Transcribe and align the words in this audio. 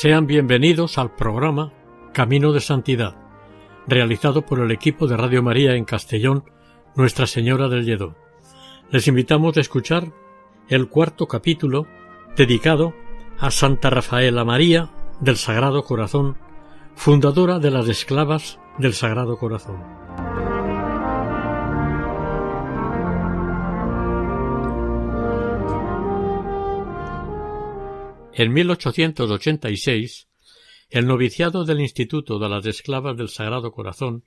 Sean 0.00 0.26
bienvenidos 0.26 0.96
al 0.96 1.14
programa 1.14 1.74
Camino 2.14 2.52
de 2.52 2.62
Santidad, 2.62 3.16
realizado 3.86 4.46
por 4.46 4.60
el 4.60 4.70
equipo 4.70 5.06
de 5.06 5.18
Radio 5.18 5.42
María 5.42 5.74
en 5.74 5.84
Castellón, 5.84 6.44
Nuestra 6.96 7.26
Señora 7.26 7.68
del 7.68 7.84
Lledó. 7.84 8.16
Les 8.90 9.06
invitamos 9.08 9.58
a 9.58 9.60
escuchar 9.60 10.10
el 10.70 10.88
cuarto 10.88 11.26
capítulo 11.28 11.86
dedicado 12.34 12.94
a 13.38 13.50
Santa 13.50 13.90
Rafaela 13.90 14.42
María 14.42 14.88
del 15.20 15.36
Sagrado 15.36 15.84
Corazón, 15.84 16.38
fundadora 16.94 17.58
de 17.58 17.70
las 17.70 17.86
esclavas 17.86 18.58
del 18.78 18.94
Sagrado 18.94 19.36
Corazón. 19.36 19.84
En 28.40 28.54
1886, 28.54 30.26
el 30.88 31.06
noviciado 31.06 31.66
del 31.66 31.78
Instituto 31.78 32.38
de 32.38 32.48
las 32.48 32.64
Esclavas 32.64 33.14
del 33.14 33.28
Sagrado 33.28 33.70
Corazón 33.70 34.24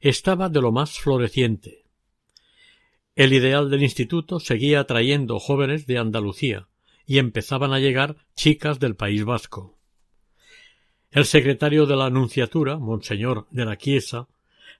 estaba 0.00 0.48
de 0.48 0.62
lo 0.62 0.72
más 0.72 0.98
floreciente. 0.98 1.84
El 3.14 3.34
ideal 3.34 3.68
del 3.68 3.82
instituto 3.82 4.40
seguía 4.40 4.80
atrayendo 4.80 5.38
jóvenes 5.38 5.86
de 5.86 5.98
Andalucía 5.98 6.68
y 7.04 7.18
empezaban 7.18 7.74
a 7.74 7.78
llegar 7.78 8.16
chicas 8.34 8.80
del 8.80 8.96
País 8.96 9.22
Vasco. 9.22 9.78
El 11.10 11.26
secretario 11.26 11.84
de 11.84 11.96
la 11.96 12.06
Anunciatura, 12.06 12.78
Monseñor 12.78 13.48
de 13.50 13.66
la 13.66 13.76
Chiesa, 13.76 14.28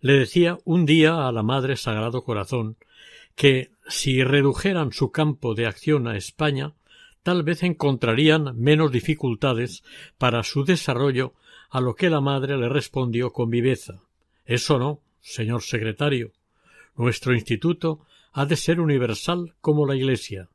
le 0.00 0.14
decía 0.14 0.56
un 0.64 0.86
día 0.86 1.28
a 1.28 1.32
la 1.32 1.42
Madre 1.42 1.76
Sagrado 1.76 2.24
Corazón 2.24 2.78
que 3.36 3.72
si 3.86 4.24
redujeran 4.24 4.92
su 4.92 5.10
campo 5.10 5.54
de 5.54 5.66
acción 5.66 6.08
a 6.08 6.16
España, 6.16 6.72
tal 7.22 7.42
vez 7.42 7.62
encontrarían 7.62 8.58
menos 8.58 8.90
dificultades 8.92 9.82
para 10.18 10.42
su 10.42 10.64
desarrollo 10.64 11.34
a 11.70 11.80
lo 11.80 11.94
que 11.94 12.10
la 12.10 12.20
madre 12.20 12.56
le 12.56 12.68
respondió 12.68 13.32
con 13.32 13.50
viveza. 13.50 14.00
Eso 14.44 14.78
no, 14.78 15.00
señor 15.20 15.62
secretario. 15.62 16.32
Nuestro 16.96 17.34
instituto 17.34 18.00
ha 18.32 18.46
de 18.46 18.56
ser 18.56 18.80
universal 18.80 19.54
como 19.60 19.86
la 19.86 19.94
Iglesia. 19.94 20.48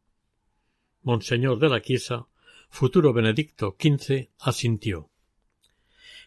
Monseñor 1.04 1.60
de 1.60 1.70
la 1.70 1.80
Quiesa, 1.80 2.28
futuro 2.70 3.14
Benedicto 3.14 3.76
XV, 3.80 4.30
asintió. 4.40 5.10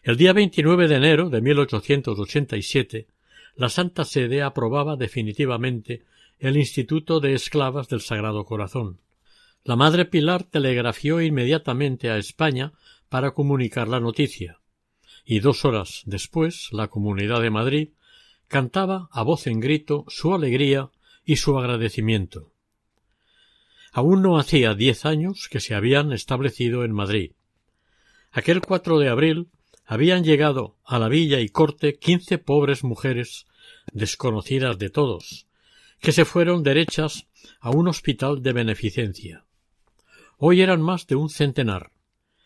El 0.03 0.17
día 0.17 0.33
29 0.33 0.87
de 0.87 0.95
enero 0.95 1.29
de 1.29 1.41
1887, 1.41 3.07
la 3.55 3.69
Santa 3.69 4.05
Sede 4.05 4.41
aprobaba 4.41 4.95
definitivamente 4.95 6.03
el 6.39 6.57
Instituto 6.57 7.19
de 7.19 7.33
Esclavas 7.33 7.87
del 7.87 8.01
Sagrado 8.01 8.43
Corazón. 8.45 8.99
La 9.63 9.75
madre 9.75 10.05
Pilar 10.05 10.43
telegrafió 10.43 11.21
inmediatamente 11.21 12.09
a 12.09 12.17
España 12.17 12.73
para 13.09 13.35
comunicar 13.35 13.87
la 13.87 13.99
noticia, 13.99 14.59
y 15.23 15.39
dos 15.39 15.65
horas 15.65 16.01
después 16.05 16.69
la 16.71 16.87
Comunidad 16.87 17.41
de 17.41 17.51
Madrid 17.51 17.89
cantaba 18.47 19.07
a 19.11 19.21
voz 19.21 19.45
en 19.45 19.59
grito 19.59 20.05
su 20.07 20.33
alegría 20.33 20.89
y 21.23 21.35
su 21.35 21.59
agradecimiento. 21.59 22.53
Aún 23.91 24.23
no 24.23 24.39
hacía 24.39 24.73
diez 24.73 25.05
años 25.05 25.47
que 25.47 25.59
se 25.59 25.75
habían 25.75 26.11
establecido 26.11 26.83
en 26.83 26.93
Madrid. 26.93 27.33
Aquel 28.31 28.61
cuatro 28.61 28.97
de 28.97 29.09
abril 29.09 29.49
habían 29.85 30.23
llegado 30.23 30.77
a 30.85 30.97
la 30.97 31.07
villa 31.07 31.39
y 31.39 31.49
corte 31.49 31.99
quince 31.99 32.39
pobres 32.39 32.83
mujeres 32.83 33.45
desconocidas 33.93 34.79
de 34.79 34.89
todos, 34.89 35.45
que 35.99 36.13
se 36.13 36.25
fueron 36.25 36.63
derechas 36.63 37.27
a 37.59 37.69
un 37.69 37.87
hospital 37.87 38.41
de 38.41 38.53
beneficencia. 38.53 39.45
Hoy 40.43 40.61
eran 40.61 40.81
más 40.81 41.05
de 41.05 41.13
un 41.13 41.29
centenar, 41.29 41.91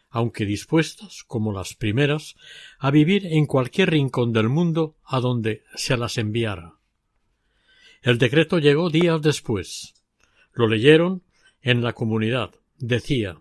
aunque 0.10 0.46
dispuestas, 0.46 1.24
como 1.24 1.54
las 1.54 1.76
primeras, 1.76 2.36
a 2.78 2.92
vivir 2.92 3.26
en 3.26 3.46
cualquier 3.46 3.92
rincón 3.92 4.34
del 4.34 4.50
mundo 4.50 4.98
a 5.06 5.22
donde 5.22 5.64
se 5.76 5.96
las 5.96 6.18
enviara. 6.18 6.74
El 8.02 8.18
decreto 8.18 8.60
llegó 8.60 8.90
días 8.90 9.22
después. 9.22 9.94
Lo 10.52 10.68
leyeron 10.68 11.24
en 11.62 11.84
la 11.84 11.94
comunidad. 11.94 12.52
Decía 12.78 13.40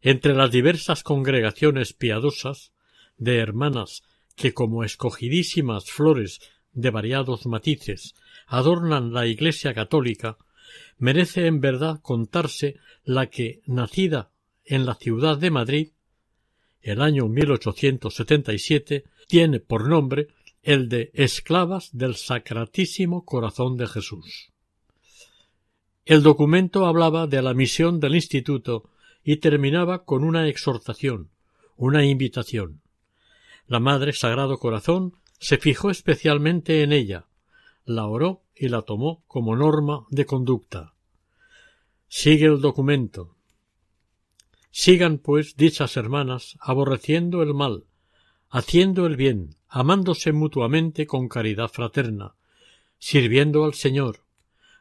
entre 0.00 0.32
las 0.32 0.50
diversas 0.50 1.02
congregaciones 1.02 1.92
piadosas 1.92 2.72
de 3.18 3.36
hermanas 3.36 4.04
que 4.36 4.54
como 4.54 4.84
escogidísimas 4.84 5.90
flores 5.90 6.40
de 6.72 6.88
variados 6.88 7.44
matices 7.44 8.14
adornan 8.46 9.12
la 9.12 9.26
Iglesia 9.26 9.74
católica, 9.74 10.38
merece 10.98 11.46
en 11.46 11.60
verdad 11.60 12.00
contarse 12.02 12.76
la 13.04 13.28
que, 13.28 13.60
nacida 13.66 14.30
en 14.64 14.86
la 14.86 14.94
ciudad 14.94 15.38
de 15.38 15.50
Madrid, 15.50 15.88
el 16.80 17.00
año 17.00 17.28
1877, 17.28 19.04
tiene 19.28 19.60
por 19.60 19.88
nombre 19.88 20.28
el 20.62 20.88
de 20.88 21.10
Esclavas 21.14 21.90
del 21.92 22.16
Sacratísimo 22.16 23.24
Corazón 23.24 23.76
de 23.76 23.86
Jesús. 23.86 24.52
El 26.04 26.22
documento 26.22 26.86
hablaba 26.86 27.26
de 27.26 27.42
la 27.42 27.54
misión 27.54 28.00
del 28.00 28.16
Instituto 28.16 28.90
y 29.24 29.36
terminaba 29.36 30.04
con 30.04 30.24
una 30.24 30.48
exhortación, 30.48 31.30
una 31.76 32.04
invitación. 32.04 32.82
La 33.66 33.78
Madre 33.78 34.12
Sagrado 34.12 34.58
Corazón 34.58 35.14
se 35.38 35.58
fijó 35.58 35.90
especialmente 35.90 36.82
en 36.82 36.92
ella, 36.92 37.26
la 37.84 38.06
oró 38.06 38.42
y 38.54 38.68
la 38.68 38.82
tomó 38.82 39.24
como 39.26 39.56
norma 39.56 40.06
de 40.10 40.26
conducta. 40.26 40.94
Sigue 42.08 42.46
el 42.46 42.60
documento. 42.60 43.36
Sigan, 44.70 45.18
pues, 45.18 45.56
dichas 45.56 45.96
hermanas, 45.96 46.56
aborreciendo 46.60 47.42
el 47.42 47.54
mal, 47.54 47.84
haciendo 48.48 49.06
el 49.06 49.16
bien, 49.16 49.56
amándose 49.68 50.32
mutuamente 50.32 51.06
con 51.06 51.28
caridad 51.28 51.68
fraterna, 51.68 52.34
sirviendo 52.98 53.64
al 53.64 53.74
Señor, 53.74 54.24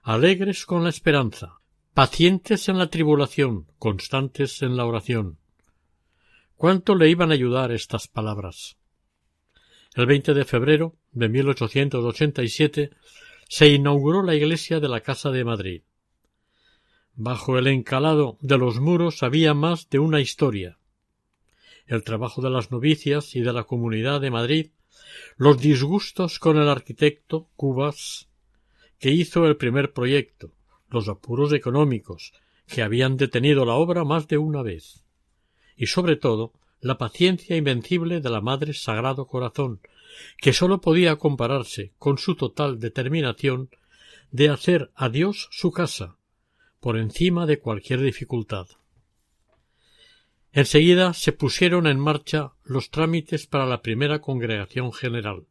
alegres 0.02 0.66
con 0.66 0.84
la 0.84 0.90
esperanza, 0.90 1.60
pacientes 1.94 2.70
en 2.70 2.78
la 2.78 2.88
tribulación, 2.88 3.68
constantes 3.80 4.62
en 4.62 4.78
la 4.78 4.86
oración. 4.86 5.38
¿Cuánto 6.56 6.96
le 6.96 7.10
iban 7.10 7.32
a 7.32 7.34
ayudar 7.34 7.72
estas 7.72 8.08
palabras? 8.08 8.78
El 9.96 10.06
20 10.06 10.34
de 10.34 10.46
febrero 10.46 10.96
de 11.12 11.30
1887 11.30 12.92
se 13.48 13.68
inauguró 13.68 14.24
la 14.24 14.36
iglesia 14.36 14.80
de 14.80 14.88
la 14.88 15.02
Casa 15.02 15.30
de 15.32 15.44
Madrid. 15.44 15.82
Bajo 17.16 17.58
el 17.58 17.68
encalado 17.68 18.38
de 18.42 18.58
los 18.58 18.80
muros 18.80 19.24
había 19.24 19.54
más 19.54 19.90
de 19.90 20.00
una 20.00 20.22
historia. 20.22 20.78
El 21.86 22.04
trabajo 22.04 22.42
de 22.42 22.50
las 22.50 22.72
novicias 22.72 23.36
y 23.36 23.42
de 23.42 23.52
la 23.52 23.66
Comunidad 23.66 24.22
de 24.22 24.32
Madrid, 24.32 24.72
los 25.36 25.60
disgustos 25.60 26.40
con 26.40 26.58
el 26.58 26.70
arquitecto 26.70 27.50
Cubas, 27.58 28.30
que 28.98 29.12
hizo 29.12 29.46
el 29.46 29.58
primer 29.58 29.92
proyecto, 29.92 30.54
los 30.90 31.10
apuros 31.10 31.52
económicos, 31.52 32.34
que 32.68 32.82
habían 32.82 33.18
detenido 33.18 33.66
la 33.66 33.74
obra 33.74 34.06
más 34.06 34.28
de 34.30 34.38
una 34.38 34.62
vez, 34.62 35.04
y 35.76 35.88
sobre 35.88 36.16
todo 36.16 36.54
la 36.80 36.98
paciencia 36.98 37.58
invencible 37.58 38.22
de 38.22 38.30
la 38.30 38.40
Madre 38.40 38.74
Sagrado 38.74 39.28
Corazón, 39.28 39.82
que 40.38 40.54
sólo 40.54 40.82
podía 40.82 41.16
compararse 41.18 41.94
con 41.98 42.18
su 42.18 42.36
total 42.36 42.80
determinación 42.80 43.70
de 44.32 44.50
hacer 44.50 44.92
a 44.96 45.10
Dios 45.10 45.48
su 45.52 45.72
casa, 45.72 46.18
por 46.80 46.98
encima 46.98 47.46
de 47.46 47.60
cualquier 47.60 48.02
dificultad. 48.02 48.68
Enseguida 50.54 51.14
se 51.14 51.32
pusieron 51.32 51.88
en 51.88 52.00
marcha 52.00 52.54
los 52.64 52.90
trámites 52.90 53.48
para 53.48 53.66
la 53.66 53.82
primera 53.82 54.20
congregación 54.20 54.92
general. 54.92 55.46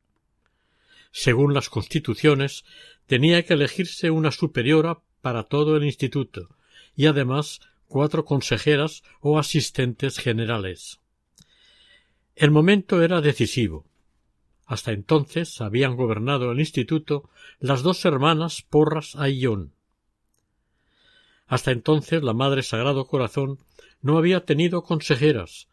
Según 1.11 1.55
las 1.55 1.69
constituciones, 1.71 2.65
tenía 3.07 3.45
que 3.45 3.55
elegirse 3.55 4.11
una 4.11 4.31
superiora 4.31 5.01
para 5.21 5.45
todo 5.45 5.77
el 5.77 5.85
instituto 5.85 6.49
y 6.95 7.07
además 7.07 7.61
cuatro 7.87 8.25
consejeras 8.25 9.03
o 9.21 9.39
asistentes 9.39 10.19
generales. 10.19 11.01
El 12.37 12.51
momento 12.51 13.03
era 13.03 13.21
decisivo. 13.21 13.90
Hasta 14.71 14.93
entonces 14.93 15.61
habían 15.61 15.97
gobernado 15.97 16.53
el 16.53 16.61
instituto 16.61 17.29
las 17.59 17.83
dos 17.83 18.05
hermanas 18.05 18.63
Porras 18.63 19.17
Ayllón. 19.17 19.73
Hasta 21.49 21.73
entonces 21.73 22.23
la 22.23 22.35
Madre 22.35 22.63
Sagrado 22.63 23.09
Corazón 23.09 23.59
no 24.01 24.17
había 24.17 24.45
tenido 24.45 24.85
consejeras, 24.85 25.67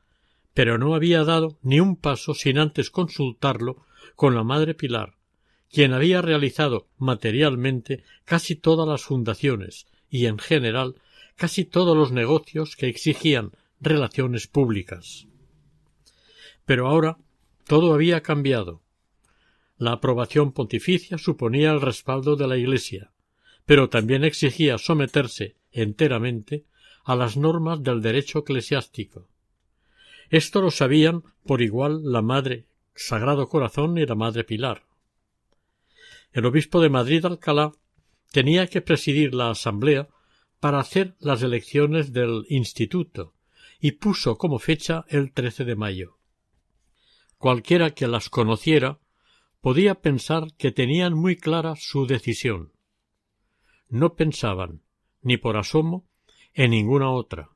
pero 0.56 0.80
no 0.80 0.96
había 0.96 1.24
dado 1.24 1.60
ni 1.62 1.80
un 1.80 1.96
paso 1.96 2.34
sin 2.34 2.58
antes 2.58 2.90
consultarlo 2.90 3.86
con 4.16 4.34
la 4.34 4.44
Madre 4.44 4.74
Pilar, 4.74 5.14
quien 5.72 5.94
había 5.94 6.24
realizado 6.24 6.88
materialmente 6.98 8.04
casi 8.26 8.56
todas 8.56 8.88
las 8.88 9.04
fundaciones 9.04 9.86
y 10.10 10.26
en 10.26 10.40
general 10.40 10.96
casi 11.36 11.66
todos 11.66 11.96
los 11.96 12.12
negocios 12.12 12.76
que 12.76 12.88
exigían 12.88 13.52
relaciones 13.80 14.48
públicas. 14.48 15.28
Pero 16.66 16.88
ahora 16.88 17.20
todo 17.68 17.94
había 17.94 18.22
cambiado. 18.24 18.82
La 19.78 19.94
aprobación 19.94 20.52
pontificia 20.52 21.18
suponía 21.18 21.72
el 21.72 21.82
respaldo 21.82 22.36
de 22.36 22.48
la 22.48 22.58
Iglesia, 22.58 23.12
pero 23.66 23.90
también 23.90 24.24
exigía 24.24 24.78
someterse 24.78 25.56
enteramente 25.72 26.66
a 27.04 27.16
las 27.16 27.38
normas 27.38 27.84
del 27.84 28.02
derecho 28.02 28.40
eclesiástico. 28.40 29.28
Esto 30.30 30.62
lo 30.62 30.72
sabían 30.72 31.24
por 31.46 31.62
igual 31.62 32.02
la 32.04 32.22
Madre 32.22 32.66
Sagrado 32.96 33.48
Corazón 33.48 33.98
y 33.98 34.06
la 34.06 34.16
Madre 34.16 34.44
Pilar. 34.44 34.84
El 36.34 36.46
obispo 36.46 36.82
de 36.82 36.90
Madrid 36.90 37.24
Alcalá 37.26 37.72
tenía 38.32 38.68
que 38.68 38.82
presidir 38.82 39.34
la 39.34 39.52
asamblea 39.52 40.10
para 40.60 40.80
hacer 40.80 41.16
las 41.20 41.44
elecciones 41.44 42.12
del 42.14 42.46
instituto 42.50 43.34
y 43.80 43.94
puso 43.94 44.38
como 44.38 44.60
fecha 44.60 45.06
el 45.08 45.32
13 45.32 45.66
de 45.66 45.76
mayo. 45.76 46.18
Cualquiera 47.38 47.92
que 47.92 48.08
las 48.08 48.30
conociera 48.30 49.00
podía 49.62 49.96
pensar 49.96 50.54
que 50.58 50.72
tenían 50.72 51.14
muy 51.14 51.36
clara 51.36 51.76
su 51.76 52.06
decisión. 52.06 52.74
No 53.90 54.16
pensaban, 54.16 54.82
ni 55.22 55.38
por 55.38 55.58
asomo, 55.58 56.08
en 56.54 56.72
ninguna 56.72 57.12
otra, 57.12 57.50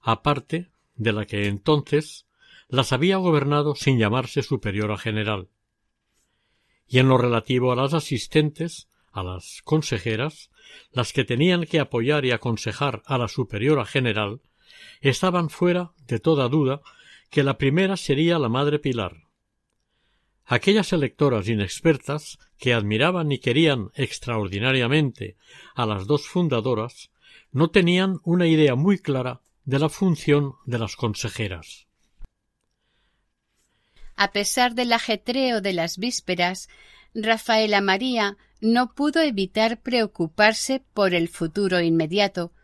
aparte 0.00 0.70
de 0.94 1.12
la 1.12 1.26
que 1.26 1.46
entonces 1.46 2.26
las 2.68 2.92
había 2.92 3.16
gobernado 3.16 3.74
sin 3.74 3.98
llamarse 3.98 4.42
superiora 4.42 4.98
general. 4.98 5.48
Y 6.86 6.98
en 6.98 7.08
lo 7.08 7.18
relativo 7.18 7.72
a 7.72 7.76
las 7.76 7.94
asistentes, 7.94 8.88
a 9.12 9.22
las 9.22 9.62
consejeras, 9.64 10.50
las 10.90 11.12
que 11.12 11.24
tenían 11.24 11.64
que 11.64 11.80
apoyar 11.80 12.24
y 12.24 12.30
aconsejar 12.30 13.02
a 13.06 13.18
la 13.18 13.28
superiora 13.28 13.84
general, 13.84 14.40
estaban 15.00 15.50
fuera 15.50 15.92
de 16.06 16.18
toda 16.18 16.48
duda 16.48 16.80
que 17.30 17.42
la 17.42 17.58
primera 17.58 17.96
sería 17.96 18.38
la 18.38 18.48
madre 18.48 18.78
Pilar. 18.78 19.27
Aquellas 20.50 20.94
electoras 20.94 21.46
inexpertas 21.46 22.38
que 22.56 22.72
admiraban 22.72 23.30
y 23.30 23.38
querían 23.38 23.90
extraordinariamente 23.94 25.36
a 25.74 25.84
las 25.84 26.06
dos 26.06 26.26
fundadoras 26.26 27.10
no 27.52 27.68
tenían 27.68 28.18
una 28.24 28.46
idea 28.46 28.74
muy 28.74 28.98
clara 28.98 29.42
de 29.66 29.78
la 29.78 29.90
función 29.90 30.54
de 30.64 30.78
las 30.78 30.96
consejeras. 30.96 31.86
A 34.16 34.32
pesar 34.32 34.74
del 34.74 34.94
ajetreo 34.94 35.60
de 35.60 35.74
las 35.74 35.98
vísperas, 35.98 36.70
Rafaela 37.12 37.82
María 37.82 38.38
no 38.62 38.94
pudo 38.94 39.20
evitar 39.20 39.82
preocuparse 39.82 40.82
por 40.94 41.12
el 41.12 41.28
futuro 41.28 41.82
inmediato, 41.82 42.54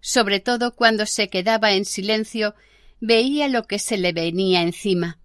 sobre 0.00 0.40
todo 0.40 0.74
cuando 0.74 1.06
se 1.06 1.28
quedaba 1.28 1.74
en 1.74 1.84
silencio 1.84 2.56
veía 2.98 3.46
lo 3.46 3.68
que 3.68 3.78
se 3.78 3.98
le 3.98 4.12
venía 4.12 4.62
encima. 4.62 5.19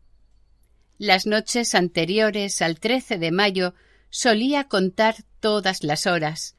Las 0.98 1.26
noches 1.26 1.76
anteriores 1.76 2.62
al 2.62 2.80
13 2.80 3.18
de 3.18 3.32
mayo 3.32 3.74
solía 4.10 4.66
contar 4.66 5.16
todas 5.42 5.84
las 5.84 6.08
horas. 6.08 6.56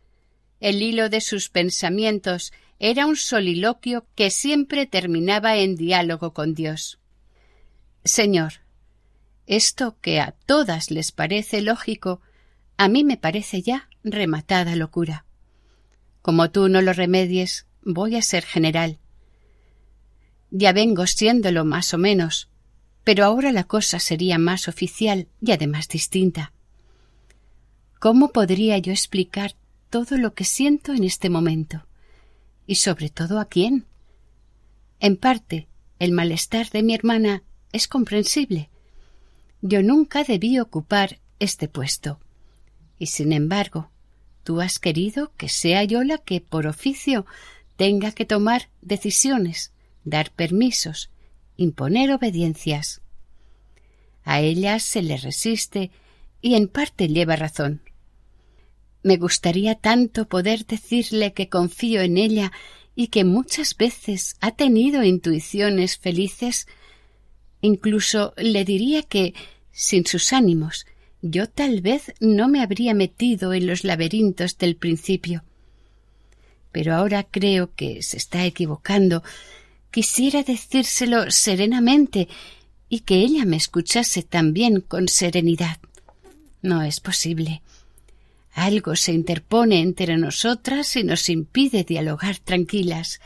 El 0.61 0.83
hilo 0.83 1.09
de 1.09 1.23
sus 1.23 1.49
pensamientos 1.49 2.53
era 2.79 3.06
un 3.06 3.17
soliloquio 3.17 4.06
que 4.15 4.31
siempre 4.31 4.85
terminaba 4.87 5.56
en 5.56 5.77
diálogo 5.77 6.35
con 6.35 6.55
Dios. 6.55 6.99
Señor, 8.05 8.61
esto 9.47 9.97
que 10.03 10.21
a 10.21 10.33
todas 10.33 10.91
les 10.91 11.12
parece 11.12 11.62
lógico, 11.62 12.21
a 12.77 12.89
mí 12.89 13.05
me 13.05 13.17
parece 13.17 13.62
ya 13.62 13.89
rematada 14.05 14.77
locura. 14.77 15.25
Como 16.21 16.50
tú 16.50 16.69
no 16.69 16.82
lo 16.82 16.93
remedies, 16.93 17.67
voy 17.82 18.17
a 18.17 18.23
ser 18.23 18.44
general. 18.44 18.99
Ya 20.50 20.73
vengo 20.73 21.06
siéndolo 21.06 21.65
más 21.65 21.94
o 21.94 21.99
menos, 21.99 22.50
pero 23.06 23.25
ahora 23.25 23.53
la 23.53 23.62
cosa 23.62 24.00
sería 24.00 24.37
más 24.37 24.67
oficial 24.67 25.29
y 25.41 25.53
además 25.53 25.87
distinta. 25.87 26.53
¿Cómo 28.00 28.32
podría 28.32 28.79
yo 28.79 28.91
explicar 28.91 29.55
todo 29.91 30.19
lo 30.19 30.35
que 30.35 30.43
siento 30.43 30.93
en 30.93 31.05
este 31.05 31.31
momento? 31.31 31.87
Y 32.67 32.75
sobre 32.75 33.08
todo 33.08 33.38
a 33.38 33.44
quién. 33.44 33.87
En 34.99 35.17
parte, 35.17 35.69
el 36.00 36.11
malestar 36.11 36.69
de 36.70 36.82
mi 36.82 36.94
hermana 36.94 37.44
es 37.70 37.87
comprensible. 37.87 38.70
Yo 39.62 39.85
nunca 39.85 40.25
debí 40.25 40.58
ocupar 40.58 41.20
este 41.38 41.69
puesto. 41.69 42.19
Y 42.99 43.06
sin 43.06 43.32
embargo, 43.32 43.88
tú 44.43 44.61
has 44.61 44.81
querido 44.81 45.31
que 45.37 45.49
sea 45.49 45.85
yo 45.85 46.03
la 46.03 46.19
que, 46.19 46.41
por 46.41 46.67
oficio, 46.67 47.25
tenga 47.76 48.11
que 48.11 48.25
tomar 48.25 48.69
decisiones, 48.82 49.70
dar 50.03 50.32
permisos, 50.32 51.11
imponer 51.56 52.12
obediencias. 52.12 53.00
A 54.25 54.41
ella 54.41 54.79
se 54.79 55.03
le 55.03 55.17
resiste 55.17 55.91
y 56.43 56.55
en 56.55 56.69
parte 56.69 57.08
lleva 57.08 57.37
razón. 57.37 57.82
Me 59.03 59.17
gustaría 59.19 59.76
tanto 59.76 60.26
poder 60.29 60.67
decirle 60.67 61.32
que 61.32 61.49
confío 61.49 62.00
en 62.00 62.19
ella 62.19 62.50
y 62.97 63.08
que 63.08 63.25
muchas 63.25 63.76
veces 63.76 64.35
ha 64.41 64.56
tenido 64.56 65.05
intuiciones 65.05 65.99
felices. 65.99 66.67
Incluso 67.61 68.35
le 68.37 68.64
diría 68.64 69.03
que, 69.03 69.35
sin 69.70 70.06
sus 70.06 70.32
ánimos, 70.32 70.87
yo 71.23 71.49
tal 71.49 71.82
vez 71.82 72.14
no 72.20 72.49
me 72.49 72.62
habría 72.62 72.94
metido 72.94 73.53
en 73.53 73.67
los 73.67 73.85
laberintos 73.85 74.58
del 74.58 74.76
principio. 74.76 75.44
Pero 76.72 76.94
ahora 76.94 77.22
creo 77.22 77.75
que 77.75 78.03
se 78.03 78.17
está 78.17 78.44
equivocando. 78.44 79.22
Quisiera 79.90 80.43
decírselo 80.43 81.31
serenamente 81.31 82.28
y 82.88 83.00
que 83.00 83.16
ella 83.16 83.44
me 83.44 83.56
escuchase 83.56 84.22
también 84.22 84.81
con 84.81 85.08
serenidad. 85.08 85.78
No 86.62 86.82
es 86.82 87.00
posible. 87.00 87.62
Algo 88.52 88.96
se 88.96 89.12
interpone 89.12 89.81
entre 89.81 90.16
nosotras 90.16 90.96
y 90.96 91.05
nos 91.05 91.28
impide 91.28 91.84
dialogar 91.84 92.38
tranquilas. 92.38 93.20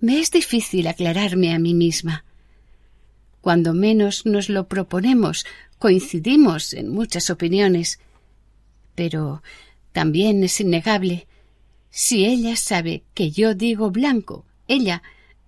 Me 0.00 0.20
es 0.20 0.30
difícil 0.30 0.86
aclararme 0.86 1.52
a 1.52 1.58
mí 1.58 1.74
misma. 1.74 2.24
Cuando 3.40 3.74
menos 3.74 4.26
nos 4.26 4.48
lo 4.48 4.68
proponemos, 4.68 5.46
coincidimos 5.78 6.74
en 6.74 6.90
muchas 6.90 7.30
opiniones. 7.30 7.98
Pero 8.94 9.42
también 9.92 10.42
es 10.44 10.60
innegable. 10.60 11.26
Si 11.90 12.24
ella 12.24 12.56
sabe 12.56 13.02
que 13.14 13.30
yo 13.30 13.54
digo 13.54 13.90
blanco, 13.90 14.44
ella 14.68 15.02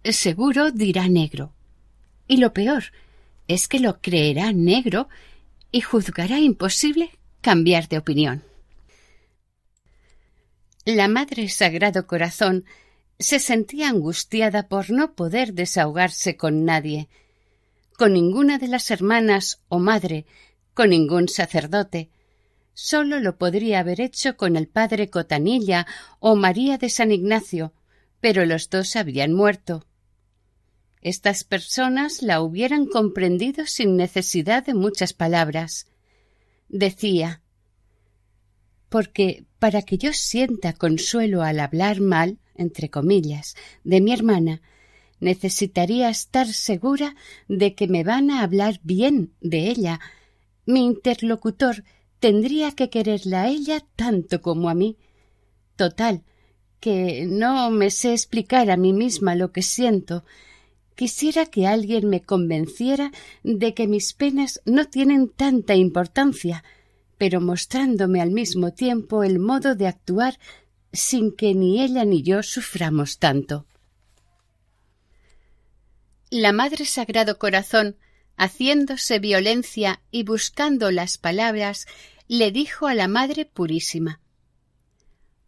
seguro 0.05 0.71
dirá 0.71 1.09
negro. 1.09 1.53
Y 2.27 2.39
lo 2.39 2.53
peor 2.53 2.85
es 3.47 3.69
que 3.69 3.81
lo 3.81 4.01
creerá 4.01 4.53
negro 4.53 5.09
y 5.73 5.81
juzgará 5.81 6.39
imposible 6.39 7.11
cambiar 7.41 7.89
de 7.89 7.99
opinión. 7.99 8.45
La 10.85 11.09
Madre 11.09 11.49
Sagrado 11.49 12.07
Corazón 12.07 12.65
se 13.19 13.41
sentía 13.41 13.89
angustiada 13.89 14.69
por 14.69 14.91
no 14.91 15.15
poder 15.15 15.53
desahogarse 15.53 16.37
con 16.37 16.65
nadie, 16.65 17.09
con 17.97 18.13
ninguna 18.13 18.59
de 18.59 18.69
las 18.69 18.91
hermanas 18.91 19.61
o 19.69 19.79
madre, 19.79 20.25
con 20.73 20.91
ningún 20.91 21.29
sacerdote. 21.29 22.11
Sólo 22.75 23.19
lo 23.19 23.37
podría 23.37 23.81
haber 23.81 24.01
hecho 24.01 24.37
con 24.37 24.57
el 24.57 24.69
padre 24.69 25.11
Cotanilla 25.11 25.87
o 26.21 26.37
María 26.37 26.79
de 26.79 26.89
San 26.89 27.11
Ignacio, 27.11 27.73
pero 28.21 28.45
los 28.45 28.71
dos 28.71 28.97
habían 28.97 29.33
muerto. 29.33 29.87
Estas 31.01 31.45
personas 31.45 32.23
la 32.23 32.41
hubieran 32.41 32.87
comprendido 32.87 33.67
sin 33.67 33.97
necesidad 33.97 34.67
de 34.67 34.75
muchas 34.75 35.13
palabras. 35.13 35.87
Decía 36.69 37.43
porque 38.89 39.45
para 39.59 39.83
que 39.83 39.99
yo 39.99 40.13
sienta 40.13 40.73
consuelo 40.73 41.43
al 41.43 41.61
hablar 41.61 42.01
mal, 42.01 42.39
entre 42.55 42.91
comillas, 42.91 43.55
de 43.85 44.01
mi 44.01 44.13
hermana, 44.13 44.63
necesitaría 45.21 46.09
estar 46.09 46.47
segura 46.47 47.15
de 47.49 47.75
que 47.75 47.89
me 47.89 48.05
van 48.05 48.31
a 48.31 48.43
hablar 48.43 48.81
bien 48.83 49.33
de 49.41 49.69
ella. 49.69 50.01
Mi 50.65 50.85
interlocutor 50.85 51.85
tendría 52.19 52.73
que 52.73 52.89
quererla 52.91 53.43
a 53.43 53.49
ella 53.49 53.85
tanto 53.97 54.41
como 54.41 54.69
a 54.69 54.75
mí. 54.75 54.97
Total, 55.77 56.25
que 56.81 57.27
no 57.27 57.71
me 57.71 57.91
sé 57.91 58.13
explicar 58.13 58.71
a 58.71 58.77
mí 58.77 58.93
misma 58.93 59.35
lo 59.35 59.53
que 59.53 59.63
siento, 59.63 60.25
Quisiera 60.99 61.47
que 61.47 61.69
alguien 61.69 62.09
me 62.09 62.23
convenciera 62.23 63.13
de 63.45 63.73
que 63.73 63.87
mis 63.87 64.15
penas 64.15 64.61
no 64.65 64.87
tienen 64.87 65.29
tanta 65.29 65.77
importancia, 65.77 66.65
pero 67.19 67.41
mostrándome 67.41 68.21
al 68.21 68.33
mismo 68.33 68.73
tiempo 68.73 69.23
el 69.23 69.39
modo 69.39 69.77
de 69.77 69.87
actuar 69.87 70.41
sin 70.93 71.31
que 71.37 71.55
ni 71.55 71.81
ella 71.81 72.05
ni 72.05 72.25
yo 72.25 72.43
suframos 72.43 73.21
tanto. 73.21 73.65
La 76.31 76.51
Madre 76.51 76.85
Sagrado 76.85 77.39
Corazón, 77.39 77.95
haciéndose 78.37 79.21
violencia 79.21 80.03
y 80.11 80.25
buscando 80.25 80.91
las 80.91 81.17
palabras, 81.17 81.87
le 82.27 82.51
dijo 82.51 82.89
a 82.89 82.95
la 82.95 83.07
Madre 83.07 83.45
Purísima 83.45 84.19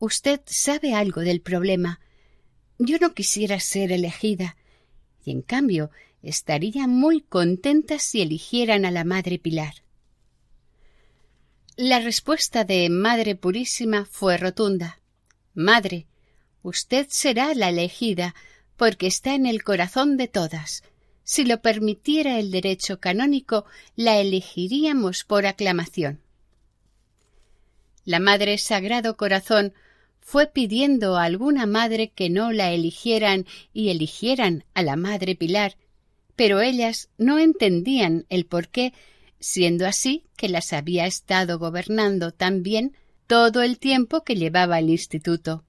Usted 0.00 0.40
sabe 0.47 0.95
algo 0.95 1.21
del 1.21 1.42
problema. 1.42 2.00
Yo 2.78 2.97
no 2.99 3.12
quisiera 3.12 3.61
ser 3.61 3.92
elegida, 3.92 4.57
y 5.23 5.30
en 5.30 5.42
cambio 5.42 5.90
estaría 6.23 6.87
muy 6.87 7.21
contenta 7.21 7.99
si 7.99 8.23
eligieran 8.23 8.87
a 8.87 8.90
la 8.90 9.04
Madre 9.04 9.38
Pilar. 9.38 9.75
La 11.76 12.00
respuesta 12.00 12.64
de 12.64 12.88
Madre 12.88 13.37
Purísima 13.37 14.07
fue 14.07 14.38
rotunda. 14.38 15.00
Madre, 15.52 16.07
usted 16.62 17.07
será 17.11 17.54
la 17.54 17.69
elegida, 17.69 18.35
porque 18.78 19.07
está 19.07 19.35
en 19.35 19.45
el 19.45 19.62
corazón 19.62 20.16
de 20.16 20.28
todas. 20.28 20.83
Si 21.25 21.45
lo 21.45 21.61
permitiera 21.61 22.38
el 22.38 22.50
derecho 22.50 23.00
canónico, 23.00 23.66
la 23.97 24.16
elegiríamos 24.16 25.25
por 25.25 25.45
aclamación. 25.45 26.23
La 28.07 28.19
Madre 28.19 28.57
Sagrado 28.57 29.19
Corazón 29.19 29.75
fue 30.21 30.47
pidiendo 30.47 31.17
a 31.17 31.25
alguna 31.25 31.67
madre 31.67 32.11
que 32.11 32.31
no 32.31 32.53
la 32.53 32.73
eligieran 32.73 33.47
y 33.73 33.91
eligieran 33.91 34.65
a 34.75 34.83
la 34.83 34.97
Madre 34.97 35.35
Pilar, 35.35 35.77
pero 36.37 36.61
ellas 36.61 37.09
no 37.19 37.39
entendían 37.39 38.27
el 38.29 38.47
por 38.47 38.69
qué 38.69 38.93
siendo 39.41 39.87
así 39.87 40.25
que 40.37 40.49
las 40.49 40.73
había 40.73 41.07
estado 41.07 41.59
gobernando 41.59 42.33
tan 42.33 42.62
bien 42.62 42.95
todo 43.27 43.62
el 43.62 43.79
tiempo 43.79 44.23
que 44.23 44.37
llevaba 44.37 44.79
el 44.79 44.91
instituto. 44.91 45.65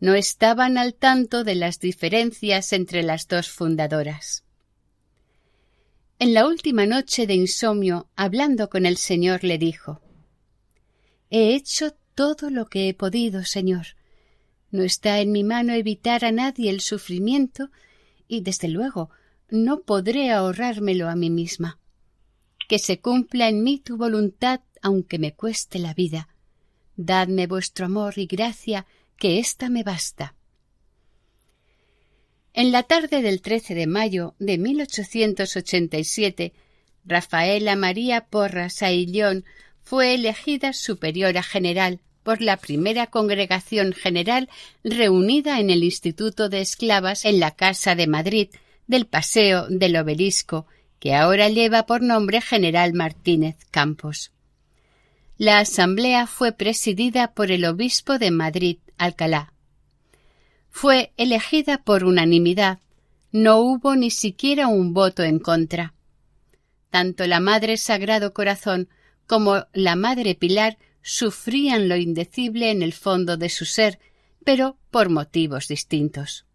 No 0.00 0.14
estaban 0.14 0.78
al 0.78 0.94
tanto 0.94 1.42
de 1.42 1.56
las 1.56 1.80
diferencias 1.80 2.72
entre 2.72 3.02
las 3.02 3.26
dos 3.26 3.50
fundadoras. 3.50 4.44
En 6.20 6.34
la 6.34 6.46
última 6.46 6.86
noche 6.86 7.26
de 7.26 7.34
insomnio, 7.34 8.08
hablando 8.16 8.68
con 8.68 8.86
el 8.86 8.96
Señor, 8.96 9.44
le 9.44 9.58
dijo 9.58 10.00
He 11.30 11.54
hecho 11.54 11.94
todo 12.18 12.50
lo 12.50 12.66
que 12.66 12.88
he 12.88 12.94
podido, 12.94 13.44
Señor. 13.44 13.94
No 14.72 14.82
está 14.82 15.20
en 15.20 15.30
mi 15.30 15.44
mano 15.44 15.72
evitar 15.72 16.24
a 16.24 16.32
nadie 16.32 16.68
el 16.68 16.80
sufrimiento 16.80 17.70
y, 18.26 18.40
desde 18.40 18.66
luego, 18.66 19.10
no 19.50 19.82
podré 19.82 20.32
ahorrármelo 20.32 21.08
a 21.08 21.14
mí 21.14 21.30
misma 21.30 21.78
que 22.66 22.80
se 22.80 22.98
cumpla 22.98 23.48
en 23.48 23.62
mí 23.62 23.78
tu 23.78 23.96
voluntad 23.96 24.62
aunque 24.82 25.20
me 25.20 25.32
cueste 25.32 25.78
la 25.78 25.94
vida. 25.94 26.28
Dadme 26.96 27.46
vuestro 27.46 27.86
amor 27.86 28.14
y 28.16 28.26
gracia, 28.26 28.84
que 29.16 29.38
ésta 29.38 29.68
me 29.68 29.84
basta. 29.84 30.34
En 32.52 32.72
la 32.72 32.82
tarde 32.82 33.22
del 33.22 33.42
13 33.42 33.76
de 33.76 33.86
mayo 33.86 34.34
de 34.40 34.58
1887, 34.58 36.52
Rafaela 37.04 37.76
María 37.76 38.26
Porras 38.26 38.82
Aillón 38.82 39.44
fue 39.84 40.14
elegida 40.14 40.72
superiora 40.72 41.44
general 41.44 42.00
por 42.28 42.42
la 42.42 42.58
primera 42.58 43.06
congregación 43.06 43.94
general 43.94 44.50
reunida 44.84 45.60
en 45.60 45.70
el 45.70 45.82
Instituto 45.82 46.50
de 46.50 46.60
Esclavas 46.60 47.24
en 47.24 47.40
la 47.40 47.52
Casa 47.52 47.94
de 47.94 48.06
Madrid 48.06 48.50
del 48.86 49.06
Paseo 49.06 49.66
del 49.70 49.96
Obelisco 49.96 50.66
que 50.98 51.14
ahora 51.14 51.48
lleva 51.48 51.86
por 51.86 52.02
nombre 52.02 52.42
General 52.42 52.92
Martínez 52.92 53.56
Campos. 53.70 54.30
La 55.38 55.60
asamblea 55.60 56.26
fue 56.26 56.52
presidida 56.52 57.32
por 57.32 57.50
el 57.50 57.64
obispo 57.64 58.18
de 58.18 58.30
Madrid, 58.30 58.76
Alcalá. 58.98 59.54
Fue 60.68 61.14
elegida 61.16 61.78
por 61.82 62.04
unanimidad. 62.04 62.78
No 63.32 63.60
hubo 63.60 63.96
ni 63.96 64.10
siquiera 64.10 64.68
un 64.68 64.92
voto 64.92 65.22
en 65.22 65.38
contra. 65.38 65.94
Tanto 66.90 67.26
la 67.26 67.40
Madre 67.40 67.78
Sagrado 67.78 68.34
Corazón 68.34 68.90
como 69.26 69.64
la 69.72 69.96
Madre 69.96 70.34
Pilar 70.34 70.76
sufrían 71.02 71.88
lo 71.88 71.96
indecible 71.96 72.70
en 72.70 72.82
el 72.82 72.92
fondo 72.92 73.36
de 73.36 73.48
su 73.48 73.64
ser, 73.64 73.98
pero 74.44 74.78
por 74.90 75.08
motivos 75.08 75.68
distintos. 75.68 76.46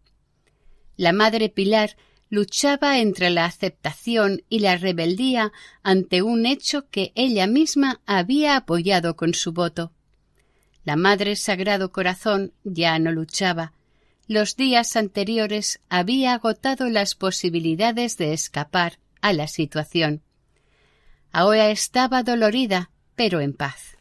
La 0.96 1.12
Madre 1.12 1.48
Pilar 1.48 1.96
luchaba 2.30 2.98
entre 2.98 3.30
la 3.30 3.44
aceptación 3.44 4.42
y 4.48 4.60
la 4.60 4.76
rebeldía 4.76 5.52
ante 5.82 6.22
un 6.22 6.46
hecho 6.46 6.88
que 6.88 7.12
ella 7.14 7.46
misma 7.46 8.00
había 8.06 8.56
apoyado 8.56 9.16
con 9.16 9.34
su 9.34 9.52
voto. 9.52 9.92
La 10.84 10.96
Madre 10.96 11.36
Sagrado 11.36 11.92
Corazón 11.92 12.52
ya 12.64 12.98
no 12.98 13.12
luchaba. 13.12 13.72
Los 14.26 14.56
días 14.56 14.96
anteriores 14.96 15.80
había 15.88 16.34
agotado 16.34 16.88
las 16.88 17.14
posibilidades 17.14 18.16
de 18.16 18.32
escapar 18.32 18.98
a 19.20 19.32
la 19.32 19.48
situación. 19.48 20.22
Ahora 21.30 21.70
estaba 21.70 22.22
dolorida, 22.22 22.90
pero 23.16 23.40
en 23.40 23.54
paz. 23.54 23.93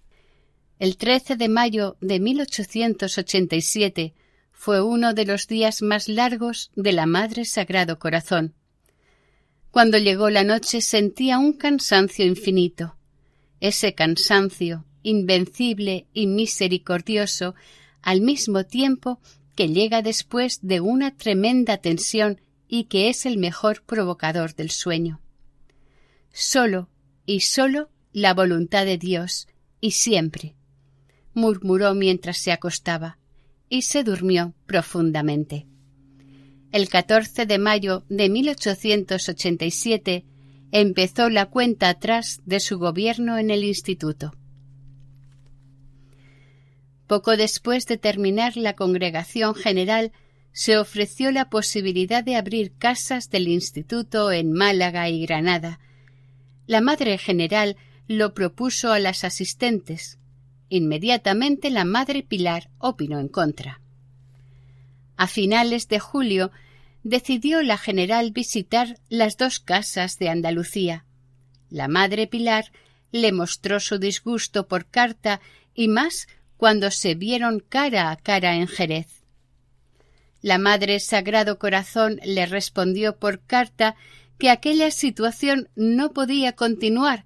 El 0.80 0.98
13 0.98 1.36
de 1.36 1.50
mayo 1.50 1.98
de 2.02 2.20
1887 2.20 4.14
fue 4.52 4.82
uno 4.82 5.14
de 5.14 5.26
los 5.26 5.48
días 5.48 5.82
más 5.82 6.08
largos 6.08 6.72
de 6.76 6.94
la 6.94 7.06
Madre 7.06 7.46
Sagrado 7.46 8.00
Corazón. 8.00 8.56
Cuando 9.72 9.98
llegó 9.98 10.30
la 10.30 10.44
noche 10.44 10.82
sentía 10.82 11.38
un 11.38 11.54
cansancio 11.54 12.26
infinito. 12.26 12.96
Ese 13.60 13.94
cansancio, 13.94 14.86
invencible 15.04 16.08
y 16.14 16.28
misericordioso, 16.28 17.56
al 18.02 18.22
mismo 18.22 18.66
tiempo 18.66 19.20
que 19.56 19.70
llega 19.70 20.02
después 20.02 20.60
de 20.62 20.82
una 20.82 21.16
tremenda 21.16 21.78
tensión 21.78 22.42
y 22.68 22.86
que 22.86 23.10
es 23.10 23.26
el 23.26 23.38
mejor 23.38 23.84
provocador 23.84 24.56
del 24.56 24.72
sueño. 24.72 25.22
Solo 26.32 26.90
y 27.26 27.42
solo 27.42 27.90
la 28.12 28.34
voluntad 28.34 28.86
de 28.86 28.98
Dios, 28.98 29.48
y 29.80 29.92
siempre, 29.92 30.56
murmuró 31.34 31.94
mientras 31.96 32.38
se 32.38 32.52
acostaba 32.52 33.18
y 33.70 33.84
se 33.84 34.04
durmió 34.04 34.54
profundamente. 34.66 35.68
El 36.72 36.90
14 36.90 37.46
de 37.46 37.58
mayo 37.60 38.04
de 38.10 38.30
1887 38.30 40.26
empezó 40.72 41.30
la 41.30 41.46
cuenta 41.46 41.90
atrás 41.90 42.42
de 42.46 42.60
su 42.60 42.80
gobierno 42.80 43.38
en 43.38 43.52
el 43.52 43.64
instituto. 43.64 44.34
Poco 47.06 47.38
después 47.38 47.86
de 47.86 47.98
terminar 47.98 48.58
la 48.58 48.74
congregación 48.74 49.54
general, 49.54 50.12
se 50.52 50.78
ofreció 50.78 51.32
la 51.32 51.50
posibilidad 51.50 52.24
de 52.24 52.36
abrir 52.36 52.74
casas 52.78 53.30
del 53.30 53.48
instituto 53.48 54.32
en 54.32 54.52
Málaga 54.52 55.10
y 55.10 55.26
Granada. 55.26 55.80
La 56.66 56.82
madre 56.82 57.18
general 57.18 57.76
lo 58.08 58.34
propuso 58.34 58.92
a 58.92 59.00
las 59.00 59.24
asistentes, 59.24 60.20
Inmediatamente 60.76 61.70
la 61.70 61.86
madre 61.86 62.24
Pilar 62.24 62.72
opinó 62.80 63.20
en 63.20 63.28
contra. 63.28 63.80
A 65.18 65.28
finales 65.28 65.88
de 65.88 66.00
julio 66.00 66.50
decidió 67.04 67.62
la 67.62 67.78
general 67.78 68.32
visitar 68.32 68.98
las 69.08 69.38
dos 69.38 69.60
casas 69.60 70.18
de 70.18 70.30
Andalucía. 70.30 71.06
La 71.70 71.88
madre 71.88 72.26
Pilar 72.26 72.72
le 73.12 73.32
mostró 73.32 73.80
su 73.80 74.00
disgusto 74.00 74.68
por 74.68 74.88
carta 74.88 75.42
y 75.76 75.90
más 75.90 76.28
cuando 76.58 76.90
se 76.90 77.14
vieron 77.14 77.60
cara 77.60 78.10
a 78.10 78.16
cara 78.16 78.56
en 78.56 78.68
Jerez. 78.68 79.22
La 80.42 80.58
Madre 80.58 81.00
Sagrado 81.00 81.60
Corazón 81.60 82.20
le 82.26 82.48
respondió 82.48 83.18
por 83.18 83.42
carta 83.42 83.96
que 84.40 84.50
aquella 84.50 84.90
situación 84.90 85.70
no 85.76 86.14
podía 86.14 86.54
continuar 86.54 87.26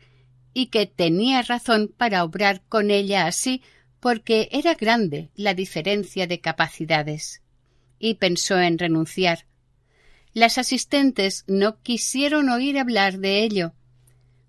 y 0.57 0.71
que 0.71 0.87
tenía 0.87 1.43
razón 1.43 1.93
para 1.95 2.23
obrar 2.23 2.63
con 2.67 2.89
ella 2.89 3.27
así 3.27 3.61
porque 3.99 4.49
era 4.51 4.73
grande 4.73 5.29
la 5.35 5.53
diferencia 5.53 6.25
de 6.25 6.41
capacidades. 6.41 7.43
Y 7.99 8.15
pensó 8.15 8.59
en 8.59 8.79
renunciar. 8.79 9.45
Las 10.33 10.57
asistentes 10.57 11.43
no 11.45 11.79
quisieron 11.83 12.49
oír 12.49 12.79
hablar 12.79 13.19
de 13.19 13.43
ello. 13.43 13.73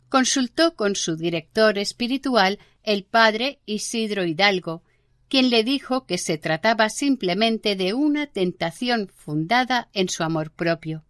Consultó 0.09 0.77
con 0.77 0.97
su 0.97 1.15
director 1.15 1.77
espiritual, 1.77 2.59
el 2.85 3.05
padre 3.05 3.61
Isidro 3.67 4.25
Hidalgo, 4.25 4.83
quien 5.29 5.51
le 5.51 5.63
dijo 5.63 6.07
que 6.07 6.17
se 6.17 6.39
trataba 6.39 6.89
simplemente 6.89 7.77
de 7.77 7.93
una 7.93 8.29
tentación 8.29 9.11
fundada 9.15 9.91
en 9.93 10.09
su 10.09 10.23
amor 10.23 10.53
propio. 10.53 11.05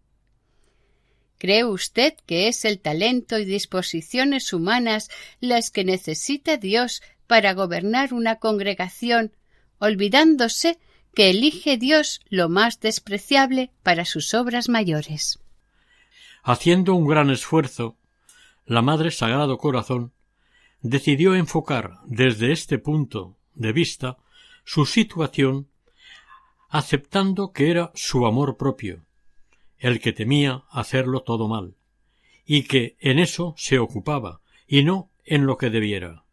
¿Cree 1.38 1.64
usted 1.64 2.14
que 2.26 2.48
es 2.48 2.64
el 2.64 2.80
talento 2.80 3.38
y 3.38 3.44
disposiciones 3.44 4.52
humanas 4.52 5.08
las 5.40 5.70
que 5.70 5.84
necesita 5.84 6.56
Dios 6.56 7.02
para 7.28 7.54
gobernar 7.54 8.12
una 8.12 8.36
congregación, 8.36 9.32
olvidándose 9.78 10.78
que 11.14 11.30
elige 11.30 11.76
Dios 11.76 12.20
lo 12.28 12.48
más 12.48 12.80
despreciable 12.80 13.70
para 13.82 14.04
sus 14.04 14.34
obras 14.34 14.68
mayores. 14.68 15.40
Haciendo 16.42 16.94
un 16.94 17.06
gran 17.06 17.30
esfuerzo, 17.30 17.96
la 18.64 18.82
Madre 18.82 19.10
Sagrado 19.10 19.58
Corazón 19.58 20.12
decidió 20.80 21.34
enfocar 21.34 21.98
desde 22.06 22.52
este 22.52 22.78
punto 22.78 23.36
de 23.54 23.72
vista 23.72 24.16
su 24.64 24.86
situación 24.86 25.68
aceptando 26.68 27.52
que 27.52 27.70
era 27.70 27.90
su 27.94 28.26
amor 28.26 28.56
propio, 28.56 29.04
el 29.78 30.00
que 30.00 30.12
temía 30.12 30.64
hacerlo 30.70 31.22
todo 31.22 31.48
mal, 31.48 31.74
y 32.44 32.62
que 32.62 32.96
en 33.00 33.18
eso 33.18 33.54
se 33.56 33.78
ocupaba, 33.78 34.40
y 34.66 34.82
no 34.82 35.10
en 35.24 35.46
lo 35.46 35.56
que 35.56 35.70
debiera. 35.70 36.24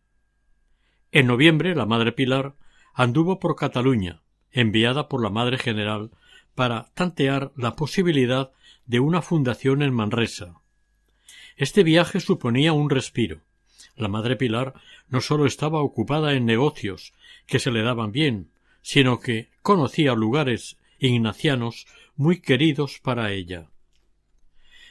En 1.11 1.27
noviembre 1.27 1.75
la 1.75 1.85
Madre 1.85 2.11
Pilar 2.11 2.55
anduvo 2.93 3.39
por 3.39 3.55
Cataluña, 3.55 4.21
enviada 4.51 5.07
por 5.07 5.21
la 5.21 5.29
Madre 5.29 5.57
General 5.57 6.11
para 6.55 6.91
tantear 6.93 7.51
la 7.55 7.75
posibilidad 7.75 8.51
de 8.85 8.99
una 8.99 9.21
fundación 9.21 9.81
en 9.81 9.93
Manresa. 9.93 10.61
Este 11.57 11.83
viaje 11.83 12.19
suponía 12.19 12.73
un 12.73 12.89
respiro. 12.89 13.41
La 13.95 14.07
Madre 14.07 14.35
Pilar 14.35 14.73
no 15.07 15.21
sólo 15.21 15.45
estaba 15.45 15.81
ocupada 15.81 16.33
en 16.33 16.45
negocios 16.45 17.13
que 17.45 17.59
se 17.59 17.71
le 17.71 17.81
daban 17.81 18.11
bien, 18.11 18.51
sino 18.81 19.19
que 19.19 19.49
conocía 19.61 20.13
lugares 20.15 20.77
ignacianos 20.99 21.87
muy 22.15 22.41
queridos 22.41 22.99
para 22.99 23.31
ella. 23.31 23.69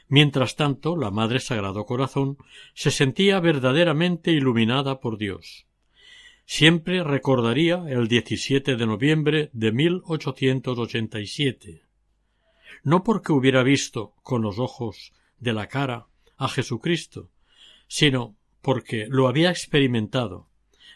Mientras 0.08 0.56
tanto, 0.56 0.96
la 0.96 1.10
Madre 1.10 1.40
Sagrado 1.40 1.84
Corazón 1.86 2.36
se 2.74 2.90
sentía 2.90 3.40
verdaderamente 3.40 4.32
iluminada 4.32 5.00
por 5.00 5.16
Dios. 5.18 5.66
Siempre 6.46 7.02
recordaría 7.02 7.84
el 7.88 8.06
17 8.06 8.76
de 8.76 8.86
noviembre 8.86 9.48
de 9.54 9.72
1887. 9.72 11.82
No 12.82 13.02
porque 13.02 13.32
hubiera 13.32 13.62
visto 13.62 14.14
con 14.22 14.42
los 14.42 14.58
ojos 14.58 15.14
de 15.38 15.54
la 15.54 15.68
cara 15.68 16.08
a 16.36 16.48
Jesucristo, 16.48 17.30
sino 17.88 18.36
porque 18.60 19.06
lo 19.08 19.28
había 19.28 19.48
experimentado, 19.50 20.50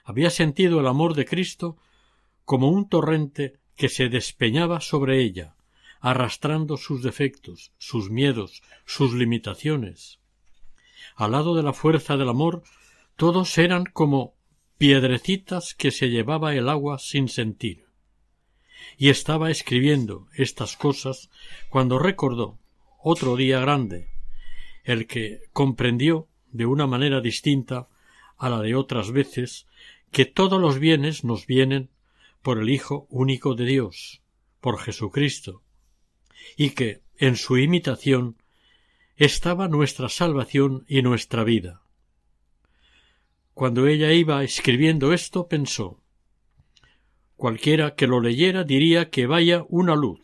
había 0.04 0.28
sentido 0.30 0.80
el 0.80 0.86
amor 0.86 1.14
de 1.14 1.24
Cristo 1.24 1.78
como 2.44 2.70
un 2.70 2.88
torrente 2.88 3.58
que 3.76 3.88
se 3.88 4.08
despeñaba 4.08 4.80
sobre 4.80 5.22
ella, 5.22 5.54
arrastrando 6.00 6.76
sus 6.76 7.02
defectos, 7.02 7.72
sus 7.78 8.10
miedos, 8.10 8.62
sus 8.84 9.12
limitaciones. 9.14 10.18
Al 11.16 11.32
lado 11.32 11.54
de 11.56 11.62
la 11.62 11.72
fuerza 11.72 12.16
del 12.16 12.28
amor, 12.28 12.62
todos 13.16 13.58
eran 13.58 13.84
como 13.84 14.34
piedrecitas 14.78 15.74
que 15.74 15.90
se 15.90 16.08
llevaba 16.08 16.54
el 16.54 16.68
agua 16.68 16.98
sin 16.98 17.28
sentir. 17.28 17.86
Y 18.96 19.08
estaba 19.08 19.50
escribiendo 19.50 20.28
estas 20.34 20.76
cosas 20.76 21.30
cuando 21.68 21.98
recordó 21.98 22.58
otro 23.02 23.36
día 23.36 23.60
grande, 23.60 24.08
el 24.84 25.06
que 25.06 25.40
comprendió 25.52 26.28
de 26.52 26.66
una 26.66 26.86
manera 26.86 27.20
distinta 27.20 27.88
a 28.36 28.48
la 28.48 28.60
de 28.60 28.74
otras 28.74 29.10
veces 29.10 29.66
que 30.10 30.24
todos 30.24 30.60
los 30.60 30.78
bienes 30.78 31.24
nos 31.24 31.46
vienen 31.46 31.90
por 32.42 32.58
el 32.58 32.70
Hijo 32.70 33.06
único 33.10 33.54
de 33.54 33.66
Dios, 33.66 34.22
por 34.60 34.78
Jesucristo, 34.78 35.62
y 36.56 36.70
que, 36.70 37.02
en 37.16 37.36
su 37.36 37.58
imitación, 37.58 38.36
estaba 39.16 39.68
nuestra 39.68 40.08
salvación 40.08 40.84
y 40.88 41.02
nuestra 41.02 41.44
vida. 41.44 41.82
Cuando 43.54 43.86
ella 43.86 44.12
iba 44.12 44.44
escribiendo 44.44 45.12
esto, 45.12 45.48
pensó 45.48 46.00
Cualquiera 47.38 47.94
que 47.94 48.08
lo 48.08 48.20
leyera 48.20 48.64
diría 48.64 49.10
que 49.10 49.28
vaya 49.28 49.64
una 49.68 49.94
luz, 49.94 50.20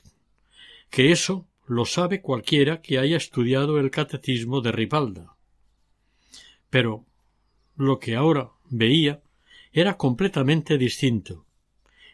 que 0.90 1.12
eso 1.12 1.46
lo 1.64 1.84
sabe 1.84 2.20
cualquiera 2.20 2.82
que 2.82 2.98
haya 2.98 3.16
estudiado 3.16 3.78
el 3.78 3.92
catecismo 3.92 4.60
de 4.60 4.72
Ripalda. 4.72 5.36
Pero 6.70 7.06
lo 7.76 8.00
que 8.00 8.16
ahora 8.16 8.50
veía 8.68 9.22
era 9.72 9.96
completamente 9.96 10.76
distinto. 10.76 11.43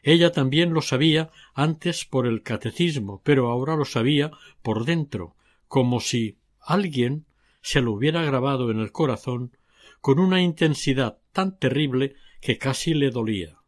Ella 0.03 0.33
también 0.33 0.73
lo 0.73 0.83
sabía 0.83 1.31
antes 1.55 2.05
por 2.05 2.27
el 2.27 2.43
catecismo, 2.43 3.21
pero 3.25 3.49
ahora 3.49 3.77
lo 3.77 3.85
sabía 3.85 4.31
por 4.63 4.85
dentro, 4.85 5.35
como 5.69 6.01
si 6.01 6.39
alguien 6.61 7.27
se 7.63 7.81
lo 7.81 7.93
hubiera 7.93 8.23
grabado 8.23 8.71
en 8.71 8.81
el 8.81 8.93
corazón 8.93 9.57
con 10.01 10.19
una 10.19 10.41
intensidad 10.41 11.19
tan 11.33 11.59
terrible 11.59 12.15
que 12.41 12.59
casi 12.59 12.95
le 12.95 13.11
dolía. 13.11 13.59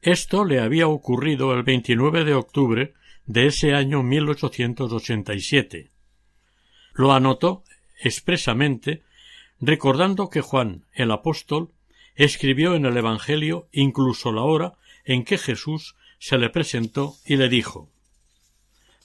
Esto 0.00 0.44
le 0.44 0.60
había 0.60 0.88
ocurrido 0.88 1.52
el 1.54 1.62
29 1.62 2.24
de 2.24 2.34
octubre 2.34 2.94
de 3.26 3.46
ese 3.46 3.74
año 3.74 4.02
1887. 4.02 5.90
Lo 6.94 7.12
anotó 7.12 7.64
expresamente, 8.00 9.02
recordando 9.60 10.30
que 10.30 10.40
Juan 10.40 10.86
el 10.92 11.10
apóstol 11.10 11.72
escribió 12.18 12.74
en 12.74 12.84
el 12.84 12.96
Evangelio 12.96 13.68
incluso 13.72 14.32
la 14.32 14.42
hora 14.42 14.74
en 15.04 15.24
que 15.24 15.38
Jesús 15.38 15.94
se 16.18 16.36
le 16.36 16.50
presentó 16.50 17.14
y 17.24 17.36
le 17.36 17.48
dijo 17.48 17.88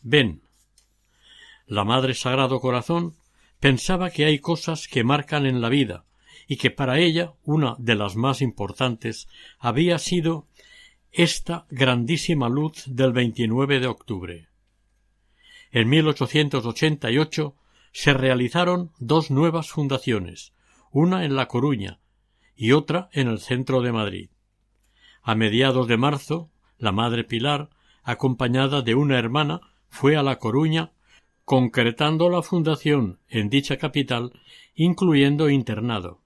Ven. 0.02 0.42
La 1.68 1.86
Madre 1.86 2.16
Sagrado 2.16 2.60
Corazón 2.60 3.16
pensaba 3.60 4.10
que 4.10 4.26
hay 4.26 4.40
cosas 4.40 4.88
que 4.88 5.04
marcan 5.04 5.46
en 5.46 5.62
la 5.62 5.70
vida 5.70 6.06
y 6.48 6.58
que 6.58 6.72
para 6.72 7.00
ella 7.00 7.34
una 7.44 7.76
de 7.78 7.96
las 7.96 8.16
más 8.16 8.42
importantes 8.42 9.30
había 9.60 10.00
sido 10.00 10.48
esta 11.12 11.68
grandísima 11.70 12.50
luz 12.50 12.84
del 12.88 13.14
29 13.14 13.80
de 13.80 13.88
octubre. 13.88 14.48
En 15.72 15.88
1888 15.88 17.56
se 17.92 18.14
realizaron 18.14 18.92
dos 18.98 19.30
nuevas 19.30 19.70
fundaciones, 19.70 20.54
una 20.92 21.26
en 21.26 21.36
La 21.36 21.48
Coruña 21.48 22.00
y 22.56 22.72
otra 22.72 23.10
en 23.12 23.28
el 23.28 23.40
centro 23.40 23.82
de 23.82 23.92
Madrid. 23.92 24.30
A 25.22 25.36
mediados 25.36 25.88
de 25.88 25.98
marzo, 25.98 26.50
la 26.78 26.92
madre 26.92 27.24
Pilar, 27.24 27.70
acompañada 28.04 28.82
de 28.82 28.96
una 28.96 29.18
hermana, 29.18 29.62
fue 29.90 30.16
a 30.16 30.24
La 30.24 30.38
Coruña, 30.38 30.92
concretando 31.46 32.30
la 32.30 32.42
fundación 32.42 33.20
en 33.28 33.50
dicha 33.50 33.78
capital, 33.78 34.32
incluyendo 34.76 35.50
internado. 35.50 36.22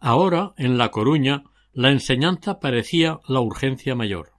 Ahora, 0.00 0.52
en 0.56 0.78
La 0.78 0.90
Coruña, 0.90 1.44
la 1.72 1.90
enseñanza 1.90 2.60
parecía 2.60 3.20
la 3.28 3.40
urgencia 3.40 3.94
mayor. 3.94 4.32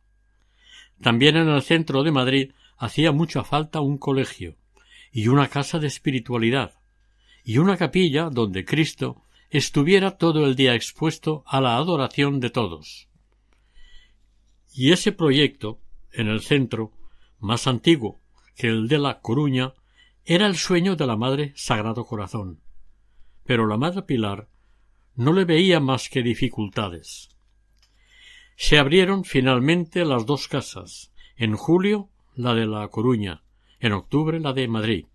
También 1.01 1.37
en 1.37 1.49
el 1.49 1.61
centro 1.61 2.03
de 2.03 2.11
Madrid 2.11 2.51
hacía 2.77 3.11
mucha 3.11 3.43
falta 3.43 3.81
un 3.81 3.97
colegio, 3.97 4.55
y 5.11 5.27
una 5.27 5.47
casa 5.47 5.79
de 5.79 5.87
espiritualidad, 5.87 6.75
y 7.43 7.59
una 7.59 7.77
capilla 7.77 8.29
donde 8.29 8.65
Cristo 8.65 9.23
estuviera 9.49 10.17
todo 10.17 10.45
el 10.45 10.55
día 10.55 10.75
expuesto 10.75 11.43
a 11.45 11.61
la 11.61 11.77
adoración 11.77 12.39
de 12.39 12.49
todos. 12.49 13.07
Y 14.73 14.91
ese 14.91 15.11
proyecto, 15.11 15.79
en 16.11 16.27
el 16.27 16.41
centro, 16.41 16.91
más 17.39 17.67
antiguo 17.67 18.19
que 18.55 18.67
el 18.67 18.87
de 18.87 18.97
La 18.97 19.21
Coruña, 19.21 19.73
era 20.25 20.47
el 20.47 20.57
sueño 20.57 20.95
de 20.95 21.07
la 21.07 21.15
Madre 21.15 21.53
Sagrado 21.55 22.05
Corazón. 22.05 22.61
Pero 23.45 23.65
la 23.65 23.77
Madre 23.77 24.01
Pilar 24.01 24.49
no 25.15 25.31
le 25.33 25.45
veía 25.45 25.79
más 25.79 26.09
que 26.09 26.21
dificultades. 26.21 27.29
Se 28.55 28.77
abrieron 28.77 29.23
finalmente 29.23 30.03
las 30.03 30.25
dos 30.25 30.47
casas, 30.47 31.13
en 31.37 31.55
julio 31.55 32.09
la 32.35 32.53
de 32.53 32.65
La 32.65 32.87
Coruña, 32.89 33.43
en 33.79 33.93
octubre 33.93 34.39
la 34.39 34.53
de 34.53 34.67
Madrid. 34.67 35.05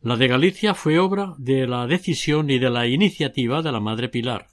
La 0.00 0.16
de 0.16 0.28
Galicia 0.28 0.74
fue 0.74 1.00
obra 1.00 1.34
de 1.38 1.66
la 1.66 1.88
decisión 1.88 2.50
y 2.50 2.60
de 2.60 2.70
la 2.70 2.86
iniciativa 2.86 3.62
de 3.62 3.72
la 3.72 3.80
Madre 3.80 4.08
Pilar, 4.08 4.46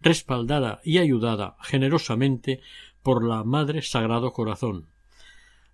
respaldada 0.00 0.80
y 0.84 0.98
ayudada 0.98 1.56
generosamente 1.62 2.60
por 3.02 3.24
la 3.24 3.42
Madre 3.42 3.82
Sagrado 3.82 4.32
Corazón. 4.32 4.86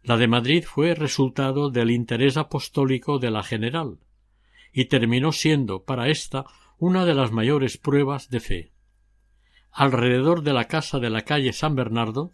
La 0.03 0.17
de 0.17 0.27
Madrid 0.27 0.65
fue 0.67 0.95
resultado 0.95 1.69
del 1.69 1.91
interés 1.91 2.39
apostólico 2.39 3.19
de 3.19 3.31
la 3.31 3.43
general, 3.43 3.99
y 4.73 4.87
terminó 4.87 5.33
siendo 5.33 5.85
para 5.85 6.09
ésta 6.09 6.47
una 6.79 7.05
de 7.05 7.13
las 7.15 7.31
mayores 7.31 7.77
pruebas 7.77 8.31
de 8.31 8.41
fe. 8.41 8.73
Alrededor 9.71 10.43
de 10.43 10.55
la 10.55 10.65
casa 10.65 10.99
de 10.99 11.11
la 11.11 11.23
calle 11.23 11.53
San 11.53 11.75
Bernardo 11.75 12.33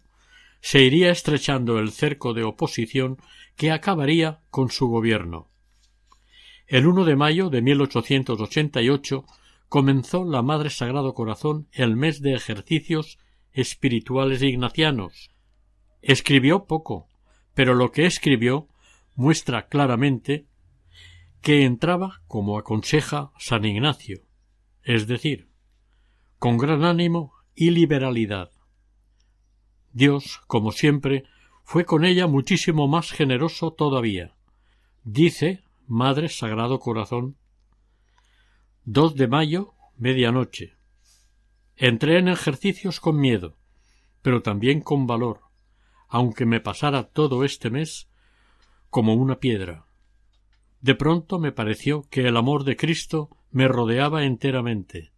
se 0.61 0.83
iría 0.83 1.11
estrechando 1.11 1.79
el 1.79 1.91
cerco 1.91 2.33
de 2.33 2.45
oposición 2.45 3.17
que 3.57 3.71
acabaría 3.71 4.39
con 4.49 4.69
su 4.71 4.87
gobierno. 4.87 5.49
El 6.67 6.85
1 6.85 7.05
de 7.05 7.15
mayo 7.15 7.49
de 7.49 7.61
1888 7.61 9.23
comenzó 9.69 10.25
la 10.25 10.41
Madre 10.41 10.69
Sagrado 10.69 11.13
Corazón 11.13 11.69
el 11.71 11.95
mes 11.95 12.21
de 12.21 12.33
ejercicios 12.33 13.19
espirituales 13.53 14.41
ignacianos. 14.41 15.31
Escribió 16.01 16.65
poco, 16.65 17.07
pero 17.53 17.73
lo 17.73 17.93
que 17.93 18.05
escribió 18.05 18.67
muestra 19.15 19.67
claramente 19.67 20.45
que 21.41 21.63
entraba 21.63 22.21
como 22.27 22.59
aconseja 22.59 23.31
San 23.39 23.63
Ignacio, 23.63 24.23
es 24.83 25.07
decir, 25.07 25.47
con 26.37 26.57
gran 26.57 26.83
ánimo 26.83 27.31
y 27.55 27.69
liberalidad. 27.69 28.51
Dios, 29.93 30.41
como 30.47 30.73
siempre, 30.73 31.23
fue 31.63 31.85
con 31.85 32.03
ella 32.03 32.27
muchísimo 32.27 32.89
más 32.89 33.13
generoso 33.13 33.71
todavía. 33.71 34.35
Dice 35.05 35.63
Madre 35.89 36.27
Sagrado 36.27 36.79
Corazón 36.79 37.37
2 38.83 39.15
de 39.15 39.29
mayo, 39.29 39.73
medianoche. 39.95 40.75
Entré 41.77 42.19
en 42.19 42.27
ejercicios 42.27 42.99
con 42.99 43.17
miedo, 43.17 43.55
pero 44.21 44.41
también 44.41 44.81
con 44.81 45.07
valor, 45.07 45.43
aunque 46.09 46.45
me 46.45 46.59
pasara 46.59 47.03
todo 47.03 47.45
este 47.45 47.69
mes 47.69 48.09
como 48.89 49.13
una 49.13 49.39
piedra. 49.39 49.85
De 50.81 50.93
pronto 50.93 51.39
me 51.39 51.53
pareció 51.53 52.03
que 52.09 52.27
el 52.27 52.35
amor 52.35 52.65
de 52.65 52.75
Cristo 52.75 53.29
me 53.49 53.69
rodeaba 53.69 54.25
enteramente. 54.25 55.13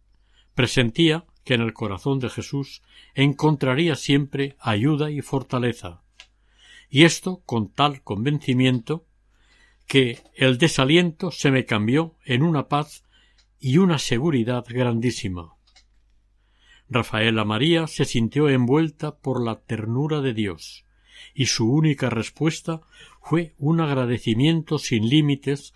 Presentía 0.54 1.26
que 1.42 1.54
en 1.54 1.62
el 1.62 1.72
corazón 1.72 2.20
de 2.20 2.30
Jesús 2.30 2.80
encontraría 3.16 3.96
siempre 3.96 4.56
ayuda 4.60 5.10
y 5.10 5.20
fortaleza. 5.20 6.04
Y 6.88 7.02
esto 7.02 7.42
con 7.44 7.72
tal 7.72 8.04
convencimiento 8.04 9.09
que 9.90 10.22
el 10.36 10.56
desaliento 10.56 11.32
se 11.32 11.50
me 11.50 11.64
cambió 11.64 12.14
en 12.24 12.44
una 12.44 12.68
paz 12.68 13.04
y 13.58 13.78
una 13.78 13.98
seguridad 13.98 14.64
grandísima. 14.68 15.56
Rafaela 16.88 17.44
María 17.44 17.88
se 17.88 18.04
sintió 18.04 18.48
envuelta 18.48 19.18
por 19.18 19.44
la 19.44 19.62
ternura 19.62 20.20
de 20.20 20.32
Dios, 20.32 20.86
y 21.34 21.46
su 21.46 21.68
única 21.72 22.08
respuesta 22.08 22.82
fue 23.20 23.56
un 23.58 23.80
agradecimiento 23.80 24.78
sin 24.78 25.08
límites 25.08 25.74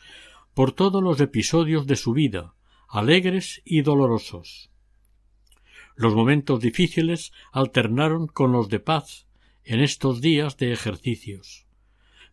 por 0.54 0.70
todos 0.70 1.02
los 1.02 1.20
episodios 1.20 1.88
de 1.88 1.96
su 1.96 2.12
vida, 2.12 2.54
alegres 2.88 3.62
y 3.64 3.82
dolorosos. 3.82 4.70
Los 5.96 6.14
momentos 6.14 6.60
difíciles 6.60 7.32
alternaron 7.50 8.28
con 8.28 8.52
los 8.52 8.68
de 8.68 8.78
paz 8.78 9.26
en 9.64 9.80
estos 9.80 10.20
días 10.20 10.56
de 10.56 10.72
ejercicios. 10.72 11.66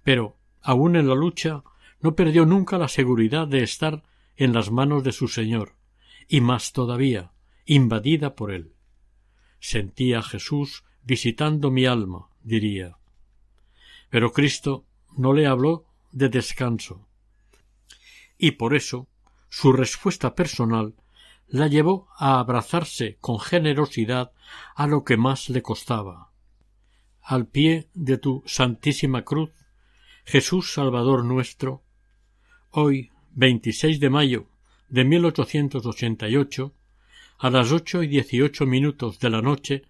Pero, 0.04 0.38
aun 0.62 0.95
en 0.95 1.08
la 1.08 1.15
lucha, 1.15 1.63
no 2.02 2.15
perdió 2.15 2.45
nunca 2.45 2.78
la 2.78 2.88
seguridad 2.88 3.47
de 3.47 3.63
estar 3.63 4.04
en 4.36 4.54
las 4.54 4.71
manos 4.71 5.04
de 5.04 5.12
su 5.12 5.28
Señor, 5.28 5.76
y 6.28 6.41
más 6.41 6.74
todavía, 6.74 7.32
invadida 7.65 8.36
por 8.36 8.52
él. 8.52 8.74
Sentía 9.60 10.19
a 10.19 10.24
Jesús 10.24 10.84
visitando 11.04 11.71
mi 11.71 11.86
alma, 11.86 12.30
diría. 12.43 12.97
Pero 14.10 14.34
Cristo 14.34 14.86
no 15.15 15.34
le 15.34 15.47
habló 15.47 15.86
de 16.12 16.30
descanso. 16.30 17.08
Y 18.38 18.52
por 18.52 18.76
eso 18.76 19.08
su 19.50 19.71
respuesta 19.71 20.34
personal 20.34 20.95
la 21.47 21.67
llevó 21.67 22.08
a 22.17 22.39
abrazarse 22.39 23.17
con 23.19 23.39
generosidad 23.39 24.32
a 24.76 24.88
lo 24.88 25.04
que 25.04 25.17
más 25.17 25.50
le 25.50 25.62
costaba. 25.62 26.32
Al 27.21 27.45
pie 27.45 27.89
de 27.93 28.17
tu 28.17 28.41
Santísima 28.45 29.24
Cruz, 29.24 29.52
Jesús 30.26 30.74
Salvador 30.74 31.26
nuestro, 31.26 31.84
hoy 32.70 33.12
26 33.34 34.00
de 34.00 34.10
mayo 34.10 34.48
de 34.88 35.04
1888, 35.04 36.74
a 37.40 37.50
las 37.50 37.72
ocho 37.72 38.04
y 38.04 38.08
dieciocho 38.08 38.66
minutos 38.66 39.20
de 39.20 39.30
la 39.30 39.42
noche, 39.42 39.84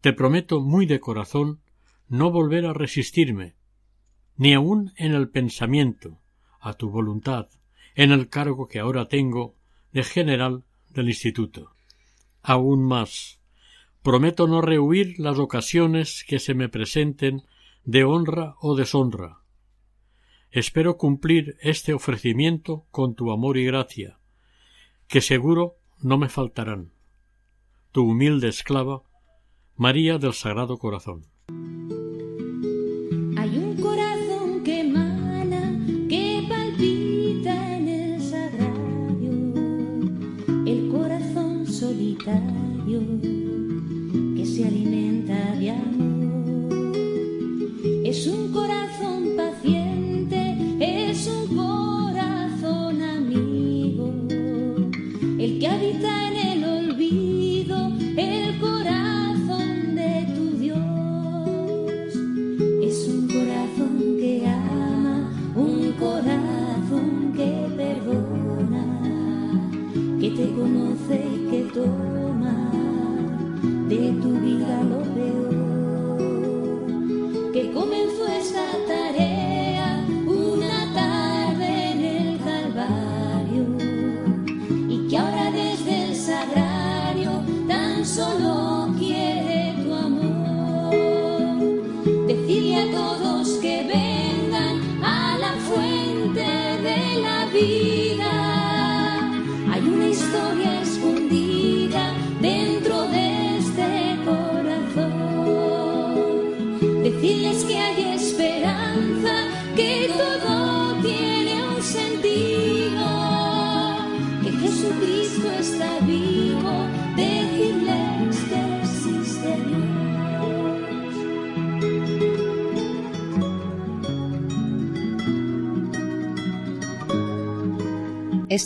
te 0.00 0.12
prometo 0.12 0.60
muy 0.60 0.86
de 0.86 0.98
corazón 0.98 1.60
no 2.08 2.30
volver 2.30 2.66
a 2.66 2.72
resistirme, 2.72 3.54
ni 4.36 4.54
aun 4.54 4.92
en 4.96 5.14
el 5.14 5.28
pensamiento, 5.28 6.18
a 6.60 6.74
tu 6.74 6.90
voluntad, 6.90 7.48
en 7.94 8.10
el 8.10 8.28
cargo 8.28 8.66
que 8.66 8.80
ahora 8.80 9.08
tengo 9.08 9.54
de 9.92 10.02
general 10.02 10.64
del 10.90 11.08
Instituto. 11.08 11.70
Aún 12.42 12.82
más, 12.82 13.38
prometo 14.02 14.46
no 14.48 14.60
rehuir 14.60 15.18
las 15.18 15.38
ocasiones 15.38 16.24
que 16.26 16.40
se 16.40 16.54
me 16.54 16.68
presenten 16.68 17.44
de 17.84 18.04
honra 18.04 18.56
o 18.60 18.74
deshonra. 18.74 19.43
Espero 20.54 20.98
cumplir 20.98 21.56
este 21.62 21.94
ofrecimiento 21.94 22.86
con 22.92 23.16
tu 23.16 23.32
amor 23.32 23.56
y 23.56 23.64
gracia, 23.64 24.20
que 25.08 25.20
seguro 25.20 25.74
no 26.00 26.16
me 26.16 26.28
faltarán. 26.28 26.92
Tu 27.90 28.08
humilde 28.08 28.50
esclava, 28.50 29.02
María 29.74 30.18
del 30.18 30.32
Sagrado 30.32 30.78
Corazón. 30.78 31.26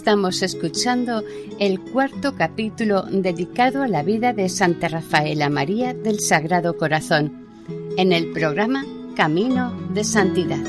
Estamos 0.09 0.41
escuchando 0.41 1.23
el 1.59 1.81
cuarto 1.81 2.35
capítulo 2.35 3.03
dedicado 3.03 3.83
a 3.83 3.89
la 3.89 4.03
vida 4.03 4.33
de 4.33 4.49
Santa 4.49 4.89
Rafaela 4.89 5.51
María 5.51 5.93
del 5.93 6.21
Sagrado 6.21 6.79
Corazón 6.79 7.47
en 7.99 8.15
el 8.15 8.33
programa 8.33 8.87
Camino 9.15 9.71
de 9.93 10.05
Santidad. 10.05 10.65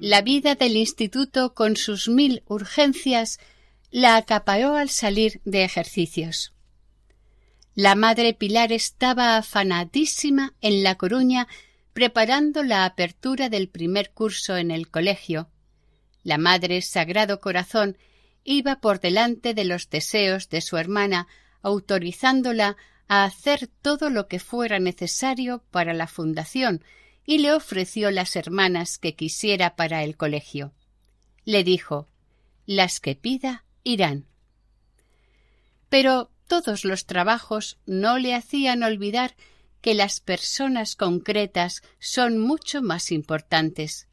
La 0.00 0.22
vida 0.22 0.54
del 0.54 0.76
instituto 0.76 1.52
con 1.52 1.76
sus 1.76 2.08
mil 2.08 2.42
urgencias 2.46 3.38
la 3.90 4.16
acaparó 4.16 4.76
al 4.76 4.88
salir 4.88 5.42
de 5.44 5.62
ejercicios. 5.62 6.55
La 7.76 7.94
madre 7.94 8.32
Pilar 8.32 8.72
estaba 8.72 9.36
afanadísima 9.36 10.54
en 10.62 10.82
La 10.82 10.94
Coruña 10.96 11.46
preparando 11.92 12.62
la 12.62 12.86
apertura 12.86 13.50
del 13.50 13.68
primer 13.68 14.12
curso 14.12 14.56
en 14.56 14.70
el 14.70 14.90
colegio, 14.90 15.50
la 16.26 16.38
Madre 16.38 16.82
Sagrado 16.82 17.38
Corazón 17.38 17.98
iba 18.42 18.80
por 18.80 18.98
delante 18.98 19.54
de 19.54 19.64
los 19.64 19.90
deseos 19.90 20.48
de 20.48 20.60
su 20.60 20.76
hermana, 20.76 21.28
autorizándola 21.62 22.76
a 23.08 23.24
hacer 23.24 23.68
todo 23.82 24.10
lo 24.10 24.26
que 24.26 24.40
fuera 24.40 24.78
necesario 24.78 25.62
para 25.70 25.94
la 25.94 26.06
fundación 26.06 26.82
y 27.26 27.38
le 27.38 27.52
ofreció 27.52 28.10
las 28.10 28.34
hermanas 28.36 28.98
que 28.98 29.14
quisiera 29.14 29.76
para 29.76 30.02
el 30.02 30.16
colegio. 30.16 30.72
Le 31.44 31.62
dijo 31.62 32.08
Las 32.64 33.00
que 33.00 33.14
pida 33.14 33.64
irán. 33.84 34.26
Pero 35.88 36.32
todos 36.46 36.84
los 36.84 37.06
trabajos 37.06 37.78
no 37.86 38.18
le 38.18 38.34
hacían 38.34 38.82
olvidar 38.82 39.36
que 39.80 39.94
las 39.94 40.20
personas 40.20 40.96
concretas 40.96 41.82
son 41.98 42.38
mucho 42.38 42.82
más 42.82 43.12
importantes 43.12 44.08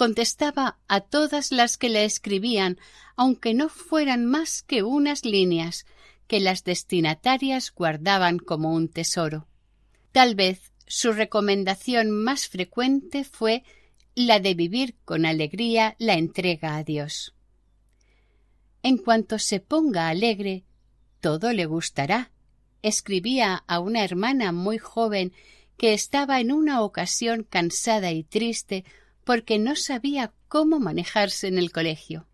contestaba 0.00 0.78
a 0.88 1.02
todas 1.02 1.52
las 1.52 1.76
que 1.76 1.90
le 1.90 2.06
escribían, 2.06 2.78
aunque 3.16 3.52
no 3.52 3.68
fueran 3.68 4.24
más 4.24 4.62
que 4.62 4.82
unas 4.82 5.26
líneas, 5.26 5.84
que 6.26 6.40
las 6.40 6.64
destinatarias 6.64 7.70
guardaban 7.70 8.38
como 8.38 8.72
un 8.72 8.88
tesoro. 8.88 9.46
Tal 10.10 10.36
vez 10.36 10.72
su 10.86 11.12
recomendación 11.12 12.10
más 12.10 12.48
frecuente 12.48 13.24
fue 13.24 13.62
la 14.14 14.40
de 14.40 14.54
vivir 14.54 14.96
con 15.04 15.26
alegría 15.26 15.96
la 15.98 16.14
entrega 16.14 16.76
a 16.76 16.82
Dios. 16.82 17.34
En 18.82 18.96
cuanto 18.96 19.38
se 19.38 19.60
ponga 19.60 20.08
alegre, 20.08 20.64
todo 21.20 21.52
le 21.52 21.66
gustará, 21.66 22.30
escribía 22.82 23.64
a 23.66 23.80
una 23.80 24.04
hermana 24.04 24.52
muy 24.52 24.78
joven 24.78 25.32
que 25.76 25.94
estaba 25.94 26.40
en 26.40 26.52
una 26.52 26.82
ocasión 26.82 27.46
cansada 27.48 28.12
y 28.12 28.22
triste 28.22 28.84
porque 29.24 29.58
no 29.58 29.76
sabía 29.76 30.32
cómo 30.48 30.80
manejarse 30.80 31.48
en 31.48 31.58
el 31.58 31.72
colegio. 31.72 32.26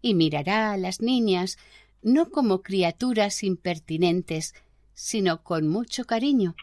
Y 0.00 0.14
mirará 0.14 0.72
a 0.72 0.76
las 0.76 1.00
niñas 1.00 1.58
no 2.02 2.30
como 2.30 2.62
criaturas 2.62 3.42
impertinentes, 3.42 4.54
sino 4.94 5.42
con 5.42 5.68
mucho 5.68 6.04
cariño, 6.04 6.54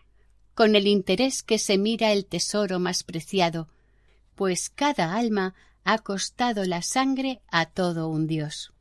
con 0.53 0.75
el 0.75 0.87
interés 0.87 1.43
que 1.43 1.57
se 1.57 1.77
mira 1.77 2.11
el 2.11 2.25
tesoro 2.25 2.79
más 2.79 3.03
preciado, 3.03 3.67
pues 4.35 4.69
cada 4.69 5.15
alma 5.15 5.55
ha 5.83 5.97
costado 5.99 6.63
la 6.65 6.81
sangre 6.81 7.41
a 7.51 7.65
todo 7.65 8.07
un 8.09 8.27
Dios. 8.27 8.71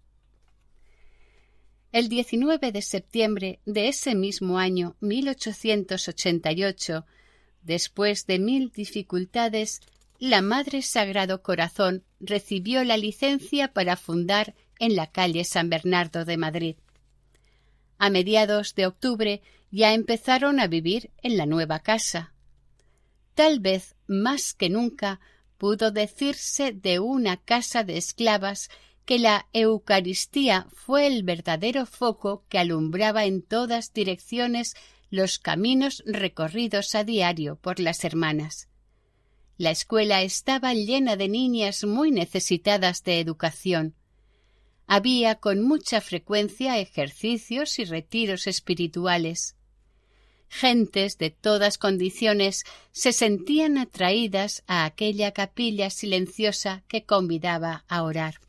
El 1.93 2.09
19 2.09 2.71
de 2.71 2.83
septiembre 2.83 3.59
de 3.67 3.89
ese 3.89 4.15
mismo 4.15 4.59
año 4.59 4.95
1888, 5.01 7.05
después 7.63 8.27
de 8.27 8.39
mil 8.39 8.71
dificultades, 8.71 9.81
la 10.21 10.41
Madre 10.41 10.83
Sagrado 10.83 11.43
Corazón 11.43 12.05
recibió 12.21 12.85
la 12.85 12.97
licencia 12.97 13.73
para 13.73 13.97
fundar 13.97 14.55
en 14.79 14.95
la 14.95 15.09
calle 15.09 15.45
San 15.45 15.69
Bernardo 15.69 16.25
de 16.25 16.37
Madrid. 16.37 16.77
A 17.99 18.09
mediados 18.09 18.77
de 18.77 18.87
octubre 18.87 19.43
ya 19.73 19.93
empezaron 19.93 20.61
a 20.61 20.69
vivir 20.69 21.11
en 21.23 21.37
la 21.37 21.47
nueva 21.47 21.81
casa. 21.81 22.33
Tal 23.35 23.59
vez 23.59 23.97
más 24.07 24.55
que 24.55 24.69
nunca 24.69 25.19
pudo 25.59 25.91
decirse 25.91 26.71
de 26.71 27.01
una 27.01 27.37
casa 27.37 27.83
de 27.83 27.97
esclavas 27.97 28.69
que 29.05 29.19
la 29.19 29.49
Eucaristía 29.53 30.67
fue 30.73 31.07
el 31.07 31.23
verdadero 31.23 31.87
foco 31.87 32.45
que 32.49 32.59
alumbraba 32.59 33.25
en 33.25 33.43
todas 33.43 33.93
direcciones 33.93 34.75
los 35.11 35.39
caminos 35.39 36.03
recorridos 36.07 36.95
a 36.95 37.05
diario 37.05 37.57
por 37.57 37.81
las 37.81 38.05
hermanas. 38.05 38.69
La 39.59 39.71
escuela 39.71 40.23
estaba 40.23 40.73
llena 40.75 41.17
de 41.17 41.29
niñas 41.29 41.85
muy 41.85 42.11
necesitadas 42.11 43.03
de 43.03 43.21
educación. 43.21 43.95
Había 44.87 45.37
con 45.37 45.61
mucha 45.61 46.01
frecuencia 46.01 46.79
ejercicios 46.79 47.79
y 47.79 47.85
retiros 47.85 48.47
espirituales. 48.47 49.57
Gentes 50.49 51.19
de 51.19 51.31
todas 51.31 51.79
condiciones 51.79 52.65
se 52.91 53.13
sentían 53.13 53.79
atraídas 53.79 54.65
a 54.67 54.85
aquella 54.85 55.33
capilla 55.33 55.91
silenciosa 55.91 56.83
que 56.89 57.05
convidaba 57.05 57.85
a 57.89 58.03
orar 58.03 58.41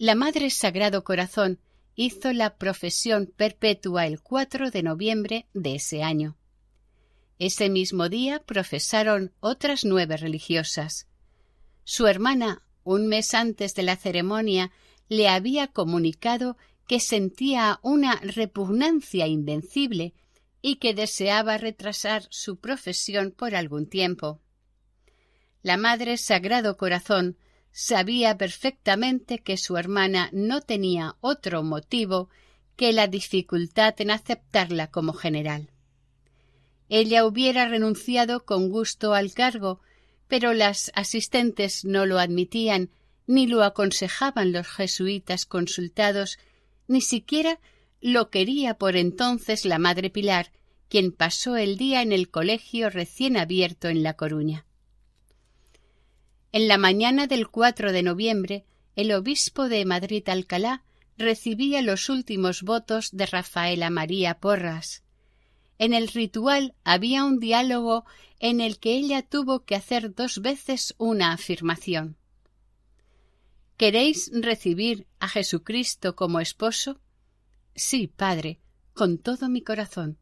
la 0.00 0.14
Madre 0.14 0.48
Sagrado 0.48 1.04
Corazón 1.04 1.58
hizo 1.94 2.32
la 2.32 2.56
profesión 2.56 3.30
perpetua 3.36 4.06
el 4.06 4.22
4 4.22 4.70
de 4.70 4.82
noviembre 4.82 5.46
de 5.52 5.74
ese 5.74 6.02
año. 6.02 6.38
Ese 7.38 7.68
mismo 7.68 8.08
día 8.08 8.38
profesaron 8.38 9.34
otras 9.40 9.84
nueve 9.84 10.16
religiosas. 10.16 11.06
Su 11.84 12.06
hermana, 12.06 12.62
un 12.82 13.08
mes 13.08 13.34
antes 13.34 13.74
de 13.74 13.82
la 13.82 13.96
ceremonia, 13.96 14.72
le 15.10 15.28
había 15.28 15.66
comunicado 15.66 16.56
que 16.88 16.98
sentía 16.98 17.78
una 17.82 18.16
repugnancia 18.22 19.26
invencible 19.26 20.14
y 20.62 20.76
que 20.76 20.94
deseaba 20.94 21.58
retrasar 21.58 22.26
su 22.30 22.56
profesión 22.56 23.32
por 23.32 23.54
algún 23.54 23.86
tiempo. 23.86 24.40
La 25.62 25.76
Madre 25.76 26.16
Sagrado 26.16 26.78
Corazón 26.78 27.36
sabía 27.72 28.36
perfectamente 28.36 29.38
que 29.38 29.56
su 29.56 29.76
hermana 29.76 30.30
no 30.32 30.60
tenía 30.60 31.16
otro 31.20 31.62
motivo 31.62 32.28
que 32.76 32.92
la 32.92 33.06
dificultad 33.06 33.94
en 33.98 34.10
aceptarla 34.10 34.90
como 34.90 35.12
general. 35.12 35.70
Ella 36.88 37.24
hubiera 37.24 37.68
renunciado 37.68 38.44
con 38.44 38.70
gusto 38.70 39.14
al 39.14 39.32
cargo, 39.32 39.80
pero 40.28 40.54
las 40.54 40.90
asistentes 40.94 41.84
no 41.84 42.06
lo 42.06 42.18
admitían, 42.18 42.90
ni 43.26 43.46
lo 43.46 43.62
aconsejaban 43.62 44.52
los 44.52 44.66
jesuitas 44.66 45.46
consultados, 45.46 46.38
ni 46.88 47.00
siquiera 47.00 47.60
lo 48.00 48.30
quería 48.30 48.74
por 48.74 48.96
entonces 48.96 49.64
la 49.64 49.78
Madre 49.78 50.10
Pilar, 50.10 50.50
quien 50.88 51.12
pasó 51.12 51.56
el 51.56 51.76
día 51.76 52.02
en 52.02 52.12
el 52.12 52.30
colegio 52.30 52.90
recién 52.90 53.36
abierto 53.36 53.88
en 53.88 54.02
La 54.02 54.14
Coruña. 54.14 54.66
En 56.52 56.66
la 56.66 56.78
mañana 56.78 57.28
del 57.28 57.48
4 57.48 57.92
de 57.92 58.02
noviembre, 58.02 58.64
el 58.96 59.12
obispo 59.12 59.68
de 59.68 59.84
Madrid 59.84 60.28
Alcalá 60.28 60.82
recibía 61.16 61.80
los 61.80 62.08
últimos 62.08 62.62
votos 62.62 63.10
de 63.12 63.26
Rafaela 63.26 63.88
María 63.88 64.40
Porras. 64.40 65.04
En 65.78 65.94
el 65.94 66.08
ritual 66.08 66.74
había 66.82 67.24
un 67.24 67.38
diálogo 67.38 68.04
en 68.40 68.60
el 68.60 68.78
que 68.80 68.94
ella 68.94 69.22
tuvo 69.22 69.64
que 69.64 69.76
hacer 69.76 70.14
dos 70.14 70.40
veces 70.42 70.94
una 70.98 71.32
afirmación. 71.32 72.16
¿Queréis 73.76 74.30
recibir 74.34 75.06
a 75.20 75.28
Jesucristo 75.28 76.16
como 76.16 76.40
esposo? 76.40 77.00
Sí, 77.76 78.08
Padre, 78.08 78.58
con 78.92 79.18
todo 79.18 79.48
mi 79.48 79.62
corazón. 79.62 80.18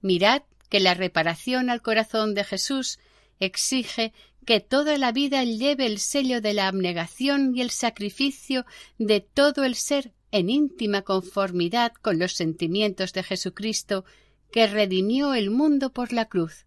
Mirad 0.00 0.42
que 0.68 0.80
la 0.80 0.94
reparación 0.94 1.70
al 1.70 1.82
corazón 1.82 2.34
de 2.34 2.44
Jesús 2.44 2.98
exige 3.40 4.12
que 4.48 4.60
toda 4.60 4.96
la 4.96 5.12
vida 5.12 5.44
lleve 5.44 5.84
el 5.84 5.98
sello 5.98 6.40
de 6.40 6.54
la 6.54 6.68
abnegación 6.68 7.54
y 7.54 7.60
el 7.60 7.68
sacrificio 7.68 8.64
de 8.96 9.20
todo 9.20 9.62
el 9.62 9.74
ser 9.74 10.14
en 10.30 10.48
íntima 10.48 11.02
conformidad 11.02 11.92
con 11.92 12.18
los 12.18 12.32
sentimientos 12.32 13.12
de 13.12 13.22
Jesucristo 13.22 14.06
que 14.50 14.66
redimió 14.66 15.34
el 15.34 15.50
mundo 15.50 15.92
por 15.92 16.14
la 16.14 16.30
cruz. 16.30 16.64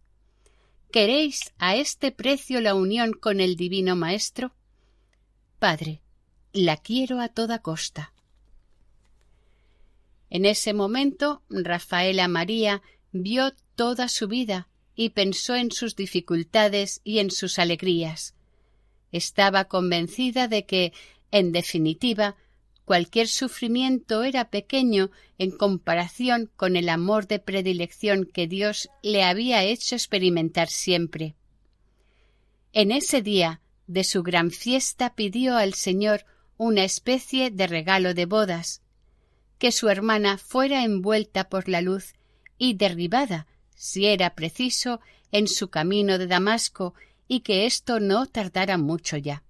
¿Queréis 0.92 1.54
a 1.58 1.76
este 1.76 2.12
precio 2.12 2.62
la 2.62 2.76
unión 2.76 3.14
con 3.14 3.42
el 3.42 3.56
Divino 3.56 3.96
Maestro? 3.96 4.54
Padre, 5.58 6.04
la 6.54 6.78
quiero 6.78 7.20
a 7.20 7.30
toda 7.30 7.64
costa. 7.64 8.14
En 10.30 10.46
ese 10.46 10.76
momento 10.76 11.42
Rafaela 11.50 12.28
María 12.28 12.84
vio 13.12 13.54
toda 13.74 14.08
su 14.08 14.28
vida 14.28 14.68
y 14.96 15.10
pensó 15.10 15.56
en 15.56 15.72
sus 15.72 15.96
dificultades 15.96 17.02
y 17.04 17.20
en 17.20 17.32
sus 17.32 17.60
alegrías. 17.60 18.36
Estaba 19.12 19.66
convencida 19.66 20.48
de 20.48 20.66
que, 20.66 20.94
en 21.32 21.52
definitiva, 21.52 22.36
cualquier 22.86 23.28
sufrimiento 23.28 24.24
era 24.24 24.50
pequeño 24.50 25.12
en 25.38 25.52
comparación 25.52 26.52
con 26.56 26.76
el 26.76 26.90
amor 26.90 27.28
de 27.28 27.40
predilección 27.40 28.26
que 28.26 28.48
Dios 28.48 28.90
le 29.02 29.24
había 29.24 29.64
hecho 29.64 29.96
experimentar 29.96 30.70
siempre. 30.70 31.36
En 32.74 32.92
ese 32.92 33.22
día 33.22 33.62
de 33.88 34.04
su 34.04 34.24
gran 34.24 34.52
fiesta 34.52 35.16
pidió 35.16 35.58
al 35.58 35.74
Señor 35.74 36.26
una 36.58 36.84
especie 36.84 37.50
de 37.50 37.68
regalo 37.68 38.14
de 38.14 38.26
bodas, 38.26 38.82
que 39.58 39.72
su 39.72 39.90
hermana 39.90 40.38
fuera 40.38 40.84
envuelta 40.84 41.50
por 41.50 41.68
la 41.68 41.82
luz 41.82 42.14
y 42.58 42.76
derribada 42.76 43.48
si 43.82 44.06
era 44.06 44.36
preciso, 44.36 45.02
en 45.32 45.48
su 45.48 45.72
camino 45.72 46.20
de 46.20 46.28
Damasco 46.28 46.94
y 47.28 47.40
que 47.40 47.66
esto 47.66 48.00
no 48.00 48.28
tardara 48.28 48.78
mucho 48.78 49.18
ya. 49.18 49.44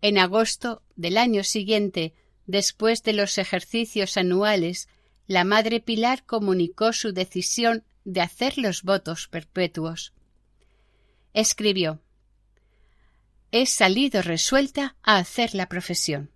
En 0.00 0.16
agosto 0.16 0.80
del 0.94 1.18
año 1.18 1.42
siguiente, 1.42 2.14
después 2.46 3.02
de 3.02 3.14
los 3.14 3.36
ejercicios 3.36 4.16
anuales, 4.16 4.88
la 5.26 5.42
Madre 5.42 5.80
Pilar 5.80 6.24
comunicó 6.24 6.92
su 6.92 7.12
decisión 7.12 7.82
de 8.04 8.20
hacer 8.20 8.58
los 8.58 8.84
votos 8.84 9.26
perpetuos. 9.26 10.12
Escribió 11.34 12.00
He 13.50 13.66
salido 13.66 14.22
resuelta 14.22 14.94
a 15.02 15.16
hacer 15.16 15.56
la 15.56 15.68
profesión. 15.68 16.30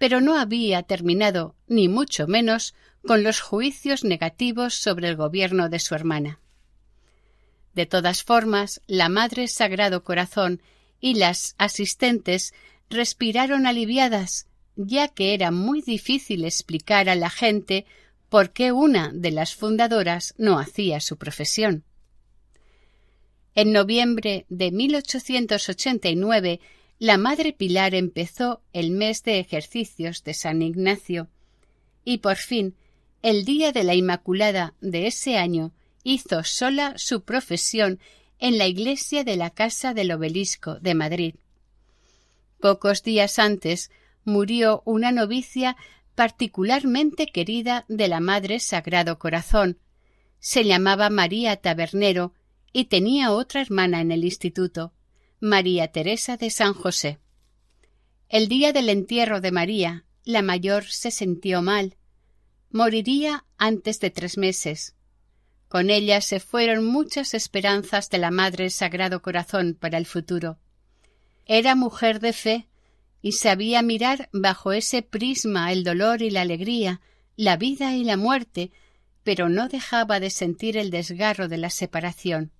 Pero 0.00 0.22
no 0.22 0.38
había 0.38 0.82
terminado, 0.82 1.54
ni 1.68 1.86
mucho 1.86 2.26
menos, 2.26 2.74
con 3.06 3.22
los 3.22 3.42
juicios 3.42 4.02
negativos 4.02 4.72
sobre 4.72 5.10
el 5.10 5.16
gobierno 5.16 5.68
de 5.68 5.78
su 5.78 5.94
hermana. 5.94 6.40
De 7.74 7.84
todas 7.84 8.24
formas, 8.24 8.80
la 8.86 9.10
Madre 9.10 9.46
Sagrado 9.46 10.02
Corazón 10.02 10.62
y 11.00 11.16
las 11.16 11.54
asistentes 11.58 12.54
respiraron 12.88 13.66
aliviadas, 13.66 14.46
ya 14.74 15.08
que 15.08 15.34
era 15.34 15.50
muy 15.50 15.82
difícil 15.82 16.46
explicar 16.46 17.10
a 17.10 17.14
la 17.14 17.28
gente 17.28 17.84
por 18.30 18.52
qué 18.52 18.72
una 18.72 19.10
de 19.12 19.32
las 19.32 19.54
fundadoras 19.54 20.32
no 20.38 20.58
hacía 20.58 21.00
su 21.00 21.18
profesión. 21.18 21.84
En 23.54 23.70
noviembre 23.70 24.46
de 24.48 24.72
1889, 24.72 26.58
la 27.00 27.16
Madre 27.16 27.54
Pilar 27.54 27.94
empezó 27.94 28.60
el 28.74 28.90
mes 28.90 29.22
de 29.22 29.40
ejercicios 29.40 30.22
de 30.22 30.34
San 30.34 30.60
Ignacio 30.60 31.28
y 32.04 32.18
por 32.18 32.36
fin, 32.36 32.76
el 33.22 33.46
día 33.46 33.72
de 33.72 33.84
la 33.84 33.94
Inmaculada 33.94 34.74
de 34.82 35.06
ese 35.06 35.38
año, 35.38 35.72
hizo 36.04 36.44
sola 36.44 36.92
su 36.98 37.22
profesión 37.22 38.00
en 38.38 38.58
la 38.58 38.66
iglesia 38.66 39.24
de 39.24 39.36
la 39.36 39.48
Casa 39.48 39.94
del 39.94 40.12
Obelisco 40.12 40.74
de 40.74 40.94
Madrid. 40.94 41.34
Pocos 42.60 43.02
días 43.02 43.38
antes 43.38 43.90
murió 44.24 44.82
una 44.84 45.10
novicia 45.10 45.78
particularmente 46.14 47.28
querida 47.28 47.86
de 47.88 48.08
la 48.08 48.20
Madre 48.20 48.60
Sagrado 48.60 49.18
Corazón. 49.18 49.78
Se 50.38 50.64
llamaba 50.64 51.08
María 51.08 51.56
Tabernero 51.56 52.34
y 52.74 52.86
tenía 52.86 53.32
otra 53.32 53.62
hermana 53.62 54.02
en 54.02 54.12
el 54.12 54.22
instituto, 54.22 54.92
María 55.42 55.88
Teresa 55.88 56.36
de 56.36 56.50
San 56.50 56.74
José. 56.74 57.18
El 58.28 58.46
día 58.48 58.74
del 58.74 58.90
entierro 58.90 59.40
de 59.40 59.50
María, 59.50 60.04
la 60.22 60.42
mayor 60.42 60.84
se 60.84 61.10
sintió 61.10 61.62
mal. 61.62 61.96
Moriría 62.70 63.46
antes 63.56 64.00
de 64.00 64.10
tres 64.10 64.36
meses. 64.36 64.96
Con 65.66 65.88
ella 65.88 66.20
se 66.20 66.40
fueron 66.40 66.84
muchas 66.84 67.32
esperanzas 67.32 68.10
de 68.10 68.18
la 68.18 68.30
Madre 68.30 68.68
Sagrado 68.68 69.22
Corazón 69.22 69.78
para 69.80 69.96
el 69.96 70.04
futuro. 70.04 70.58
Era 71.46 71.74
mujer 71.74 72.20
de 72.20 72.34
fe 72.34 72.68
y 73.22 73.32
sabía 73.32 73.80
mirar 73.80 74.28
bajo 74.34 74.72
ese 74.72 75.00
prisma 75.00 75.72
el 75.72 75.84
dolor 75.84 76.20
y 76.20 76.28
la 76.28 76.42
alegría, 76.42 77.00
la 77.36 77.56
vida 77.56 77.96
y 77.96 78.04
la 78.04 78.18
muerte, 78.18 78.72
pero 79.22 79.48
no 79.48 79.70
dejaba 79.70 80.20
de 80.20 80.28
sentir 80.28 80.76
el 80.76 80.90
desgarro 80.90 81.48
de 81.48 81.56
la 81.56 81.70
separación. 81.70 82.52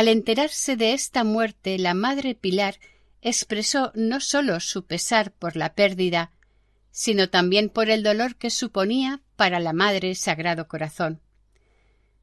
Al 0.00 0.08
enterarse 0.08 0.76
de 0.76 0.94
esta 0.94 1.24
muerte, 1.24 1.78
la 1.78 1.92
madre 1.92 2.34
Pilar 2.34 2.80
expresó 3.20 3.92
no 3.94 4.20
sólo 4.20 4.58
su 4.60 4.86
pesar 4.86 5.30
por 5.30 5.56
la 5.56 5.74
pérdida, 5.74 6.32
sino 6.90 7.28
también 7.28 7.68
por 7.68 7.90
el 7.90 8.02
dolor 8.02 8.36
que 8.36 8.48
suponía 8.48 9.20
para 9.36 9.60
la 9.60 9.74
Madre 9.74 10.14
Sagrado 10.14 10.68
Corazón. 10.68 11.20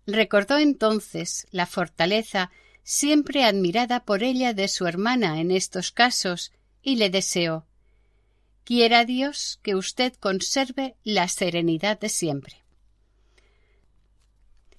Recordó 0.08 0.58
entonces 0.58 1.46
la 1.52 1.68
fortaleza 1.68 2.50
siempre 2.82 3.44
admirada 3.44 4.06
por 4.06 4.24
ella 4.24 4.56
de 4.56 4.70
su 4.70 4.88
hermana 4.88 5.40
en 5.40 5.52
estos 5.52 5.92
casos, 5.92 6.54
y 6.82 6.96
le 6.96 7.12
deseó 7.12 7.68
Quiera 8.64 9.06
Dios 9.06 9.60
que 9.62 9.76
usted 9.76 10.16
conserve 10.16 10.96
la 11.04 11.28
serenidad 11.28 12.00
de 12.00 12.10
siempre. 12.10 12.64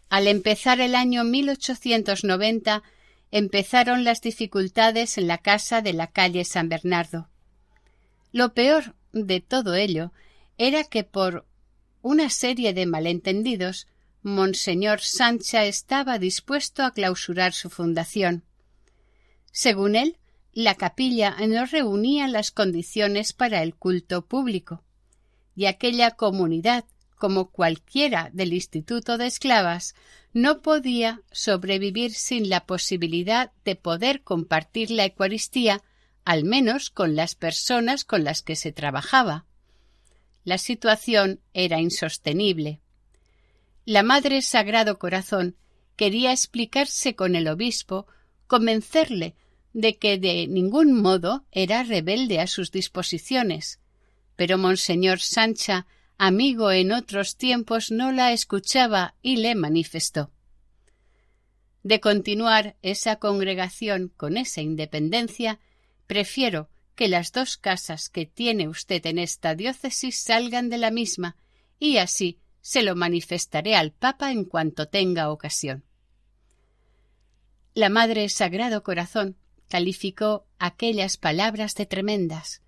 Al 0.08 0.26
empezar 0.26 0.80
el 0.80 0.94
año 0.94 1.24
1890 1.24 2.82
empezaron 3.30 4.04
las 4.04 4.22
dificultades 4.22 5.18
en 5.18 5.26
la 5.26 5.38
casa 5.38 5.82
de 5.82 5.92
la 5.92 6.06
calle 6.06 6.44
San 6.44 6.68
Bernardo. 6.68 7.28
Lo 8.32 8.54
peor 8.54 8.94
de 9.12 9.40
todo 9.40 9.74
ello 9.74 10.12
era 10.56 10.84
que 10.84 11.04
por 11.04 11.46
una 12.02 12.30
serie 12.30 12.72
de 12.72 12.86
malentendidos 12.86 13.86
Monseñor 14.22 15.00
Sancha 15.00 15.64
estaba 15.64 16.18
dispuesto 16.18 16.82
a 16.82 16.92
clausurar 16.92 17.52
su 17.52 17.70
fundación. 17.70 18.44
Según 19.52 19.94
él, 19.94 20.18
la 20.52 20.74
capilla 20.74 21.36
no 21.46 21.66
reunía 21.66 22.28
las 22.28 22.50
condiciones 22.50 23.32
para 23.32 23.62
el 23.62 23.74
culto 23.74 24.26
público, 24.26 24.82
y 25.54 25.66
aquella 25.66 26.12
comunidad 26.12 26.84
como 27.18 27.50
cualquiera 27.50 28.30
del 28.32 28.52
Instituto 28.52 29.18
de 29.18 29.26
Esclavas, 29.26 29.94
no 30.32 30.62
podía 30.62 31.20
sobrevivir 31.32 32.12
sin 32.14 32.48
la 32.48 32.64
posibilidad 32.64 33.52
de 33.64 33.76
poder 33.76 34.22
compartir 34.22 34.90
la 34.90 35.04
Eucaristía, 35.04 35.82
al 36.24 36.44
menos 36.44 36.90
con 36.90 37.16
las 37.16 37.34
personas 37.34 38.04
con 38.04 38.24
las 38.24 38.42
que 38.42 38.56
se 38.56 38.72
trabajaba. 38.72 39.46
La 40.44 40.58
situación 40.58 41.40
era 41.52 41.80
insostenible. 41.80 42.80
La 43.84 44.02
Madre 44.02 44.42
Sagrado 44.42 44.98
Corazón 44.98 45.56
quería 45.96 46.32
explicarse 46.32 47.16
con 47.16 47.34
el 47.34 47.48
obispo, 47.48 48.06
convencerle 48.46 49.34
de 49.72 49.96
que 49.96 50.18
de 50.18 50.46
ningún 50.46 50.92
modo 50.92 51.44
era 51.50 51.82
rebelde 51.82 52.40
a 52.40 52.46
sus 52.46 52.70
disposiciones, 52.70 53.80
pero 54.36 54.58
Monseñor 54.58 55.20
Sancha 55.20 55.86
amigo 56.18 56.70
en 56.72 56.92
otros 56.92 57.36
tiempos, 57.36 57.90
no 57.90 58.12
la 58.12 58.32
escuchaba 58.32 59.14
y 59.22 59.36
le 59.36 59.54
manifestó. 59.54 60.30
De 61.82 62.00
continuar 62.00 62.76
esa 62.82 63.16
congregación 63.16 64.12
con 64.16 64.36
esa 64.36 64.60
independencia, 64.60 65.60
prefiero 66.06 66.68
que 66.96 67.08
las 67.08 67.32
dos 67.32 67.56
casas 67.56 68.10
que 68.10 68.26
tiene 68.26 68.68
usted 68.68 69.06
en 69.06 69.18
esta 69.18 69.54
diócesis 69.54 70.20
salgan 70.20 70.68
de 70.68 70.78
la 70.78 70.90
misma, 70.90 71.36
y 71.78 71.98
así 71.98 72.40
se 72.60 72.82
lo 72.82 72.96
manifestaré 72.96 73.76
al 73.76 73.92
Papa 73.92 74.32
en 74.32 74.44
cuanto 74.44 74.88
tenga 74.88 75.30
ocasión. 75.30 75.84
La 77.74 77.88
Madre 77.88 78.28
Sagrado 78.28 78.82
Corazón 78.82 79.36
calificó 79.68 80.46
aquellas 80.58 81.16
palabras 81.16 81.74
de 81.76 81.86
tremendas, 81.86 82.62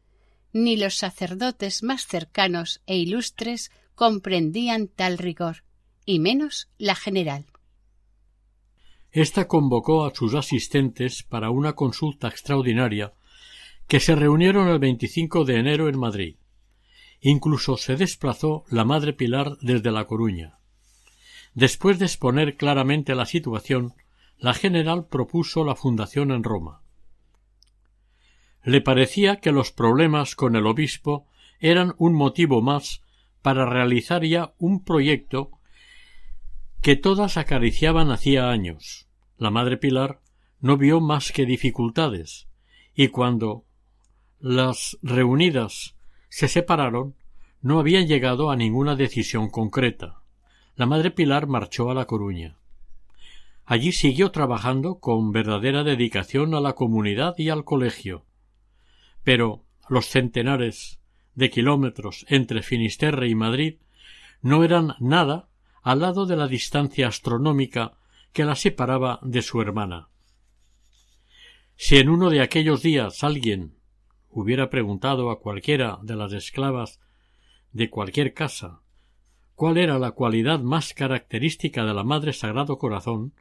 ni 0.53 0.77
los 0.77 0.97
sacerdotes 0.97 1.83
más 1.83 2.07
cercanos 2.07 2.83
e 2.87 2.97
ilustres 2.97 3.71
comprendían 3.95 4.89
tal 4.89 5.19
rigor, 5.19 5.65
y 6.05 6.19
menos 6.19 6.69
la 6.79 6.95
general. 6.95 7.47
Esta 9.13 9.49
convocó 9.49 10.05
a 10.05 10.15
sus 10.15 10.35
asistentes 10.35 11.23
para 11.23 11.51
una 11.51 11.75
consulta 11.75 12.29
extraordinaria 12.29 13.13
que 13.89 14.01
se 14.01 14.15
reunieron 14.15 14.69
el 14.69 14.79
25 14.79 15.45
de 15.45 15.57
enero 15.57 15.89
en 15.89 15.99
Madrid. 15.99 16.37
Incluso 17.21 17.77
se 17.77 17.97
desplazó 17.97 18.65
la 18.71 18.85
Madre 18.85 19.13
Pilar 19.13 19.59
desde 19.61 19.91
La 19.91 20.07
Coruña. 20.07 20.59
Después 21.55 21.99
de 21.99 22.07
exponer 22.07 22.57
claramente 22.57 23.15
la 23.15 23.27
situación, 23.27 23.95
la 24.39 24.55
general 24.55 25.07
propuso 25.07 25.65
la 25.65 25.75
fundación 25.75 26.31
en 26.31 26.45
Roma 26.45 26.83
le 28.63 28.81
parecía 28.81 29.37
que 29.37 29.53
los 29.53 29.73
problemas 29.73 30.37
con 30.37 30.57
el 30.57 30.67
obispo 30.67 31.27
eran 31.61 31.95
un 31.99 32.15
motivo 32.15 32.63
más 32.63 33.03
para 33.43 33.67
realizar 33.67 34.25
ya 34.25 34.55
un 34.59 34.85
proyecto 34.85 35.51
que 36.83 36.97
todas 36.97 37.37
acariciaban 37.37 38.11
hacía 38.11 38.51
años. 38.51 39.09
La 39.37 39.51
madre 39.51 39.77
Pilar 39.77 40.21
no 40.61 40.77
vio 40.77 41.01
más 41.01 41.33
que 41.33 41.47
dificultades, 41.47 42.49
y 42.95 43.09
cuando 43.09 43.65
las 44.39 44.99
reunidas 45.03 45.97
se 46.29 46.49
separaron, 46.49 47.15
no 47.63 47.79
habían 47.79 48.07
llegado 48.07 48.51
a 48.51 48.57
ninguna 48.57 48.97
decisión 48.97 49.51
concreta. 49.51 50.23
La 50.77 50.87
madre 50.87 51.11
Pilar 51.11 51.47
marchó 51.47 51.91
a 51.91 51.95
La 51.95 52.07
Coruña. 52.07 52.57
Allí 53.67 53.93
siguió 53.93 54.31
trabajando 54.31 54.99
con 54.99 55.33
verdadera 55.33 55.85
dedicación 55.85 56.55
a 56.55 56.61
la 56.61 56.73
comunidad 56.73 57.35
y 57.39 57.51
al 57.51 57.65
colegio, 57.65 58.25
pero 59.23 59.65
los 59.89 60.07
centenares 60.07 61.01
de 61.35 61.51
kilómetros 61.51 62.27
entre 62.29 62.63
Finisterre 62.63 63.29
y 63.29 63.35
Madrid 63.35 63.77
no 64.43 64.65
eran 64.65 64.95
nada 65.01 65.49
al 65.83 66.01
lado 66.01 66.27
de 66.27 66.37
la 66.37 66.49
distancia 66.49 67.09
astronómica 67.09 67.93
que 68.33 68.45
la 68.45 68.55
separaba 68.55 69.19
de 69.23 69.43
su 69.43 69.61
hermana. 69.61 70.09
Si 71.77 71.97
en 71.97 72.09
uno 72.09 72.31
de 72.31 72.43
aquellos 72.43 72.83
días 72.83 73.25
alguien 73.25 73.75
hubiera 74.29 74.71
preguntado 74.71 75.31
a 75.31 75.41
cualquiera 75.41 75.99
de 76.03 76.17
las 76.17 76.33
esclavas 76.33 77.01
de 77.73 77.91
cualquier 77.91 78.35
casa 78.35 78.81
cuál 79.61 79.77
era 79.77 79.99
la 79.99 80.13
cualidad 80.13 80.61
más 80.61 80.95
característica 80.95 81.85
de 81.85 81.93
la 81.93 82.03
Madre 82.03 82.33
Sagrado 82.33 82.79
Corazón, 82.79 83.35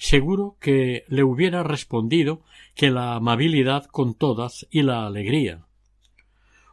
seguro 0.00 0.56
que 0.60 1.04
le 1.08 1.22
hubiera 1.22 1.62
respondido 1.62 2.42
que 2.74 2.90
la 2.90 3.16
amabilidad 3.16 3.84
con 3.84 4.14
todas 4.14 4.66
y 4.70 4.80
la 4.80 5.06
alegría. 5.06 5.66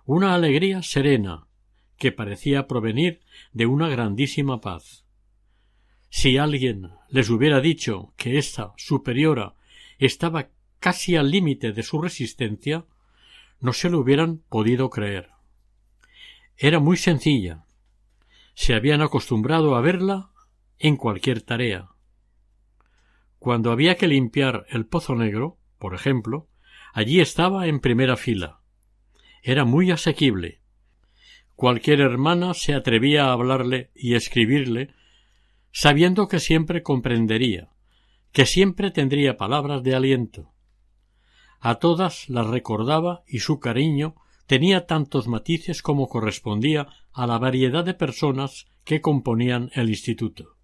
Una 0.06 0.34
alegría 0.34 0.82
serena, 0.82 1.46
que 1.98 2.14
parecía 2.14 2.68
provenir 2.68 3.20
de 3.52 3.66
una 3.66 3.90
grandísima 3.90 4.62
paz. 4.62 5.04
Si 6.10 6.38
alguien 6.38 6.92
les 7.10 7.30
hubiera 7.30 7.60
dicho 7.60 8.14
que 8.16 8.38
esta 8.38 8.72
superiora 8.78 9.56
estaba 10.00 10.48
casi 10.80 11.18
al 11.18 11.30
límite 11.30 11.74
de 11.74 11.84
su 11.84 12.02
resistencia, 12.02 12.86
no 13.60 13.74
se 13.74 13.90
lo 13.90 14.00
hubieran 14.00 14.38
podido 14.48 14.90
creer. 14.90 15.32
Era 16.56 16.80
muy 16.80 16.96
sencilla. 16.96 17.66
Se 18.54 18.74
habían 18.74 19.02
acostumbrado 19.02 19.76
a 19.76 19.82
verla 19.82 20.32
en 20.80 20.96
cualquier 20.96 21.42
tarea. 21.42 21.90
Cuando 23.40 23.72
había 23.72 23.96
que 23.96 24.08
limpiar 24.08 24.66
el 24.70 24.86
pozo 24.86 25.16
negro, 25.16 25.58
por 25.78 25.94
ejemplo, 25.94 26.48
allí 26.94 27.20
estaba 27.20 27.68
en 27.68 27.80
primera 27.80 28.18
fila. 28.18 28.62
Era 29.44 29.66
muy 29.66 29.92
asequible. 29.92 30.62
Cualquier 31.56 32.02
hermana 32.02 32.54
se 32.54 32.74
atrevía 32.74 33.26
a 33.26 33.34
hablarle 33.34 33.92
y 33.96 34.16
escribirle, 34.16 34.94
sabiendo 35.72 36.28
que 36.28 36.40
siempre 36.40 36.84
comprendería, 36.84 37.70
que 38.32 38.46
siempre 38.46 38.92
tendría 38.92 39.38
palabras 39.38 39.84
de 39.84 39.96
aliento. 39.96 40.52
A 41.60 41.76
todas 41.76 42.30
las 42.30 42.48
recordaba 42.48 43.24
y 43.28 43.40
su 43.40 43.60
cariño 43.60 44.16
tenía 44.46 44.86
tantos 44.86 45.28
matices 45.28 45.82
como 45.82 46.08
correspondía 46.08 46.88
a 47.12 47.28
la 47.28 47.38
variedad 47.38 47.84
de 47.84 47.94
personas 47.94 48.68
que 48.84 49.02
componían 49.02 49.72
el 49.74 49.90
instituto. 49.90 50.56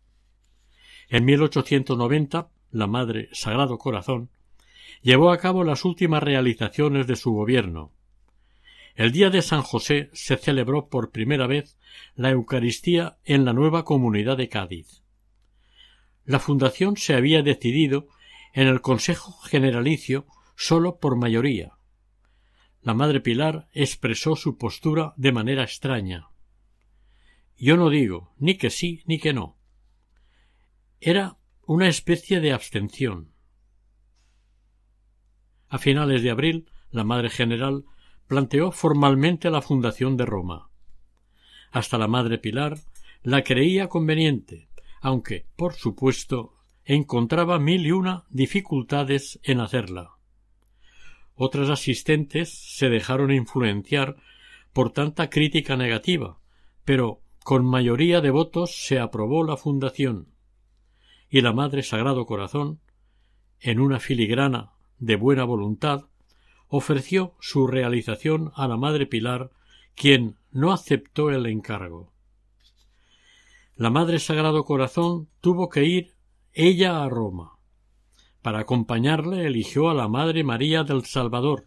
En 1.10 1.26
1890, 1.26 2.50
la 2.74 2.88
Madre 2.88 3.30
Sagrado 3.32 3.78
Corazón 3.78 4.30
llevó 5.04 5.32
a 5.32 5.38
cabo 5.38 5.64
las 5.64 5.86
últimas 5.86 6.24
realizaciones 6.24 7.06
de 7.06 7.16
su 7.16 7.32
gobierno. 7.32 7.92
El 8.96 9.12
día 9.12 9.30
de 9.30 9.44
San 9.44 9.62
José 9.62 10.10
se 10.14 10.38
celebró 10.38 10.90
por 10.90 11.12
primera 11.12 11.46
vez 11.46 11.78
la 12.16 12.32
Eucaristía 12.32 13.18
en 13.26 13.46
la 13.46 13.54
nueva 13.54 13.86
comunidad 13.86 14.38
de 14.38 14.50
Cádiz. 14.50 15.04
La 16.26 16.40
fundación 16.40 16.98
se 16.98 17.14
había 17.14 17.44
decidido 17.44 18.08
en 18.54 18.68
el 18.68 18.82
Consejo 18.82 19.34
Generalicio 19.42 20.26
solo 20.56 20.98
por 20.98 21.16
mayoría. 21.16 21.74
La 22.82 22.96
Madre 22.96 23.22
Pilar 23.22 23.68
expresó 23.72 24.36
su 24.36 24.58
postura 24.58 25.14
de 25.16 25.32
manera 25.32 25.64
extraña. 25.64 26.30
Yo 27.56 27.78
no 27.78 27.90
digo 27.90 28.34
ni 28.40 28.56
que 28.56 28.72
sí 28.72 29.04
ni 29.06 29.20
que 29.20 29.34
no. 29.34 29.58
Era 31.00 31.38
una 31.66 31.88
especie 31.88 32.42
de 32.42 32.52
abstención. 32.52 33.32
A 35.70 35.78
finales 35.78 36.22
de 36.22 36.30
abril, 36.30 36.70
la 36.92 37.06
Madre 37.06 37.30
General 37.30 37.86
planteó 38.28 38.72
formalmente 38.72 39.50
la 39.50 39.62
fundación 39.62 40.18
de 40.18 40.26
Roma. 40.26 40.70
Hasta 41.72 41.98
la 41.98 42.08
Madre 42.10 42.38
Pilar 42.38 42.80
la 43.22 43.44
creía 43.44 43.88
conveniente, 43.88 44.68
aunque, 45.00 45.46
por 45.56 45.74
supuesto, 45.74 46.54
encontraba 46.84 47.60
mil 47.60 47.86
y 47.88 47.92
una 47.92 48.26
dificultades 48.30 49.40
en 49.44 49.62
hacerla. 49.62 50.12
Otras 51.34 51.70
asistentes 51.70 52.50
se 52.50 52.90
dejaron 52.90 53.32
influenciar 53.32 54.18
por 54.74 54.92
tanta 54.92 55.30
crítica 55.30 55.78
negativa, 55.78 56.40
pero 56.84 57.22
con 57.46 57.66
mayoría 57.66 58.20
de 58.20 58.32
votos 58.32 58.86
se 58.86 59.00
aprobó 59.00 59.46
la 59.46 59.56
fundación 59.56 60.33
y 61.34 61.42
la 61.42 61.52
Madre 61.52 61.82
Sagrado 61.82 62.28
Corazón, 62.28 62.80
en 63.60 63.80
una 63.80 64.00
filigrana 64.00 64.74
de 65.00 65.16
buena 65.16 65.46
voluntad, 65.46 66.06
ofreció 66.68 67.34
su 67.40 67.66
realización 67.66 68.52
a 68.54 68.68
la 68.68 68.78
Madre 68.78 69.08
Pilar, 69.08 69.50
quien 69.96 70.36
no 70.52 70.72
aceptó 70.72 71.32
el 71.32 71.48
encargo. 71.48 72.14
La 73.76 73.90
Madre 73.90 74.20
Sagrado 74.20 74.64
Corazón 74.64 75.28
tuvo 75.42 75.70
que 75.70 75.86
ir 75.86 76.14
ella 76.54 77.04
a 77.04 77.10
Roma. 77.10 77.54
Para 78.44 78.60
acompañarle 78.60 79.48
eligió 79.48 79.90
a 79.90 79.96
la 79.96 80.08
Madre 80.08 80.44
María 80.44 80.84
del 80.84 81.04
Salvador, 81.04 81.66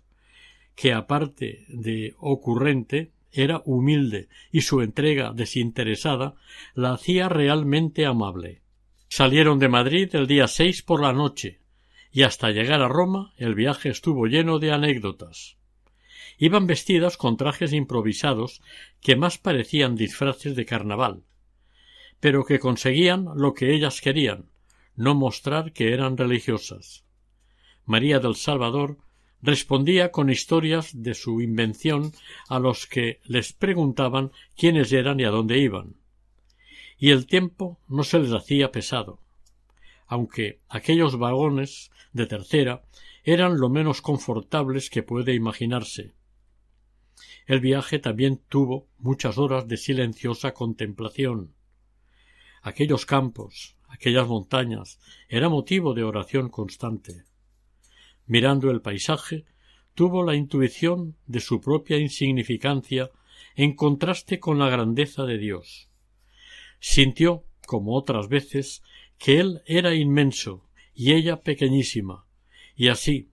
que 0.77 0.93
aparte 0.93 1.65
de 1.67 2.15
ocurrente 2.19 3.11
era 3.33 3.63
humilde 3.65 4.29
y 4.53 4.61
su 4.61 4.81
entrega 4.81 5.33
desinteresada 5.33 6.37
la 6.75 6.93
hacía 6.93 7.29
realmente 7.29 8.07
amable. 8.07 8.63
Salieron 9.09 9.59
de 9.59 9.69
Madrid 9.69 10.15
el 10.15 10.27
día 10.27 10.47
seis 10.49 10.83
por 10.83 11.01
la 11.01 11.13
noche, 11.13 11.61
y 12.13 12.23
hasta 12.23 12.51
llegar 12.51 12.83
a 12.83 12.89
Roma 12.89 13.33
el 13.37 13.55
viaje 13.55 13.89
estuvo 13.89 14.27
lleno 14.27 14.59
de 14.59 14.73
anécdotas. 14.73 15.57
Iban 16.39 16.67
vestidas 16.67 17.17
con 17.17 17.37
trajes 17.37 17.73
improvisados 17.73 18.61
que 19.01 19.17
más 19.17 19.39
parecían 19.39 19.97
disfraces 19.97 20.55
de 20.55 20.67
carnaval, 20.67 21.23
pero 22.21 22.45
que 22.45 22.59
conseguían 22.59 23.27
lo 23.37 23.55
que 23.55 23.75
ellas 23.75 24.01
querían, 24.01 24.51
no 24.97 25.15
mostrar 25.15 25.73
que 25.73 25.93
eran 25.95 26.17
religiosas. 26.17 27.05
María 27.87 28.19
del 28.19 28.35
Salvador 28.35 28.99
respondía 29.41 30.11
con 30.11 30.31
historias 30.31 30.91
de 31.03 31.15
su 31.15 31.41
invención 31.41 32.13
a 32.49 32.59
los 32.59 32.87
que 32.87 33.21
les 33.25 33.53
preguntaban 33.53 34.33
quiénes 34.57 34.93
eran 34.93 35.21
y 35.21 35.25
a 35.25 35.31
dónde 35.31 35.59
iban 35.59 35.95
y 36.99 37.11
el 37.11 37.27
tiempo 37.27 37.79
no 37.89 38.03
se 38.05 38.19
les 38.19 38.33
hacía 38.33 38.73
pesado, 38.73 39.21
aunque 40.07 40.61
aquellos 40.69 41.19
vagones 41.19 41.91
de 42.13 42.27
tercera 42.27 42.83
eran 43.23 43.59
lo 43.59 43.69
menos 43.69 44.01
confortables 44.01 44.89
que 44.89 45.03
puede 45.03 45.35
imaginarse. 45.35 46.15
El 47.47 47.61
viaje 47.61 47.99
también 47.99 48.41
tuvo 48.49 48.89
muchas 48.99 49.39
horas 49.39 49.69
de 49.69 49.77
silenciosa 49.77 50.53
contemplación. 50.53 51.55
Aquellos 52.63 53.07
campos, 53.07 53.77
aquellas 53.89 54.27
montañas, 54.27 54.99
era 55.29 55.49
motivo 55.49 55.95
de 55.95 56.05
oración 56.05 56.49
constante. 56.49 57.25
Mirando 58.27 58.71
el 58.71 58.81
paisaje, 58.81 59.45
tuvo 59.95 60.25
la 60.25 60.35
intuición 60.35 61.17
de 61.27 61.41
su 61.41 61.61
propia 61.61 61.99
insignificancia 61.99 63.11
en 63.55 63.75
contraste 63.75 64.41
con 64.41 64.59
la 64.59 64.69
grandeza 64.69 65.25
de 65.25 65.39
Dios. 65.39 65.89
Sintió, 66.81 67.45
como 67.67 67.97
otras 67.97 68.29
veces, 68.29 68.83
que 69.19 69.41
él 69.41 69.63
era 69.67 69.95
inmenso 69.95 70.69
y 70.95 71.13
ella 71.13 71.43
pequeñísima, 71.43 72.27
y 72.75 72.89
así, 72.89 73.31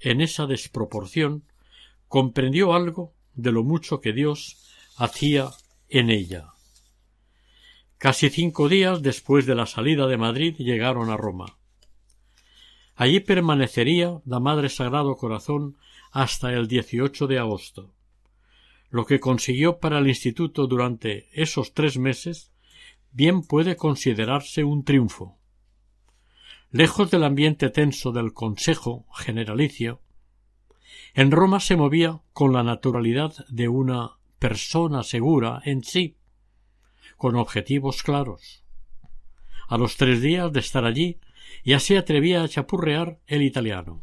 en 0.00 0.20
esa 0.20 0.46
desproporción, 0.46 1.44
comprendió 2.08 2.74
algo 2.74 3.14
de 3.34 3.52
lo 3.52 3.62
mucho 3.62 4.00
que 4.00 4.12
Dios 4.12 4.56
hacía 4.96 5.50
en 5.88 6.10
ella. 6.10 6.48
Casi 7.98 8.30
cinco 8.30 8.68
días 8.68 9.02
después 9.02 9.44
de 9.46 9.54
la 9.54 9.66
salida 9.66 10.06
de 10.06 10.16
Madrid 10.16 10.56
llegaron 10.56 11.10
a 11.10 11.16
Roma. 11.16 11.58
Allí 12.94 13.20
permanecería 13.20 14.20
la 14.24 14.40
Madre 14.40 14.68
Sagrado 14.68 15.16
Corazón 15.16 15.76
hasta 16.10 16.52
el 16.52 16.66
18 16.66 17.26
de 17.26 17.38
agosto. 17.38 17.94
Lo 18.90 19.06
que 19.06 19.20
consiguió 19.20 19.78
para 19.78 19.98
el 19.98 20.08
Instituto 20.08 20.66
durante 20.66 21.28
esos 21.32 21.72
tres 21.72 21.98
meses 21.98 22.52
bien 23.12 23.42
puede 23.42 23.76
considerarse 23.76 24.64
un 24.64 24.84
triunfo. 24.84 25.38
Lejos 26.70 27.10
del 27.10 27.24
ambiente 27.24 27.70
tenso 27.70 28.12
del 28.12 28.32
Consejo 28.32 29.06
Generalicio, 29.12 30.00
en 31.14 31.30
Roma 31.30 31.60
se 31.60 31.76
movía 31.76 32.20
con 32.32 32.52
la 32.52 32.62
naturalidad 32.62 33.32
de 33.48 33.68
una 33.68 34.18
persona 34.38 35.02
segura 35.02 35.60
en 35.64 35.82
sí, 35.82 36.16
con 37.16 37.36
objetivos 37.36 38.02
claros. 38.02 38.64
A 39.68 39.76
los 39.76 39.96
tres 39.96 40.22
días 40.22 40.52
de 40.52 40.60
estar 40.60 40.84
allí 40.84 41.20
ya 41.64 41.80
se 41.80 41.98
atrevía 41.98 42.42
a 42.42 42.48
chapurrear 42.48 43.18
el 43.26 43.42
italiano. 43.42 44.02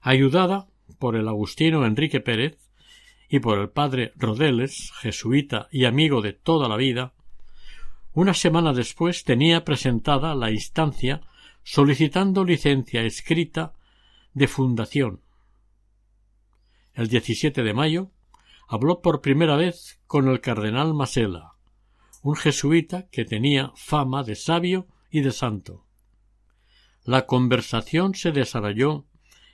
Ayudada 0.00 0.68
por 0.98 1.16
el 1.16 1.28
agustino 1.28 1.84
Enrique 1.84 2.20
Pérez 2.20 2.58
y 3.28 3.40
por 3.40 3.58
el 3.58 3.68
padre 3.68 4.12
Rodeles, 4.16 4.92
jesuita 5.00 5.68
y 5.70 5.84
amigo 5.84 6.22
de 6.22 6.32
toda 6.32 6.68
la 6.68 6.76
vida, 6.76 7.14
una 8.12 8.34
semana 8.34 8.72
después 8.72 9.24
tenía 9.24 9.64
presentada 9.64 10.34
la 10.34 10.50
instancia 10.50 11.20
solicitando 11.62 12.44
licencia 12.44 13.02
escrita 13.02 13.74
de 14.34 14.48
fundación. 14.48 15.20
El 16.94 17.08
17 17.08 17.62
de 17.62 17.74
mayo 17.74 18.10
habló 18.68 19.00
por 19.00 19.20
primera 19.20 19.56
vez 19.56 20.00
con 20.06 20.28
el 20.28 20.40
cardenal 20.40 20.94
Masela, 20.94 21.54
un 22.22 22.36
jesuita 22.36 23.08
que 23.08 23.24
tenía 23.24 23.72
fama 23.76 24.22
de 24.22 24.34
sabio 24.34 24.88
y 25.10 25.20
de 25.20 25.32
santo. 25.32 25.86
La 27.04 27.26
conversación 27.26 28.14
se 28.14 28.32
desarrolló 28.32 29.06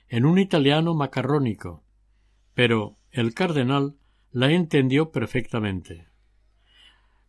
en 0.09 0.25
un 0.25 0.39
italiano 0.39 0.93
macarrónico, 0.93 1.83
pero 2.53 2.97
el 3.11 3.33
cardenal 3.33 3.97
la 4.31 4.51
entendió 4.51 5.11
perfectamente. 5.11 6.06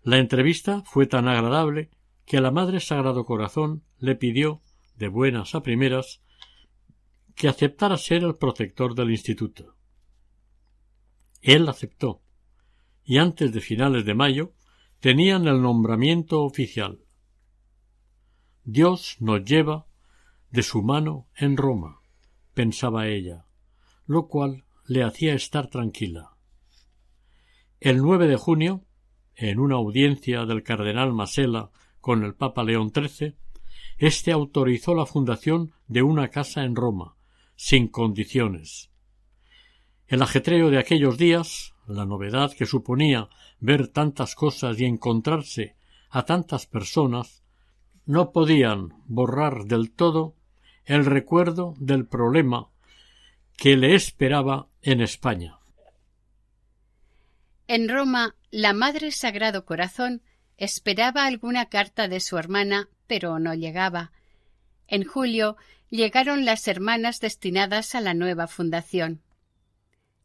La 0.09 0.17
entrevista 0.17 0.83
fue 0.87 1.07
tan 1.07 1.29
agradable 1.29 1.91
que 2.25 2.41
la 2.41 2.51
Madre 2.51 2.81
Sagrado 2.81 3.27
Corazón 3.27 3.85
le 3.99 4.17
pidió, 4.17 4.63
de 4.97 5.09
buenas 5.09 5.55
a 5.55 5.63
primeras, 5.63 6.23
que 7.35 7.47
aceptara 7.47 7.99
ser 7.99 8.25
el 8.25 8.35
protector 8.37 8.95
del 8.95 9.11
instituto. 9.11 9.77
Él 11.43 11.69
aceptó, 11.69 12.23
y 13.05 13.19
antes 13.19 13.53
de 13.53 13.61
finales 13.61 14.07
de 14.07 14.15
mayo 14.15 14.55
tenían 14.99 15.47
el 15.47 15.61
nombramiento 15.61 16.43
oficial. 16.43 17.01
Dios 18.65 19.19
nos 19.21 19.45
lleva 19.45 19.89
de 20.49 20.63
su 20.63 20.83
mano 20.83 21.29
en 21.37 21.59
Roma, 21.59 22.01
pensaba 22.55 23.09
ella, 23.09 23.45
lo 24.07 24.27
cual 24.27 24.65
le 24.87 25.03
hacía 25.03 25.35
estar 25.35 25.69
tranquila. 25.69 26.31
El 27.79 27.99
9 27.99 28.27
de 28.27 28.37
junio 28.37 28.88
en 29.39 29.61
una 29.61 29.77
audiencia 29.77 30.45
del 30.45 30.65
cardenal 30.65 31.13
Masela 31.13 31.71
con 32.01 32.25
el 32.25 32.35
Papa 32.35 32.65
León 32.65 32.91
XIII, 32.93 33.37
éste 33.97 34.33
autorizó 34.33 34.95
la 34.95 35.07
fundación 35.07 35.73
de 35.87 36.03
una 36.03 36.29
casa 36.29 36.65
en 36.65 36.75
Roma, 36.75 37.15
sin 37.55 37.87
condiciones. 37.87 38.91
El 40.09 40.23
ajetreo 40.23 40.71
de 40.71 40.79
aquellos 40.79 41.19
días, 41.19 41.75
la 41.87 42.05
novedad 42.05 42.53
que 42.53 42.67
suponía 42.67 43.29
ver 43.61 43.89
tantas 43.89 44.35
cosas 44.35 44.81
y 44.81 44.85
encontrarse 44.85 45.77
a 46.11 46.25
tantas 46.25 46.67
personas, 46.67 47.45
no 48.07 48.33
podían 48.33 48.95
borrar 49.07 49.67
del 49.67 49.93
todo 49.93 50.35
el 50.85 51.05
recuerdo 51.05 51.75
del 51.79 52.07
problema 52.07 52.71
que 53.57 53.77
le 53.77 53.95
esperaba 53.95 54.69
en 54.83 55.01
España. 55.01 55.58
En 57.69 57.87
Roma, 57.91 58.35
la 58.51 58.73
Madre 58.73 59.13
Sagrado 59.13 59.67
Corazón 59.67 60.23
esperaba 60.57 61.27
alguna 61.27 61.67
carta 61.67 62.09
de 62.09 62.19
su 62.19 62.39
hermana, 62.39 62.89
pero 63.07 63.39
no 63.39 63.53
llegaba. 63.53 64.11
En 64.87 65.05
julio 65.05 65.59
llegaron 65.91 66.47
las 66.47 66.67
hermanas 66.67 67.21
destinadas 67.21 67.95
a 67.95 68.01
la 68.01 68.15
nueva 68.15 68.47
fundación. 68.47 69.23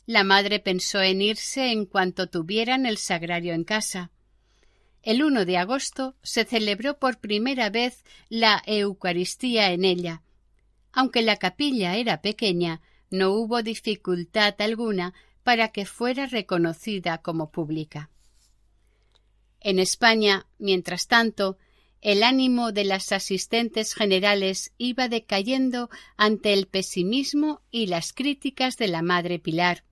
La 0.05 0.23
madre 0.23 0.59
pensó 0.59 1.01
en 1.01 1.21
irse 1.21 1.71
en 1.73 1.85
cuanto 1.85 2.27
tuvieran 2.27 2.85
el 2.85 2.97
sagrario 2.97 3.53
en 3.53 3.65
casa. 3.65 4.11
El 5.01 5.21
1 5.21 5.43
de 5.43 5.57
agosto 5.57 6.15
se 6.23 6.45
celebró 6.45 6.97
por 6.97 7.19
primera 7.19 7.69
vez 7.69 8.05
la 8.29 8.63
Eucaristía 8.65 9.71
en 9.71 9.83
ella. 9.83 10.23
Aunque 10.93 11.21
la 11.21 11.35
capilla 11.35 11.97
era 11.97 12.21
pequeña, 12.21 12.79
no 13.09 13.31
hubo 13.31 13.63
dificultad 13.63 14.55
alguna 14.59 15.13
para 15.43 15.69
que 15.69 15.85
fuera 15.85 16.25
reconocida 16.25 17.19
como 17.19 17.51
pública. 17.51 18.09
En 19.59 19.79
España, 19.79 20.47
mientras 20.57 21.07
tanto, 21.07 21.57
el 22.01 22.21
ánimo 22.21 22.73
de 22.73 22.83
las 22.83 23.13
asistentes 23.13 23.93
generales 23.93 24.73
iba 24.77 25.07
decayendo 25.07 25.89
ante 26.17 26.51
el 26.51 26.67
pesimismo 26.67 27.61
y 27.71 27.87
las 27.87 28.11
críticas 28.11 28.75
de 28.75 28.89
la 28.89 29.01
Madre 29.01 29.39
Pilar. 29.39 29.85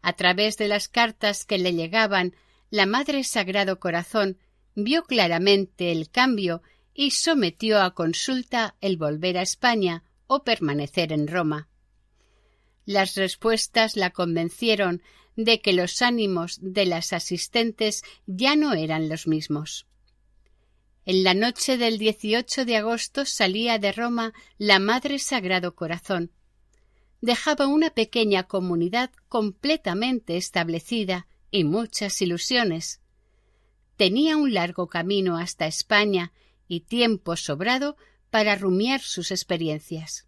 A 0.00 0.14
través 0.14 0.56
de 0.56 0.68
las 0.68 0.88
cartas 0.88 1.44
que 1.44 1.58
le 1.58 1.74
llegaban 1.74 2.34
la 2.70 2.86
Madre 2.86 3.24
Sagrado 3.24 3.78
Corazón 3.78 4.38
vio 4.74 5.04
claramente 5.04 5.92
el 5.92 6.08
cambio 6.08 6.62
y 6.94 7.10
sometió 7.10 7.82
a 7.82 7.94
consulta 7.94 8.76
el 8.80 8.96
volver 8.96 9.36
a 9.36 9.42
España 9.42 10.04
o 10.26 10.44
permanecer 10.44 11.12
en 11.12 11.28
Roma. 11.28 11.68
Las 12.84 13.14
respuestas 13.14 13.96
la 13.96 14.10
convencieron 14.10 15.02
de 15.36 15.60
que 15.60 15.72
los 15.72 16.02
ánimos 16.02 16.58
de 16.60 16.86
las 16.86 17.12
asistentes 17.12 18.02
ya 18.26 18.56
no 18.56 18.74
eran 18.74 19.08
los 19.08 19.26
mismos. 19.26 19.86
En 21.04 21.24
la 21.24 21.34
noche 21.34 21.78
del 21.78 21.98
18 21.98 22.64
de 22.64 22.76
agosto 22.76 23.24
salía 23.24 23.78
de 23.78 23.92
Roma 23.92 24.32
la 24.58 24.78
Madre 24.78 25.18
Sagrado 25.18 25.74
Corazón. 25.74 26.30
Dejaba 27.20 27.66
una 27.66 27.90
pequeña 27.90 28.44
comunidad 28.44 29.10
completamente 29.28 30.36
establecida 30.36 31.26
y 31.50 31.64
muchas 31.64 32.20
ilusiones. 32.22 33.00
Tenía 33.96 34.36
un 34.36 34.54
largo 34.54 34.88
camino 34.88 35.38
hasta 35.38 35.66
España 35.66 36.32
y 36.68 36.80
tiempo 36.80 37.36
sobrado 37.36 37.96
para 38.30 38.56
rumiar 38.56 39.00
sus 39.00 39.30
experiencias. 39.30 40.26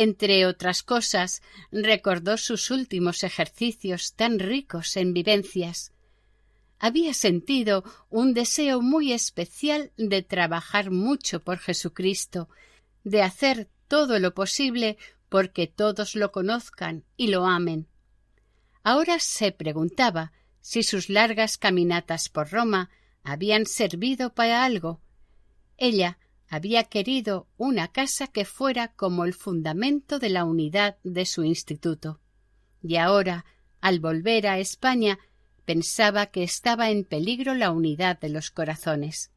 Entre 0.00 0.46
otras 0.46 0.84
cosas, 0.84 1.42
recordó 1.72 2.36
sus 2.36 2.70
últimos 2.70 3.24
ejercicios 3.24 4.14
tan 4.14 4.38
ricos 4.38 4.96
en 4.96 5.12
vivencias. 5.12 5.90
Había 6.78 7.12
sentido 7.14 7.82
un 8.08 8.32
deseo 8.32 8.80
muy 8.80 9.12
especial 9.12 9.90
de 9.96 10.22
trabajar 10.22 10.92
mucho 10.92 11.42
por 11.42 11.58
Jesucristo, 11.58 12.48
de 13.02 13.22
hacer 13.22 13.70
todo 13.88 14.20
lo 14.20 14.34
posible 14.34 14.98
porque 15.28 15.66
todos 15.66 16.14
lo 16.14 16.30
conozcan 16.30 17.02
y 17.16 17.26
lo 17.26 17.44
amen. 17.44 17.88
Ahora 18.84 19.18
se 19.18 19.50
preguntaba 19.50 20.30
si 20.60 20.84
sus 20.84 21.08
largas 21.08 21.58
caminatas 21.58 22.28
por 22.28 22.52
Roma 22.52 22.88
habían 23.24 23.66
servido 23.66 24.32
para 24.32 24.64
algo. 24.64 25.00
Ella 25.76 26.18
había 26.48 26.84
querido 26.84 27.46
una 27.56 27.88
casa 27.88 28.26
que 28.26 28.44
fuera 28.44 28.88
como 28.88 29.24
el 29.24 29.34
fundamento 29.34 30.18
de 30.18 30.30
la 30.30 30.44
unidad 30.44 30.96
de 31.04 31.26
su 31.26 31.44
instituto. 31.44 32.20
Y 32.82 32.96
ahora, 32.96 33.44
al 33.80 34.00
volver 34.00 34.46
a 34.46 34.58
España, 34.58 35.18
pensaba 35.64 36.26
que 36.26 36.42
estaba 36.42 36.90
en 36.90 37.04
peligro 37.04 37.54
la 37.54 37.70
unidad 37.70 38.18
de 38.18 38.30
los 38.30 38.50
corazones. 38.50 39.30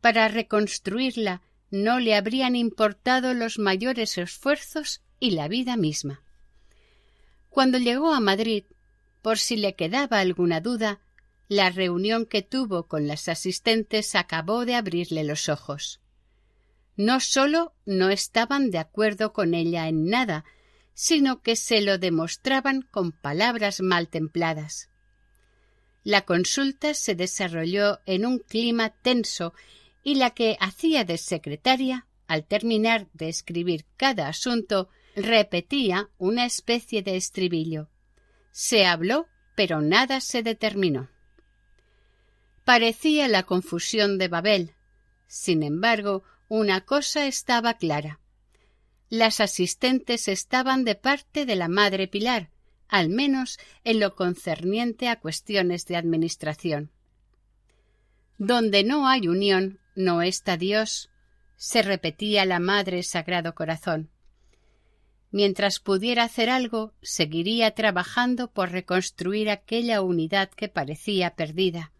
Para 0.00 0.28
reconstruirla 0.28 1.42
no 1.70 1.98
le 2.00 2.14
habrían 2.14 2.56
importado 2.56 3.34
los 3.34 3.58
mayores 3.58 4.16
esfuerzos 4.16 5.02
y 5.20 5.32
la 5.32 5.48
vida 5.48 5.76
misma. 5.76 6.22
Cuando 7.50 7.78
llegó 7.78 8.14
a 8.14 8.20
Madrid, 8.20 8.64
por 9.20 9.38
si 9.38 9.56
le 9.56 9.74
quedaba 9.74 10.20
alguna 10.20 10.60
duda, 10.60 11.00
la 11.48 11.70
reunión 11.70 12.26
que 12.26 12.42
tuvo 12.42 12.86
con 12.86 13.06
las 13.06 13.28
asistentes 13.28 14.14
acabó 14.14 14.64
de 14.64 14.74
abrirle 14.74 15.24
los 15.24 15.48
ojos. 15.48 16.00
No 16.96 17.20
sólo 17.20 17.74
no 17.84 18.10
estaban 18.10 18.70
de 18.70 18.78
acuerdo 18.78 19.32
con 19.32 19.54
ella 19.54 19.88
en 19.88 20.06
nada, 20.06 20.44
sino 20.94 21.42
que 21.42 21.56
se 21.56 21.82
lo 21.82 21.98
demostraban 21.98 22.82
con 22.82 23.12
palabras 23.12 23.80
mal 23.80 24.08
templadas. 24.08 24.88
La 26.04 26.22
consulta 26.22 26.94
se 26.94 27.14
desarrolló 27.14 27.98
en 28.06 28.24
un 28.24 28.38
clima 28.38 28.90
tenso 28.90 29.52
y 30.02 30.14
la 30.14 30.30
que 30.30 30.56
hacía 30.60 31.04
de 31.04 31.18
secretaria, 31.18 32.06
al 32.28 32.44
terminar 32.44 33.08
de 33.12 33.28
escribir 33.28 33.84
cada 33.96 34.28
asunto, 34.28 34.88
repetía 35.16 36.08
una 36.16 36.46
especie 36.46 37.02
de 37.02 37.16
estribillo. 37.16 37.88
Se 38.52 38.86
habló, 38.86 39.26
pero 39.56 39.80
nada 39.80 40.20
se 40.20 40.44
determinó. 40.44 41.10
Parecía 42.64 43.26
la 43.26 43.42
confusión 43.42 44.16
de 44.16 44.28
Babel. 44.28 44.75
Sin 45.26 45.62
embargo, 45.62 46.22
una 46.48 46.82
cosa 46.82 47.26
estaba 47.26 47.74
clara. 47.74 48.20
Las 49.08 49.40
asistentes 49.40 50.28
estaban 50.28 50.84
de 50.84 50.94
parte 50.94 51.46
de 51.46 51.56
la 51.56 51.68
Madre 51.68 52.08
Pilar, 52.08 52.50
al 52.88 53.08
menos 53.08 53.58
en 53.84 54.00
lo 54.00 54.14
concerniente 54.14 55.08
a 55.08 55.20
cuestiones 55.20 55.86
de 55.86 55.96
administración. 55.96 56.90
Donde 58.38 58.84
no 58.84 59.08
hay 59.08 59.28
unión, 59.28 59.80
no 59.94 60.22
está 60.22 60.56
Dios, 60.56 61.10
se 61.56 61.82
repetía 61.82 62.44
la 62.44 62.60
Madre 62.60 63.02
Sagrado 63.02 63.54
Corazón. 63.54 64.10
Mientras 65.30 65.80
pudiera 65.80 66.24
hacer 66.24 66.48
algo, 66.48 66.92
seguiría 67.02 67.72
trabajando 67.72 68.50
por 68.50 68.70
reconstruir 68.70 69.50
aquella 69.50 70.00
unidad 70.02 70.50
que 70.50 70.68
parecía 70.68 71.34
perdida. 71.34 71.92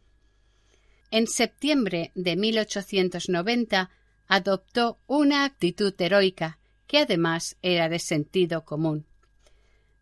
En 1.11 1.27
septiembre 1.27 2.13
de 2.15 2.37
1890 2.37 3.91
adoptó 4.27 4.99
una 5.07 5.45
actitud 5.45 5.95
heroica 5.99 6.59
que 6.87 6.99
además 6.99 7.57
era 7.63 7.89
de 7.89 7.99
sentido 7.99 8.65
común. 8.65 9.07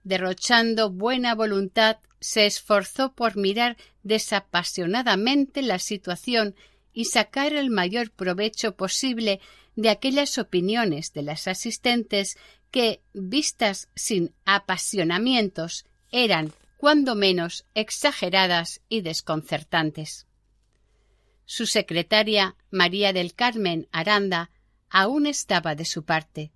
Derrochando 0.02 0.90
buena 0.90 1.34
voluntad, 1.34 1.98
se 2.20 2.46
esforzó 2.46 3.14
por 3.14 3.36
mirar 3.36 3.76
desapasionadamente 4.02 5.62
la 5.62 5.78
situación 5.78 6.54
y 6.92 7.06
sacar 7.06 7.52
el 7.54 7.70
mayor 7.70 8.10
provecho 8.10 8.76
posible 8.76 9.40
de 9.76 9.90
aquellas 9.90 10.38
opiniones 10.38 11.12
de 11.12 11.22
las 11.22 11.48
asistentes 11.48 12.36
que, 12.70 13.02
vistas 13.12 13.88
sin 13.94 14.34
apasionamientos, 14.44 15.86
eran, 16.10 16.52
cuando 16.76 17.14
menos, 17.14 17.64
exageradas 17.74 18.80
y 18.88 19.00
desconcertantes. 19.00 20.26
Su 21.46 21.66
secretaria, 21.66 22.56
María 22.70 23.12
del 23.12 23.34
Carmen 23.34 23.88
Aranda, 23.92 24.50
aún 24.88 25.26
estaba 25.26 25.74
de 25.74 25.84
su 25.84 26.04
parte. 26.04 26.52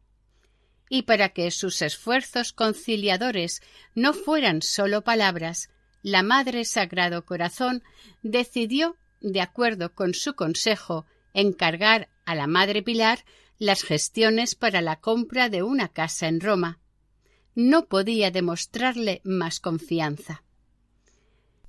Y 0.89 1.03
para 1.03 1.31
que 1.31 1.51
sus 1.51 1.83
esfuerzos 1.83 2.53
conciliadores 2.53 3.61
no 3.95 4.15
fueran 4.15 4.63
sólo 4.63 5.03
palabras, 5.05 5.69
la 6.03 6.23
Madre 6.23 6.65
Sagrado 6.65 7.25
Corazón 7.27 7.83
decidió, 8.23 8.97
de 9.21 9.41
acuerdo 9.41 9.95
con 9.95 10.15
su 10.15 10.35
consejo, 10.35 11.05
encargar 11.35 12.09
a 12.25 12.35
la 12.35 12.47
Madre 12.47 12.83
Pilar 12.83 13.25
las 13.59 13.83
gestiones 13.83 14.55
para 14.55 14.81
la 14.81 15.01
compra 15.01 15.49
de 15.49 15.63
una 15.63 15.89
casa 15.89 16.29
en 16.29 16.41
Roma. 16.41 16.79
No 17.55 17.87
podía 17.87 18.31
demostrarle 18.31 19.21
más 19.25 19.61
confianza. 19.61 20.45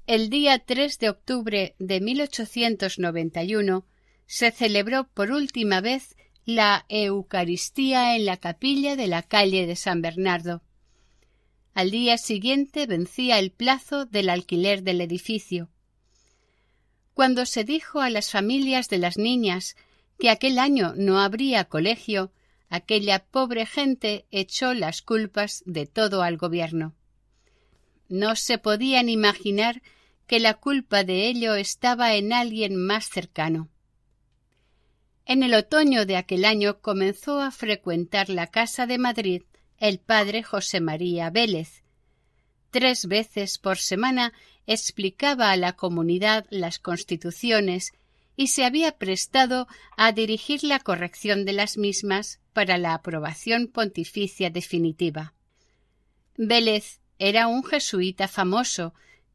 El 0.10 0.32
día 0.32 0.58
3 0.58 0.98
de 0.98 1.10
octubre 1.12 1.76
de 1.78 2.02
1891 2.02 3.86
se 4.26 4.50
celebró 4.50 5.08
por 5.08 5.30
última 5.30 5.82
vez 5.82 6.16
la 6.46 6.88
Eucaristía 6.90 8.16
en 8.16 8.26
la 8.26 8.38
capilla 8.38 8.96
de 8.96 9.06
la 9.06 9.22
calle 9.22 9.68
de 9.68 9.76
San 9.76 10.02
Bernardo. 10.02 10.64
Al 11.76 11.92
día 11.92 12.18
siguiente 12.18 12.88
vencía 12.88 13.38
el 13.38 13.52
plazo 13.52 14.08
del 14.08 14.30
alquiler 14.30 14.82
del 14.82 15.02
edificio. 15.02 15.70
Cuando 17.14 17.46
se 17.46 17.64
dijo 17.64 18.02
a 18.02 18.10
las 18.10 18.32
familias 18.32 18.90
de 18.90 18.98
las 18.98 19.20
niñas 19.20 19.76
que 20.18 20.32
aquel 20.32 20.58
año 20.58 20.96
no 20.98 21.20
habría 21.20 21.66
colegio, 21.66 22.32
aquella 22.68 23.26
pobre 23.26 23.68
gente 23.68 24.26
echó 24.32 24.74
las 24.74 25.04
culpas 25.04 25.62
de 25.68 25.86
todo 25.86 26.24
al 26.24 26.38
gobierno. 26.38 26.96
No 28.08 28.36
se 28.36 28.58
podían 28.58 29.08
imaginar 29.08 29.84
que 30.30 30.40
la 30.40 30.54
culpa 30.54 31.04
de 31.04 31.28
ello 31.28 31.56
estaba 31.56 32.14
en 32.14 32.34
alguien 32.34 32.76
más 32.76 33.10
cercano. 33.10 33.68
En 35.26 35.42
el 35.42 35.56
otoño 35.56 36.06
de 36.06 36.18
aquel 36.18 36.46
año 36.46 36.82
comenzó 36.82 37.42
a 37.42 37.50
frecuentar 37.50 38.30
la 38.30 38.46
casa 38.46 38.86
de 38.86 39.00
Madrid 39.00 39.42
el 39.80 39.98
padre 39.98 40.44
José 40.44 40.82
María 40.82 41.32
Vélez. 41.32 41.82
Tres 42.70 43.08
veces 43.08 43.58
por 43.58 43.80
semana 43.80 44.32
explicaba 44.68 45.50
a 45.50 45.58
la 45.58 45.74
comunidad 45.74 46.46
las 46.52 46.78
constituciones 46.78 47.92
y 48.36 48.50
se 48.50 48.66
había 48.66 49.00
prestado 49.00 49.68
a 49.98 50.12
dirigir 50.12 50.64
la 50.64 50.80
corrección 50.80 51.44
de 51.44 51.54
las 51.54 51.76
mismas 51.76 52.40
para 52.54 52.78
la 52.78 52.94
aprobación 52.94 53.66
pontificia 53.68 54.52
definitiva. 54.52 55.34
Vélez 56.38 57.00
era 57.18 57.48
un 57.48 57.64
jesuita 57.64 58.28
famoso, 58.28 58.94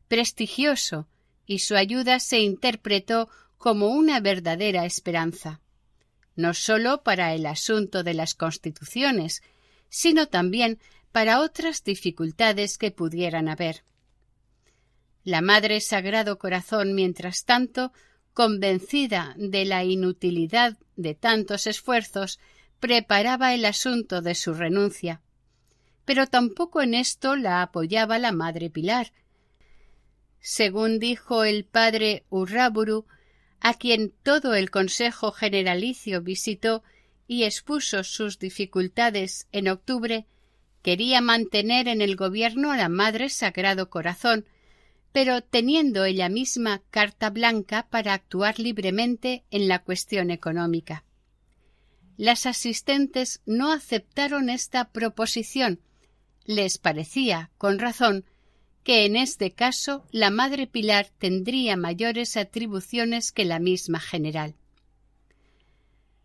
prestigioso, 0.09 1.09
y 1.47 1.61
su 1.61 1.77
ayuda 1.77 2.21
se 2.21 2.39
interpretó 2.39 3.29
como 3.59 3.89
una 3.89 4.21
verdadera 4.21 4.85
esperanza, 4.85 5.61
no 6.37 6.55
sólo 6.55 7.03
para 7.03 7.35
el 7.35 7.47
asunto 7.47 8.03
de 8.03 8.15
las 8.15 8.35
constituciones, 8.35 9.43
sino 9.89 10.27
también 10.27 10.79
para 11.13 11.41
otras 11.41 11.85
dificultades 11.85 12.79
que 12.79 12.91
pudieran 12.91 13.49
haber. 13.49 13.85
La 15.23 15.41
Madre 15.41 15.81
Sagrado 15.81 16.39
Corazón, 16.39 16.95
mientras 16.95 17.45
tanto, 17.45 17.93
convencida 18.35 19.35
de 19.39 19.65
la 19.65 19.85
inutilidad 19.85 20.77
de 20.97 21.15
tantos 21.15 21.67
esfuerzos, 21.67 22.41
preparaba 22.81 23.55
el 23.55 23.65
asunto 23.65 24.21
de 24.21 24.35
su 24.35 24.53
renuncia. 24.53 25.23
Pero 26.05 26.27
tampoco 26.27 26.83
en 26.83 26.93
esto 26.93 27.37
la 27.37 27.63
apoyaba 27.63 28.19
la 28.19 28.33
Madre 28.33 28.69
Pilar. 28.69 29.13
Según 30.47 30.99
dijo 30.99 31.45
el 31.45 31.65
padre 31.65 32.27
Urráburu, 32.29 33.07
a 33.61 33.73
quien 33.73 34.13
todo 34.23 34.53
el 34.53 34.71
Consejo 34.71 35.33
Generalicio 35.33 36.21
visitó 36.21 36.83
y 37.27 37.45
expuso 37.45 38.05
sus 38.05 38.39
dificultades 38.39 39.49
en 39.53 39.69
octubre, 39.69 40.27
quería 40.83 41.23
mantener 41.23 41.89
en 41.89 42.03
el 42.03 42.15
gobierno 42.15 42.73
a 42.73 42.77
la 42.77 42.91
Madre 42.91 43.31
Sagrado 43.31 43.89
Corazón, 43.89 44.45
pero 45.13 45.41
teniendo 45.41 46.05
ella 46.05 46.29
misma 46.29 46.83
carta 46.91 47.31
blanca 47.31 47.87
para 47.89 48.13
actuar 48.13 48.59
libremente 48.59 49.45
en 49.51 49.67
la 49.67 49.79
cuestión 49.79 50.31
económica. 50.31 51.05
Las 52.19 52.45
asistentes 52.45 53.41
no 53.47 53.73
aceptaron 53.73 54.51
esta 54.51 54.91
proposición. 54.91 55.81
Les 56.45 56.77
parecía, 56.77 57.51
con 57.57 57.79
razón, 57.79 58.27
que 58.85 59.07
en 59.07 59.17
este 59.17 59.51
caso 59.51 60.07
la 60.13 60.31
Madre 60.31 60.67
Pilar 60.67 61.09
tendría 61.19 61.77
mayores 61.77 62.37
atribuciones 62.37 63.33
que 63.33 63.45
la 63.45 63.59
misma 63.59 63.99
general. 63.99 64.55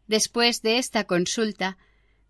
Después 0.07 0.61
de 0.61 0.77
esta 0.77 1.05
consulta, 1.05 1.77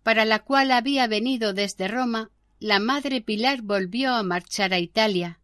para 0.02 0.24
la 0.24 0.38
cual 0.38 0.70
había 0.70 1.06
venido 1.08 1.52
desde 1.52 1.88
Roma, 1.88 2.30
la 2.60 2.78
Madre 2.78 3.20
Pilar 3.20 3.62
volvió 3.62 4.14
a 4.14 4.22
marchar 4.22 4.72
a 4.72 4.78
Italia. 4.78 5.40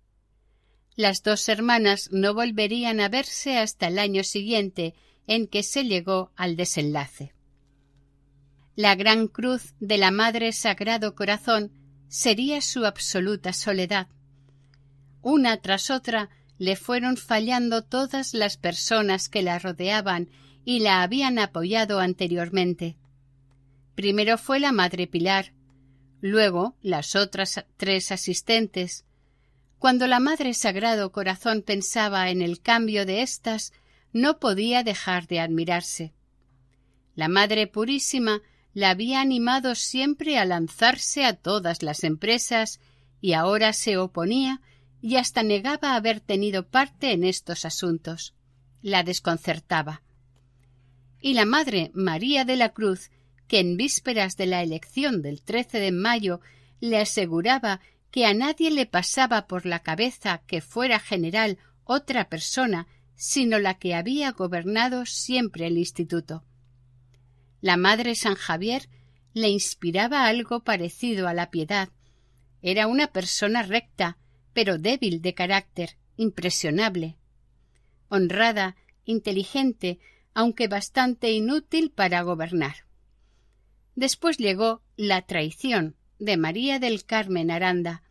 Las 0.94 1.22
dos 1.22 1.48
hermanas 1.48 2.08
no 2.12 2.32
volverían 2.32 3.00
a 3.00 3.08
verse 3.08 3.58
hasta 3.58 3.88
el 3.88 3.98
año 3.98 4.22
siguiente, 4.22 4.94
en 5.26 5.48
que 5.48 5.62
se 5.62 5.84
llegó 5.84 6.30
al 6.36 6.56
desenlace. 6.56 7.34
La 8.76 8.94
gran 8.94 9.26
cruz 9.26 9.74
de 9.80 9.98
la 9.98 10.10
Madre 10.10 10.52
Sagrado 10.52 11.14
Corazón 11.14 11.72
sería 12.08 12.60
su 12.60 12.84
absoluta 12.84 13.52
soledad. 13.52 14.08
Una 15.28 15.56
tras 15.56 15.90
otra 15.90 16.30
le 16.56 16.76
fueron 16.76 17.16
fallando 17.16 17.82
todas 17.82 18.32
las 18.32 18.56
personas 18.56 19.28
que 19.28 19.42
la 19.42 19.58
rodeaban 19.58 20.30
y 20.64 20.78
la 20.78 21.02
habían 21.02 21.40
apoyado 21.40 21.98
anteriormente. 21.98 22.96
Primero 23.96 24.38
fue 24.38 24.60
la 24.60 24.70
Madre 24.70 25.08
Pilar, 25.08 25.52
luego 26.20 26.76
las 26.80 27.16
otras 27.16 27.64
tres 27.76 28.12
asistentes. 28.12 29.04
Cuando 29.80 30.06
la 30.06 30.20
Madre 30.20 30.54
Sagrado 30.54 31.10
Corazón 31.10 31.62
pensaba 31.62 32.30
en 32.30 32.40
el 32.40 32.60
cambio 32.60 33.04
de 33.04 33.22
éstas, 33.22 33.72
no 34.12 34.38
podía 34.38 34.84
dejar 34.84 35.26
de 35.26 35.40
admirarse. 35.40 36.12
La 37.16 37.26
Madre 37.26 37.66
Purísima 37.66 38.42
la 38.74 38.90
había 38.90 39.22
animado 39.22 39.74
siempre 39.74 40.38
a 40.38 40.44
lanzarse 40.44 41.24
a 41.24 41.32
todas 41.32 41.82
las 41.82 42.04
empresas 42.04 42.78
y 43.20 43.32
ahora 43.32 43.72
se 43.72 43.96
oponía 43.96 44.60
y 45.06 45.18
hasta 45.18 45.44
negaba 45.44 45.94
haber 45.94 46.18
tenido 46.18 46.66
parte 46.66 47.12
en 47.12 47.22
estos 47.22 47.64
asuntos. 47.64 48.34
La 48.82 49.04
desconcertaba 49.04 50.02
y 51.20 51.34
la 51.34 51.44
Madre 51.44 51.92
María 51.94 52.44
de 52.44 52.56
la 52.56 52.70
Cruz, 52.70 53.12
que 53.46 53.60
en 53.60 53.76
vísperas 53.76 54.36
de 54.36 54.46
la 54.46 54.64
elección 54.64 55.22
del 55.22 55.42
13 55.42 55.78
de 55.78 55.92
mayo 55.92 56.40
le 56.80 56.98
aseguraba 56.98 57.80
que 58.10 58.26
a 58.26 58.34
nadie 58.34 58.72
le 58.72 58.84
pasaba 58.84 59.46
por 59.46 59.64
la 59.64 59.78
cabeza 59.78 60.42
que 60.44 60.60
fuera 60.60 60.98
general 60.98 61.58
otra 61.84 62.28
persona 62.28 62.88
sino 63.14 63.60
la 63.60 63.74
que 63.74 63.94
había 63.94 64.32
gobernado 64.32 65.06
siempre 65.06 65.68
el 65.68 65.78
instituto. 65.78 66.42
La 67.60 67.76
Madre 67.76 68.16
San 68.16 68.34
Javier 68.34 68.88
le 69.34 69.50
inspiraba 69.50 70.26
algo 70.26 70.64
parecido 70.64 71.28
a 71.28 71.32
la 71.32 71.52
piedad. 71.52 71.90
Era 72.60 72.88
una 72.88 73.06
persona 73.06 73.62
recta, 73.62 74.18
pero 74.56 74.78
débil 74.78 75.20
de 75.20 75.34
carácter, 75.34 75.98
impresionable. 76.16 77.18
Honrada, 78.08 78.74
inteligente, 79.04 79.98
aunque 80.32 80.66
bastante 80.66 81.30
inútil 81.30 81.90
para 81.90 82.22
gobernar. 82.22 82.86
Después 83.96 84.38
llegó 84.38 84.80
la 84.96 85.20
traición 85.26 85.94
de 86.18 86.38
María 86.38 86.78
del 86.78 87.04
Carmen 87.04 87.50
Aranda. 87.50 88.02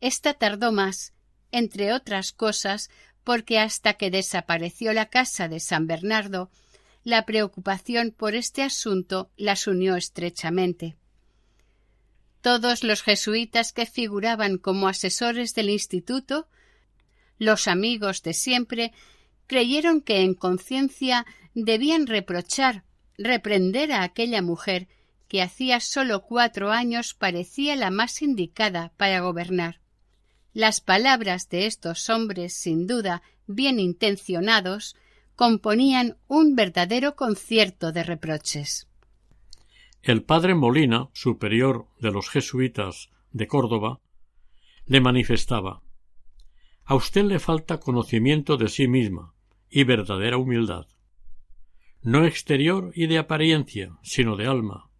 Esta 0.00 0.32
tardó 0.32 0.72
más, 0.72 1.12
entre 1.52 1.92
otras 1.92 2.32
cosas, 2.32 2.88
porque 3.22 3.58
hasta 3.58 3.92
que 3.92 4.10
desapareció 4.10 4.94
la 4.94 5.10
casa 5.10 5.48
de 5.48 5.60
San 5.60 5.86
Bernardo, 5.86 6.50
la 7.02 7.26
preocupación 7.26 8.10
por 8.10 8.34
este 8.34 8.62
asunto 8.62 9.30
las 9.36 9.66
unió 9.66 9.96
estrechamente. 9.96 10.96
Todos 12.44 12.84
los 12.84 13.02
jesuitas 13.02 13.72
que 13.72 13.86
figuraban 13.86 14.58
como 14.58 14.86
asesores 14.86 15.54
del 15.54 15.70
instituto, 15.70 16.46
los 17.38 17.68
amigos 17.68 18.22
de 18.22 18.34
siempre, 18.34 18.92
creyeron 19.46 20.02
que 20.02 20.20
en 20.20 20.34
conciencia 20.34 21.24
debían 21.54 22.06
reprochar, 22.06 22.84
reprender 23.16 23.92
a 23.92 24.02
aquella 24.02 24.42
mujer 24.42 24.88
que 25.26 25.40
hacía 25.40 25.80
sólo 25.80 26.20
cuatro 26.20 26.70
años 26.70 27.14
parecía 27.14 27.76
la 27.76 27.90
más 27.90 28.20
indicada 28.20 28.92
para 28.98 29.20
gobernar. 29.20 29.80
Las 30.52 30.82
palabras 30.82 31.48
de 31.48 31.64
estos 31.64 32.10
hombres, 32.10 32.52
sin 32.52 32.86
duda 32.86 33.22
bien 33.46 33.80
intencionados, 33.80 34.96
componían 35.34 36.18
un 36.28 36.56
verdadero 36.56 37.16
concierto 37.16 37.90
de 37.90 38.02
reproches. 38.02 38.86
El 40.04 40.22
padre 40.22 40.54
Molina, 40.54 41.08
superior 41.12 41.86
de 41.98 42.12
los 42.12 42.28
jesuitas 42.28 43.10
de 43.32 43.46
Córdoba, 43.46 44.00
le 44.86 45.00
manifestaba 45.00 45.82
A 46.84 46.94
usted 46.94 47.24
le 47.24 47.38
falta 47.38 47.80
conocimiento 47.80 48.56
de 48.56 48.68
sí 48.68 48.86
misma 48.86 49.34
y 49.70 49.84
verdadera 49.84 50.36
humildad 50.36 50.86
no 52.04 52.26
exterior 52.26 52.92
y 52.94 53.06
de 53.06 53.16
apariencia, 53.16 53.96
sino 54.02 54.36
de 54.36 54.46
alma. 54.46 54.90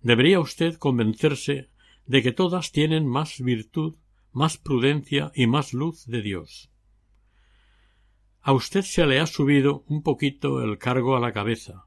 Debería 0.00 0.40
usted 0.40 0.74
convencerse 0.74 1.70
de 2.04 2.22
que 2.22 2.32
todas 2.32 2.72
tienen 2.72 3.06
más 3.06 3.40
virtud, 3.40 3.96
más 4.32 4.58
prudencia 4.58 5.30
y 5.36 5.46
más 5.46 5.72
luz 5.72 6.04
de 6.06 6.22
Dios. 6.22 6.72
A 8.42 8.52
usted 8.52 8.82
se 8.82 9.06
le 9.06 9.20
ha 9.20 9.26
subido 9.26 9.84
un 9.86 10.02
poquito 10.02 10.62
el 10.62 10.78
cargo 10.78 11.16
a 11.16 11.20
la 11.20 11.32
cabeza. 11.32 11.86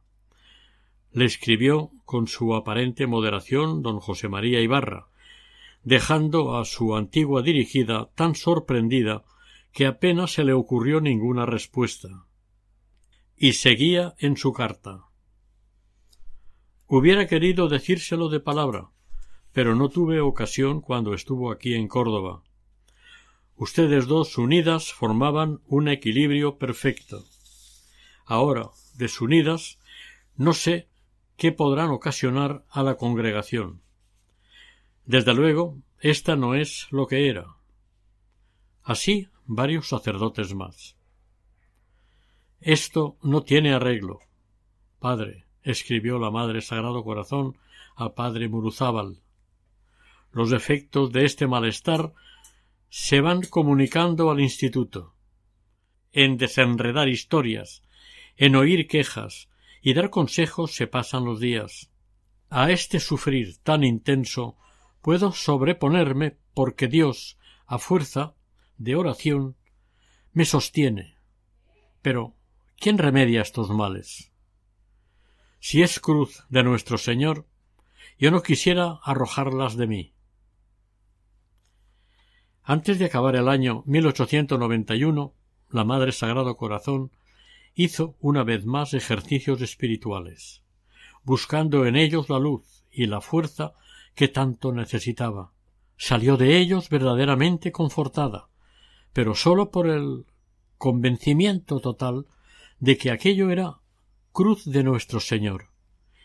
Le 1.12 1.26
escribió 1.26 1.92
con 2.06 2.28
su 2.28 2.54
aparente 2.54 3.08
moderación 3.08 3.82
don 3.82 4.00
José 4.00 4.30
María 4.30 4.62
Ibarra, 4.62 5.08
dejando 5.84 6.58
a 6.58 6.66
su 6.66 6.96
antigua 6.96 7.42
dirigida 7.42 8.10
tan 8.16 8.36
sorprendida 8.36 9.24
que 9.72 9.86
apenas 9.86 10.34
se 10.34 10.44
le 10.44 10.54
ocurrió 10.54 11.02
ninguna 11.02 11.46
respuesta 11.46 12.26
y 13.38 13.54
seguía 13.54 14.16
en 14.20 14.36
su 14.36 14.52
carta. 14.52 15.06
Hubiera 16.88 17.28
querido 17.28 17.70
decírselo 17.70 18.28
de 18.28 18.42
palabra, 18.42 18.90
pero 19.54 19.76
no 19.76 19.90
tuve 19.90 20.20
ocasión 20.20 20.82
cuando 20.82 21.14
estuvo 21.14 21.52
aquí 21.52 21.74
en 21.74 21.88
Córdoba. 21.88 22.44
Ustedes 23.56 24.08
dos 24.08 24.38
unidas 24.38 24.92
formaban 24.92 25.62
un 25.68 25.88
equilibrio 25.88 26.58
perfecto. 26.58 27.24
Ahora, 28.26 28.72
desunidas, 28.96 29.80
no 30.36 30.54
sé 30.54 30.89
qué 31.40 31.52
podrán 31.52 31.90
ocasionar 31.90 32.64
a 32.70 32.84
la 32.84 32.96
congregación. 32.96 33.82
Desde 35.06 35.34
luego, 35.34 35.78
esta 36.00 36.36
no 36.36 36.54
es 36.54 36.88
lo 36.92 37.08
que 37.08 37.30
era. 37.30 37.56
Así 38.84 39.30
varios 39.46 39.88
sacerdotes 39.88 40.54
más. 40.54 40.98
Esto 42.60 43.18
no 43.24 43.42
tiene 43.42 43.74
arreglo. 43.74 44.20
Padre, 45.00 45.46
escribió 45.64 46.20
la 46.20 46.30
Madre 46.30 46.62
Sagrado 46.62 47.04
Corazón 47.04 47.58
al 47.96 48.14
padre 48.14 48.50
Muruzábal. 48.50 49.22
Los 50.32 50.52
efectos 50.52 51.12
de 51.12 51.26
este 51.26 51.48
malestar 51.48 52.14
se 52.90 53.22
van 53.22 53.42
comunicando 53.42 54.30
al 54.30 54.42
instituto. 54.42 55.16
En 56.12 56.38
desenredar 56.38 57.08
historias, 57.08 57.82
en 58.36 58.56
oír 58.56 58.88
quejas 58.88 59.49
y 59.82 59.94
dar 59.94 60.10
consejos 60.10 60.74
se 60.74 60.88
pasan 60.88 61.26
los 61.26 61.40
días. 61.40 61.90
A 62.50 62.72
este 62.72 63.00
sufrir 63.00 63.58
tan 63.60 63.84
intenso 63.84 64.58
puedo 65.02 65.32
sobreponerme 65.32 66.38
porque 66.54 66.88
Dios, 66.88 67.38
a 67.66 67.78
fuerza 67.78 68.36
de 68.78 68.96
oración, 68.96 69.56
me 70.34 70.46
sostiene. 70.46 71.18
Pero, 72.02 72.36
¿quién 72.78 72.98
remedia 72.98 73.42
estos 73.42 73.70
males? 73.70 74.32
Si 75.60 75.82
es 75.82 76.00
cruz 76.00 76.46
de 76.50 76.64
nuestro 76.64 76.98
Señor, 76.98 77.46
yo 78.18 78.32
no 78.32 78.42
quisiera 78.42 79.00
arrojarlas 79.04 79.76
de 79.76 79.88
mí. 79.88 80.14
Antes 82.64 83.00
de 83.00 83.06
acabar 83.06 83.36
el 83.36 83.50
año 83.50 83.84
1891, 83.86 85.34
la 85.70 85.84
Madre 85.84 86.12
Sagrado 86.12 86.56
Corazón 86.56 87.12
hizo 87.82 88.18
una 88.20 88.44
vez 88.44 88.66
más 88.66 88.94
ejercicios 88.94 89.62
espirituales, 89.62 90.64
buscando 91.24 91.86
en 91.86 91.96
ellos 91.96 92.28
la 92.28 92.38
luz 92.38 92.84
y 92.92 93.06
la 93.06 93.22
fuerza 93.22 93.72
que 94.16 94.28
tanto 94.28 94.74
necesitaba. 94.74 95.54
Salió 95.96 96.36
de 96.36 96.58
ellos 96.58 96.90
verdaderamente 96.90 97.72
confortada, 97.72 98.50
pero 99.14 99.34
sólo 99.34 99.72
por 99.72 99.88
el 99.88 100.26
convencimiento 100.78 101.80
total 101.80 102.26
de 102.80 102.98
que 102.98 103.12
aquello 103.12 103.50
era 103.50 103.78
cruz 104.34 104.66
de 104.66 104.84
nuestro 104.84 105.22
Señor, 105.22 105.70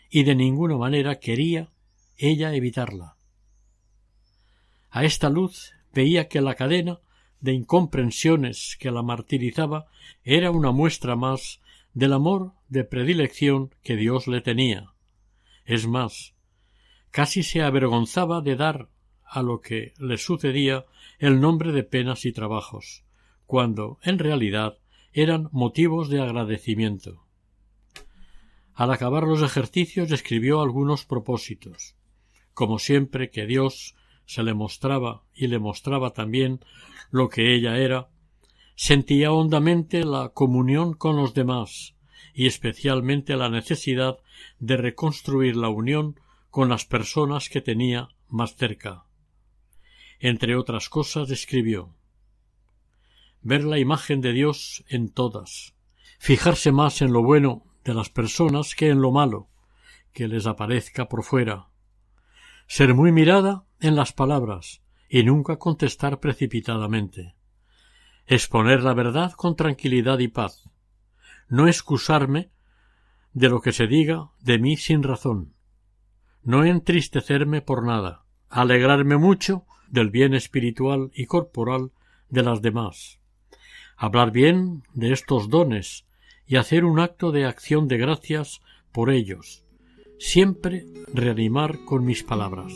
y 0.09 0.23
de 0.23 0.35
ninguna 0.35 0.75
manera 0.75 1.19
quería 1.19 1.71
ella 2.17 2.53
evitarla. 2.53 3.15
A 4.89 5.05
esta 5.05 5.29
luz 5.29 5.71
veía 5.93 6.27
que 6.27 6.41
la 6.41 6.55
cadena 6.55 6.99
de 7.45 7.53
incomprensiones 7.53 8.75
que 8.79 8.89
la 8.89 9.03
martirizaba 9.03 9.85
era 10.23 10.49
una 10.49 10.71
muestra 10.71 11.15
más 11.15 11.61
del 11.93 12.13
amor 12.13 12.53
de 12.69 12.83
predilección 12.83 13.69
que 13.83 13.95
Dios 13.95 14.25
le 14.27 14.41
tenía. 14.41 14.93
Es 15.63 15.85
más, 15.85 16.33
casi 17.11 17.43
se 17.43 17.61
avergonzaba 17.61 18.41
de 18.41 18.55
dar 18.55 18.89
a 19.23 19.43
lo 19.43 19.61
que 19.61 19.93
le 19.99 20.17
sucedía 20.17 20.85
el 21.19 21.39
nombre 21.39 21.71
de 21.71 21.83
penas 21.83 22.25
y 22.25 22.31
trabajos, 22.31 23.05
cuando 23.45 23.99
en 24.01 24.17
realidad 24.17 24.79
eran 25.13 25.49
motivos 25.51 26.09
de 26.09 26.21
agradecimiento. 26.21 27.27
Al 28.73 28.91
acabar 28.91 29.23
los 29.23 29.43
ejercicios 29.43 30.11
escribió 30.11 30.61
algunos 30.61 31.05
propósitos. 31.05 31.95
Como 32.55 32.79
siempre 32.79 33.29
que 33.29 33.45
Dios 33.45 33.95
se 34.25 34.43
le 34.43 34.53
mostraba 34.53 35.23
y 35.33 35.47
le 35.47 35.59
mostraba 35.59 36.11
también 36.11 36.59
lo 37.11 37.29
que 37.29 37.53
ella 37.53 37.77
era, 37.77 38.09
sentía 38.75 39.31
hondamente 39.31 40.03
la 40.03 40.29
comunión 40.29 40.93
con 40.93 41.15
los 41.15 41.33
demás 41.33 41.95
y 42.33 42.47
especialmente 42.47 43.37
la 43.37 43.49
necesidad 43.49 44.19
de 44.59 44.77
reconstruir 44.77 45.55
la 45.55 45.69
unión 45.69 46.19
con 46.49 46.69
las 46.69 46.85
personas 46.85 47.49
que 47.49 47.61
tenía 47.61 48.09
más 48.27 48.55
cerca. 48.55 49.05
Entre 50.19 50.55
otras 50.55 50.89
cosas 50.89 51.29
escribió 51.31 51.93
ver 53.41 53.63
la 53.63 53.77
imagen 53.77 54.21
de 54.21 54.33
Dios 54.33 54.83
en 54.87 55.09
todas, 55.09 55.75
fijarse 56.17 56.71
más 56.71 57.01
en 57.01 57.13
lo 57.13 57.21
bueno 57.21 57.63
de 57.83 57.93
las 57.93 58.09
personas 58.09 58.73
que 58.73 58.89
en 58.89 59.01
lo 59.01 59.11
malo 59.11 59.49
que 60.13 60.27
les 60.27 60.47
aparezca 60.47 61.07
por 61.07 61.23
fuera, 61.23 61.67
ser 62.67 62.93
muy 62.93 63.11
mirada 63.11 63.65
en 63.79 63.95
las 63.95 64.13
palabras 64.13 64.81
y 65.09 65.23
nunca 65.23 65.57
contestar 65.57 66.19
precipitadamente, 66.19 67.35
exponer 68.25 68.83
la 68.83 68.93
verdad 68.93 69.31
con 69.33 69.55
tranquilidad 69.55 70.19
y 70.19 70.27
paz, 70.27 70.69
no 71.47 71.67
excusarme 71.67 72.49
de 73.33 73.49
lo 73.49 73.61
que 73.61 73.71
se 73.71 73.87
diga 73.87 74.31
de 74.39 74.57
mí 74.59 74.77
sin 74.77 75.03
razón, 75.03 75.53
no 76.41 76.63
entristecerme 76.63 77.61
por 77.61 77.85
nada, 77.85 78.23
alegrarme 78.49 79.17
mucho 79.17 79.65
del 79.89 80.09
bien 80.09 80.33
espiritual 80.33 81.11
y 81.13 81.25
corporal 81.25 81.91
de 82.29 82.43
las 82.43 82.61
demás, 82.61 83.19
hablar 83.95 84.31
bien 84.31 84.83
de 84.93 85.11
estos 85.11 85.49
dones 85.49 86.05
y 86.47 86.57
hacer 86.57 86.85
un 86.85 86.99
acto 86.99 87.31
de 87.31 87.45
acción 87.45 87.87
de 87.87 87.97
gracias 87.97 88.61
por 88.91 89.09
ellos, 89.09 89.64
siempre 90.17 90.85
reanimar 91.13 91.85
con 91.85 92.05
mis 92.05 92.23
palabras. 92.23 92.73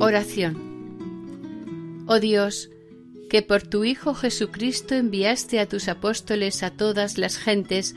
Oración. 0.00 0.56
Oh 2.06 2.18
Dios, 2.18 2.70
que 3.28 3.42
por 3.42 3.62
tu 3.62 3.84
Hijo 3.84 4.14
Jesucristo 4.14 4.94
enviaste 4.94 5.60
a 5.60 5.68
tus 5.68 5.88
apóstoles 5.88 6.62
a 6.62 6.70
todas 6.70 7.16
las 7.16 7.38
gentes, 7.38 7.94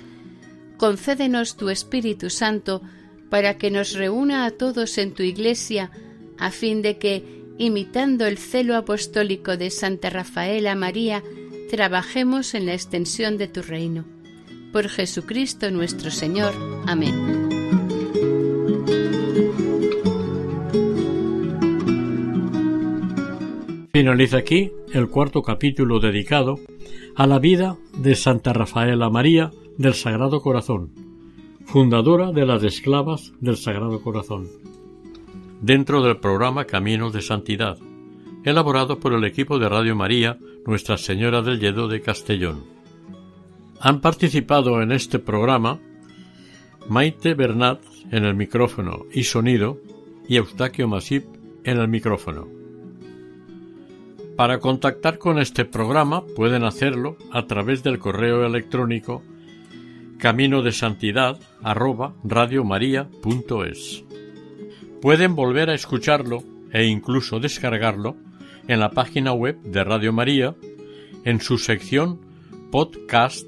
concédenos 0.77 1.57
tu 1.57 1.69
Espíritu 1.69 2.29
Santo 2.29 2.81
para 3.29 3.57
que 3.57 3.71
nos 3.71 3.93
reúna 3.93 4.45
a 4.45 4.51
todos 4.51 4.99
en 4.99 5.13
tu 5.13 5.23
Iglesia, 5.23 5.89
a 6.37 6.51
fin 6.51 6.83
de 6.83 6.99
que, 6.99 7.42
imitando 7.57 8.25
el 8.25 8.37
celo 8.37 8.75
apostólico 8.75 9.57
de 9.57 9.69
Santa 9.69 10.09
Rafaela 10.09 10.75
María, 10.75 11.23
trabajemos 11.69 12.53
en 12.53 12.65
la 12.65 12.73
extensión 12.73 13.37
de 13.37 13.47
tu 13.47 13.61
reino. 13.61 14.05
Por 14.71 14.89
Jesucristo 14.89 15.71
nuestro 15.71 16.11
Señor. 16.11 16.53
Amén. 16.87 17.49
Finaliza 23.91 24.37
aquí 24.37 24.71
el 24.91 25.07
cuarto 25.07 25.43
capítulo 25.43 25.99
dedicado 25.99 26.59
a 27.15 27.27
la 27.27 27.39
vida 27.39 27.77
de 27.97 28.15
Santa 28.15 28.53
Rafaela 28.53 29.09
María 29.09 29.51
del 29.77 29.93
Sagrado 29.93 30.41
Corazón 30.41 31.13
fundadora 31.65 32.31
de 32.31 32.45
las 32.45 32.63
esclavas 32.63 33.33
del 33.39 33.57
Sagrado 33.57 34.01
Corazón. 34.01 34.47
Dentro 35.63 36.01
del 36.01 36.17
programa 36.17 36.65
Caminos 36.65 37.13
de 37.13 37.21
Santidad, 37.21 37.77
elaborado 38.43 38.99
por 38.99 39.13
el 39.13 39.23
equipo 39.23 39.59
de 39.59 39.69
Radio 39.69 39.95
María 39.95 40.37
Nuestra 40.65 40.97
Señora 40.97 41.41
del 41.41 41.57
Lledo 41.57 41.87
de 41.87 42.01
Castellón. 42.01 42.65
Han 43.79 44.01
participado 44.01 44.81
en 44.81 44.91
este 44.91 45.19
programa 45.19 45.79
Maite 46.89 47.33
Bernat 47.33 47.79
en 48.11 48.25
el 48.25 48.35
micrófono 48.35 49.05
y 49.13 49.23
sonido 49.23 49.79
y 50.27 50.35
Eustaquio 50.35 50.89
Masip 50.89 51.23
en 51.63 51.77
el 51.77 51.87
micrófono. 51.87 52.49
Para 54.35 54.59
contactar 54.59 55.17
con 55.17 55.39
este 55.39 55.63
programa 55.63 56.25
pueden 56.35 56.65
hacerlo 56.65 57.15
a 57.31 57.45
través 57.45 57.83
del 57.83 57.99
correo 57.99 58.45
electrónico 58.45 59.23
camino 60.17 60.61
de. 60.61 60.73
Pueden 65.03 65.35
volver 65.35 65.69
a 65.69 65.73
escucharlo 65.73 66.45
e 66.71 66.85
incluso 66.85 67.41
descargarlo 67.41 68.15
en 68.69 68.79
la 68.79 68.91
página 68.91 69.33
web 69.33 69.61
de 69.61 69.83
Radio 69.83 70.13
María 70.13 70.55
en 71.25 71.41
su 71.41 71.57
sección 71.57 72.21
podcast 72.71 73.45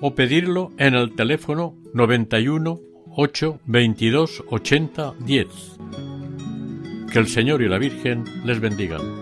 o 0.00 0.14
pedirlo 0.14 0.72
en 0.78 0.94
el 0.94 1.14
teléfono 1.14 1.76
91 1.92 2.80
8 3.14 3.60
22 3.66 4.44
80 4.48 5.14
10. 5.18 5.46
Que 7.12 7.18
el 7.18 7.28
Señor 7.28 7.60
y 7.60 7.68
la 7.68 7.76
Virgen 7.76 8.24
les 8.46 8.58
bendigan. 8.58 9.21